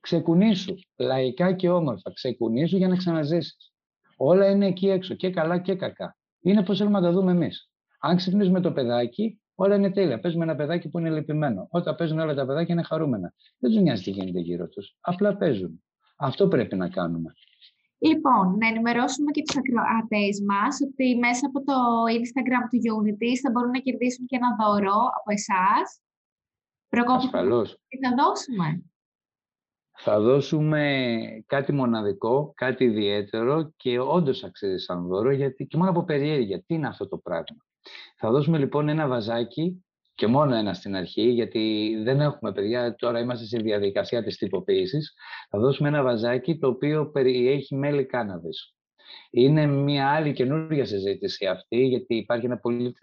Ξεκουνήσου. 0.00 0.74
Λαϊκά 0.96 1.52
και 1.52 1.68
όμορφα. 1.68 2.12
Ξεκουνήσου 2.12 2.76
για 2.76 2.88
να 2.88 2.96
ξαναζήσεις. 2.96 3.72
Όλα 4.16 4.50
είναι 4.50 4.66
εκεί 4.66 4.88
έξω. 4.88 5.14
Και 5.14 5.30
καλά 5.30 5.58
και 5.58 5.74
κακά. 5.74 6.16
Είναι 6.40 6.62
πώ 6.62 6.74
θέλουμε 6.74 7.00
να 7.00 7.06
τα 7.06 7.12
δούμε 7.12 7.32
εμείς. 7.32 7.70
Αν 8.00 8.16
ξυπνήσουμε 8.16 8.60
το 8.60 8.72
παιδάκι, 8.72 9.40
όλα 9.54 9.74
είναι 9.74 9.90
τέλεια. 9.90 10.20
Παίζουμε 10.20 10.44
ένα 10.44 10.56
παιδάκι 10.56 10.88
που 10.88 10.98
είναι 10.98 11.10
λυπημένο. 11.10 11.66
Όταν 11.70 11.94
παίζουν 11.94 12.18
όλα 12.18 12.34
τα 12.34 12.46
παιδάκια 12.46 12.74
είναι 12.74 12.82
χαρούμενα. 12.82 13.34
Δεν 13.58 13.70
τους 13.70 13.80
νοιάζει 13.80 14.02
τι 14.02 14.10
γίνεται 14.10 14.40
γύρω 14.40 14.68
τους. 14.68 14.96
Απλά 15.00 15.36
παίζουν. 15.36 15.82
Αυτό 16.16 16.48
πρέπει 16.48 16.76
να 16.76 16.88
κάνουμε. 16.88 17.32
Λοιπόν, 18.04 18.56
να 18.58 18.66
ενημερώσουμε 18.66 19.30
και 19.30 19.42
τους 19.42 19.56
ακροατές 19.56 20.42
μας 20.48 20.80
ότι 20.86 21.16
μέσα 21.16 21.46
από 21.46 21.64
το 21.64 21.76
Instagram 22.20 22.64
του 22.70 22.78
Unity 22.92 23.30
θα 23.42 23.50
μπορούν 23.50 23.70
να 23.70 23.78
κερδίσουν 23.78 24.26
και 24.26 24.36
ένα 24.36 24.56
δώρο 24.60 24.98
από 25.18 25.30
εσάς. 25.38 26.00
Ασφαλώς. 27.06 27.78
Τι 27.88 27.98
θα 27.98 28.14
δώσουμε. 28.18 28.84
Θα 29.98 30.20
δώσουμε 30.20 30.84
κάτι 31.46 31.72
μοναδικό, 31.72 32.52
κάτι 32.54 32.84
ιδιαίτερο 32.84 33.72
και 33.76 33.98
όντως 33.98 34.44
αξίζει 34.44 34.78
σαν 34.78 35.06
δώρο 35.06 35.30
γιατί 35.30 35.66
και 35.66 35.76
μόνο 35.76 35.90
από 35.90 36.04
περιέργεια. 36.04 36.62
Τι 36.62 36.74
είναι 36.74 36.88
αυτό 36.88 37.08
το 37.08 37.18
πράγμα; 37.18 37.64
Θα 38.16 38.30
δώσουμε 38.30 38.58
λοιπόν 38.58 38.88
ένα 38.88 39.08
βαζάκι 39.08 39.84
και 40.22 40.28
μόνο 40.28 40.54
ένα 40.54 40.74
στην 40.74 40.96
αρχή, 40.96 41.22
γιατί 41.22 41.94
δεν 42.04 42.20
έχουμε 42.20 42.52
παιδιά, 42.52 42.94
τώρα 42.94 43.20
είμαστε 43.20 43.46
στη 43.46 43.62
διαδικασία 43.62 44.22
της 44.22 44.36
τυποποίησης. 44.36 45.14
Θα 45.50 45.58
δώσουμε 45.58 45.88
ένα 45.88 46.02
βαζάκι 46.02 46.58
το 46.58 46.68
οποίο 46.68 47.10
περιέχει 47.10 47.76
μέλι 47.76 48.06
κάναβης. 48.06 48.74
Είναι 49.30 49.66
μια 49.66 50.08
άλλη 50.10 50.32
καινούργια 50.32 50.84
συζήτηση 50.84 51.46
αυτή, 51.46 51.86
γιατί 51.86 52.14
υπάρχει 52.14 52.46
ένα 52.46 52.58
πολύ 52.58 52.94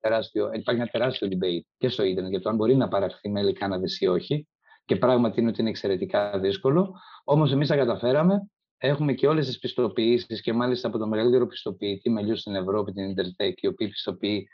τεράστιο, 0.00 0.50
υπάρχει 0.52 0.80
ένα 0.80 0.90
τεράστιο 0.90 1.28
debate 1.30 1.66
και 1.78 1.88
στο 1.88 2.04
ίντερνετ 2.04 2.30
για 2.30 2.40
το 2.40 2.48
αν 2.48 2.56
μπορεί 2.56 2.76
να 2.76 2.88
παραχθεί 2.88 3.28
μέλι 3.28 3.52
κάναβης 3.52 4.00
ή 4.00 4.06
όχι. 4.06 4.48
Και 4.84 4.96
πράγματι 4.96 5.40
είναι 5.40 5.48
ότι 5.48 5.60
είναι 5.60 5.70
εξαιρετικά 5.70 6.38
δύσκολο. 6.38 6.94
Όμως 7.24 7.52
εμείς 7.52 7.68
τα 7.68 7.76
καταφέραμε. 7.76 8.50
Έχουμε 8.78 9.12
και 9.12 9.26
όλες 9.26 9.46
τις 9.46 9.58
πιστοποιήσεις 9.58 10.40
και 10.40 10.52
μάλιστα 10.52 10.88
από 10.88 10.98
το 10.98 11.06
μεγαλύτερο 11.06 11.46
πιστοποιητή 11.46 12.10
μελιού 12.10 12.36
στην 12.36 12.54
Ευρώπη, 12.54 12.92
την 12.92 13.14
Intertech, 13.14 13.54
η 13.56 13.66
οποία 13.66 13.88
πιστοποιεί 13.88 14.48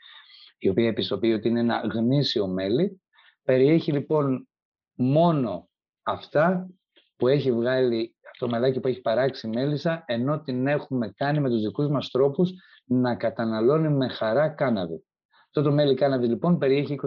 η 0.62 0.68
οποία 0.68 0.88
επιστοποιεί 0.88 1.34
ότι 1.36 1.48
είναι 1.48 1.60
ένα 1.60 1.80
γνήσιο 1.92 2.46
μέλι. 2.46 3.02
Περιέχει 3.42 3.92
λοιπόν 3.92 4.48
μόνο 4.94 5.68
αυτά 6.02 6.70
που 7.16 7.28
έχει 7.28 7.52
βγάλει 7.52 8.16
το 8.38 8.48
μελάκι 8.48 8.80
που 8.80 8.88
έχει 8.88 9.00
παράξει 9.00 9.48
μέλισσα, 9.48 10.04
ενώ 10.06 10.40
την 10.40 10.66
έχουμε 10.66 11.12
κάνει 11.16 11.40
με 11.40 11.48
τους 11.48 11.62
δικούς 11.62 11.88
μας 11.88 12.10
τρόπους 12.10 12.52
να 12.84 13.16
καταναλώνει 13.16 13.88
με 13.88 14.08
χαρά 14.08 14.48
κάναβη. 14.48 15.04
Αυτό 15.44 15.62
το 15.62 15.72
μέλι 15.72 15.94
κάναβη 15.94 16.26
λοιπόν 16.26 16.58
περιέχει 16.58 16.98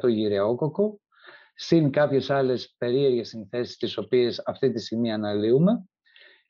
20% 0.00 0.08
γυρεόκοκο, 0.08 1.00
συν 1.54 1.90
κάποιες 1.90 2.30
άλλες 2.30 2.74
περίεργες 2.78 3.28
συνθέσεις 3.28 3.76
τις 3.76 3.96
οποίες 3.96 4.42
αυτή 4.46 4.72
τη 4.72 4.80
στιγμή 4.80 5.12
αναλύουμε 5.12 5.88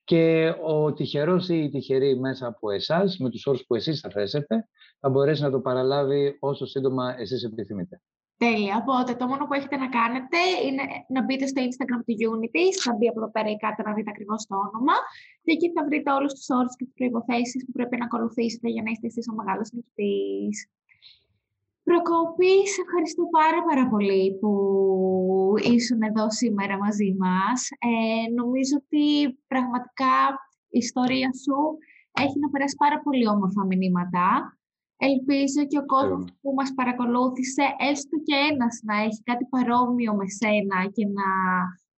και 0.05 0.55
ο 0.63 0.93
τυχερός 0.93 1.49
ή 1.49 1.57
η 1.63 1.69
τυχερή 1.69 2.19
μέσα 2.19 2.47
από 2.47 2.71
εσάς, 2.71 3.19
με 3.19 3.31
τους 3.31 3.47
όρους 3.47 3.65
που 3.67 3.75
εσείς 3.75 4.01
θα 4.01 4.11
θέσετε, 4.11 4.69
θα 5.01 5.09
μπορέσει 5.09 5.43
να 5.43 5.51
το 5.51 5.61
παραλάβει 5.61 6.37
όσο 6.41 6.67
σύντομα 6.67 7.15
εσείς 7.19 7.43
επιθυμείτε. 7.45 8.01
Τέλεια. 8.37 8.75
Οπότε 8.83 9.15
το 9.15 9.27
μόνο 9.27 9.43
που 9.47 9.55
έχετε 9.59 9.77
να 9.77 9.89
κάνετε 9.99 10.39
είναι 10.67 10.83
να 11.09 11.21
μπείτε 11.25 11.47
στο 11.47 11.61
Instagram 11.69 12.01
του 12.07 12.15
Unity, 12.29 12.63
θα 12.83 12.93
μπει 12.95 13.07
από 13.09 13.19
εδώ 13.21 13.31
πέρα 13.31 13.49
ή 13.51 13.57
κάτω 13.57 13.83
να 13.89 13.93
δείτε 13.95 14.11
ακριβώς 14.15 14.47
το 14.49 14.55
όνομα. 14.67 14.97
Και 15.45 15.53
εκεί 15.57 15.69
θα 15.75 15.85
βρείτε 15.89 16.11
όλους 16.19 16.33
τους 16.37 16.49
όρους 16.59 16.73
και 16.77 16.85
τις 16.85 16.95
προποθέσει 17.01 17.57
που 17.65 17.73
πρέπει 17.77 17.97
να 18.01 18.05
ακολουθήσετε 18.05 18.69
για 18.75 18.83
να 18.83 18.91
είστε 18.91 19.07
εσείς 19.07 19.27
ο 19.33 19.35
μεγάλος 19.41 19.69
νικητής. 19.75 20.57
Προκόπη, 21.89 22.53
σε 22.73 22.81
ευχαριστώ 22.87 23.23
πάρα 23.39 23.61
πάρα 23.69 23.85
πολύ 23.93 24.25
που 24.41 24.53
ήσουν 25.77 26.01
εδώ 26.03 26.31
σήμερα 26.31 26.77
μαζί 26.85 27.11
μας. 27.23 27.69
Ε, 27.91 28.33
νομίζω 28.41 28.75
ότι 28.83 29.05
πραγματικά 29.53 30.17
η 30.77 30.79
ιστορία 30.87 31.31
σου 31.43 31.57
έχει 32.25 32.37
να 32.39 32.49
περάσει 32.51 32.77
πάρα 32.85 32.99
πολύ 33.05 33.25
όμορφα 33.35 33.63
μηνύματα. 33.71 34.27
Ελπίζω 34.97 35.61
και 35.71 35.79
ο 35.83 35.87
κόσμος 35.95 36.25
που 36.41 36.51
μας 36.59 36.71
παρακολούθησε, 36.79 37.65
έστω 37.91 38.17
και 38.27 38.37
ένας 38.51 38.75
να 38.89 38.97
έχει 39.07 39.23
κάτι 39.31 39.45
παρόμοιο 39.55 40.13
με 40.21 40.27
σένα 40.41 40.79
και 40.97 41.05
να 41.19 41.29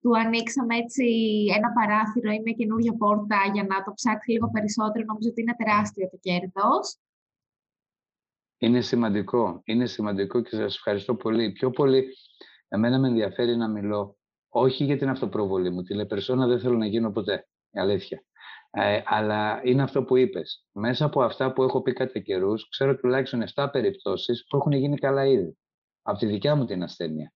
του 0.01 0.11
ανοίξαμε 0.23 0.75
έτσι 0.83 1.05
ένα 1.57 1.69
παράθυρο 1.77 2.29
ή 2.31 2.39
μια 2.43 2.55
καινούργια 2.59 2.93
πόρτα 3.01 3.39
για 3.53 3.65
να 3.71 3.77
το 3.85 3.91
ψάξει 3.99 4.31
λίγο 4.31 4.47
περισσότερο. 4.55 5.03
Νομίζω 5.11 5.29
ότι 5.31 5.41
είναι 5.41 5.59
τεράστιο 5.61 6.05
το 6.13 6.17
κέρδος. 6.25 6.85
Είναι 8.57 8.81
σημαντικό. 8.81 9.61
Είναι 9.63 9.85
σημαντικό 9.85 10.41
και 10.41 10.55
σας 10.55 10.75
ευχαριστώ 10.75 11.15
πολύ. 11.15 11.51
Πιο 11.51 11.69
πολύ, 11.69 12.05
εμένα 12.67 12.99
με 12.99 13.07
ενδιαφέρει 13.07 13.55
να 13.55 13.69
μιλώ 13.69 14.17
όχι 14.49 14.83
για 14.83 14.97
την 14.97 15.09
αυτοπροβολή 15.09 15.71
μου. 15.71 15.83
Τηλεπερσόνα 15.83 16.47
δεν 16.47 16.59
θέλω 16.59 16.77
να 16.77 16.85
γίνω 16.85 17.11
ποτέ. 17.11 17.47
Η 17.71 17.79
αλήθεια. 17.79 18.23
Ε, 18.71 19.01
αλλά 19.05 19.61
είναι 19.63 19.81
αυτό 19.81 20.03
που 20.03 20.15
είπες. 20.15 20.65
Μέσα 20.71 21.05
από 21.05 21.21
αυτά 21.21 21.53
που 21.53 21.63
έχω 21.63 21.81
πει 21.81 21.93
κατά 21.93 22.19
καιρούς, 22.19 22.69
ξέρω 22.69 22.95
τουλάχιστον 22.95 23.43
7 23.55 23.69
περιπτώσεις 23.71 24.45
που 24.49 24.57
έχουν 24.57 24.71
γίνει 24.71 24.97
καλά 24.97 25.25
ήδη. 25.25 25.57
Από 26.01 26.17
τη 26.17 26.25
δικιά 26.25 26.55
μου 26.55 26.65
την 26.65 26.83
ασθένεια. 26.83 27.33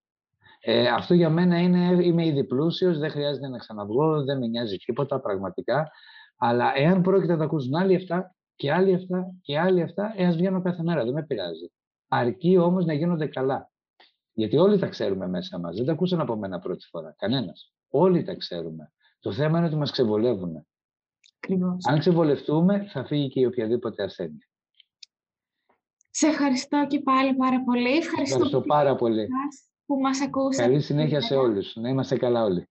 Ε, 0.60 0.88
αυτό 0.88 1.14
για 1.14 1.30
μένα 1.30 1.58
είναι, 1.58 2.04
είμαι 2.04 2.26
ήδη 2.26 2.44
πλούσιος, 2.44 2.98
δεν 2.98 3.10
χρειάζεται 3.10 3.48
να 3.48 3.58
ξαναβγώ, 3.58 4.24
δεν 4.24 4.38
με 4.38 4.46
νοιάζει 4.46 4.76
τίποτα 4.76 5.20
πραγματικά. 5.20 5.90
Αλλά 6.36 6.72
εάν 6.74 7.02
πρόκειται 7.02 7.32
να 7.32 7.38
τα 7.38 7.44
ακούσουν 7.44 7.74
άλλοι 7.74 7.94
αυτά 7.94 8.34
και 8.60 8.72
άλλοι 8.72 8.94
αυτά 8.94 9.34
και 9.40 9.58
άλλοι 9.58 9.82
αυτά, 9.82 10.14
ε, 10.16 10.26
ας 10.26 10.36
βγαίνω 10.36 10.62
κάθε 10.62 10.82
μέρα, 10.82 11.04
δεν 11.04 11.12
με 11.12 11.22
πειράζει. 11.22 11.72
Αρκεί 12.08 12.58
όμως 12.58 12.84
να 12.84 12.92
γίνονται 12.92 13.26
καλά. 13.26 13.70
Γιατί 14.32 14.56
όλοι 14.56 14.78
τα 14.78 14.86
ξέρουμε 14.86 15.28
μέσα 15.28 15.58
μας. 15.58 15.76
Δεν 15.76 15.86
τα 15.86 15.92
ακούσαν 15.92 16.20
από 16.20 16.36
μένα 16.36 16.58
πρώτη 16.58 16.86
φορά. 16.86 17.14
Κανένας. 17.18 17.72
Όλοι 17.88 18.22
τα 18.22 18.34
ξέρουμε. 18.34 18.92
Το 19.20 19.32
θέμα 19.32 19.58
είναι 19.58 19.66
ότι 19.66 19.76
μας 19.76 19.90
ξεβολεύουν. 19.90 20.66
Αν 21.88 21.98
ξεβολευτούμε, 21.98 22.86
θα 22.88 23.04
φύγει 23.04 23.28
και 23.28 23.40
η 23.40 23.44
οποιαδήποτε 23.44 24.02
ασθένεια. 24.02 24.48
Σε 26.10 26.26
ευχαριστώ 26.26 26.86
και 26.88 27.00
πάλι 27.00 27.34
πάρα 27.34 27.62
πολύ. 27.64 27.96
Ευχαριστώ, 27.96 28.34
ευχαριστώ 28.34 28.60
πάρα 28.60 28.94
πολύ 28.94 29.28
που 29.86 30.00
μας 30.00 30.20
ακούσατε. 30.20 30.68
Καλή 30.68 30.80
συνέχεια 30.80 31.20
σε 31.20 31.34
όλους. 31.34 31.76
Να 31.76 31.88
είμαστε 31.88 32.16
καλά 32.16 32.44
όλοι 32.44 32.69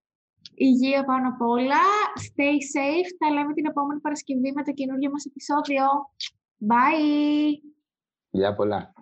υγεία 0.66 1.04
πάνω 1.04 1.28
απ' 1.28 1.40
όλα. 1.40 1.82
Stay 2.26 2.56
safe. 2.74 3.10
Τα 3.18 3.30
λέμε 3.34 3.52
την 3.52 3.66
επόμενη 3.66 4.00
Παρασκευή 4.00 4.52
με 4.54 4.62
το 4.62 4.72
καινούργιο 4.72 5.10
μας 5.10 5.24
επεισόδιο. 5.24 5.84
Bye! 6.70 7.52
Γεια 8.30 8.54
πολλά! 8.54 8.92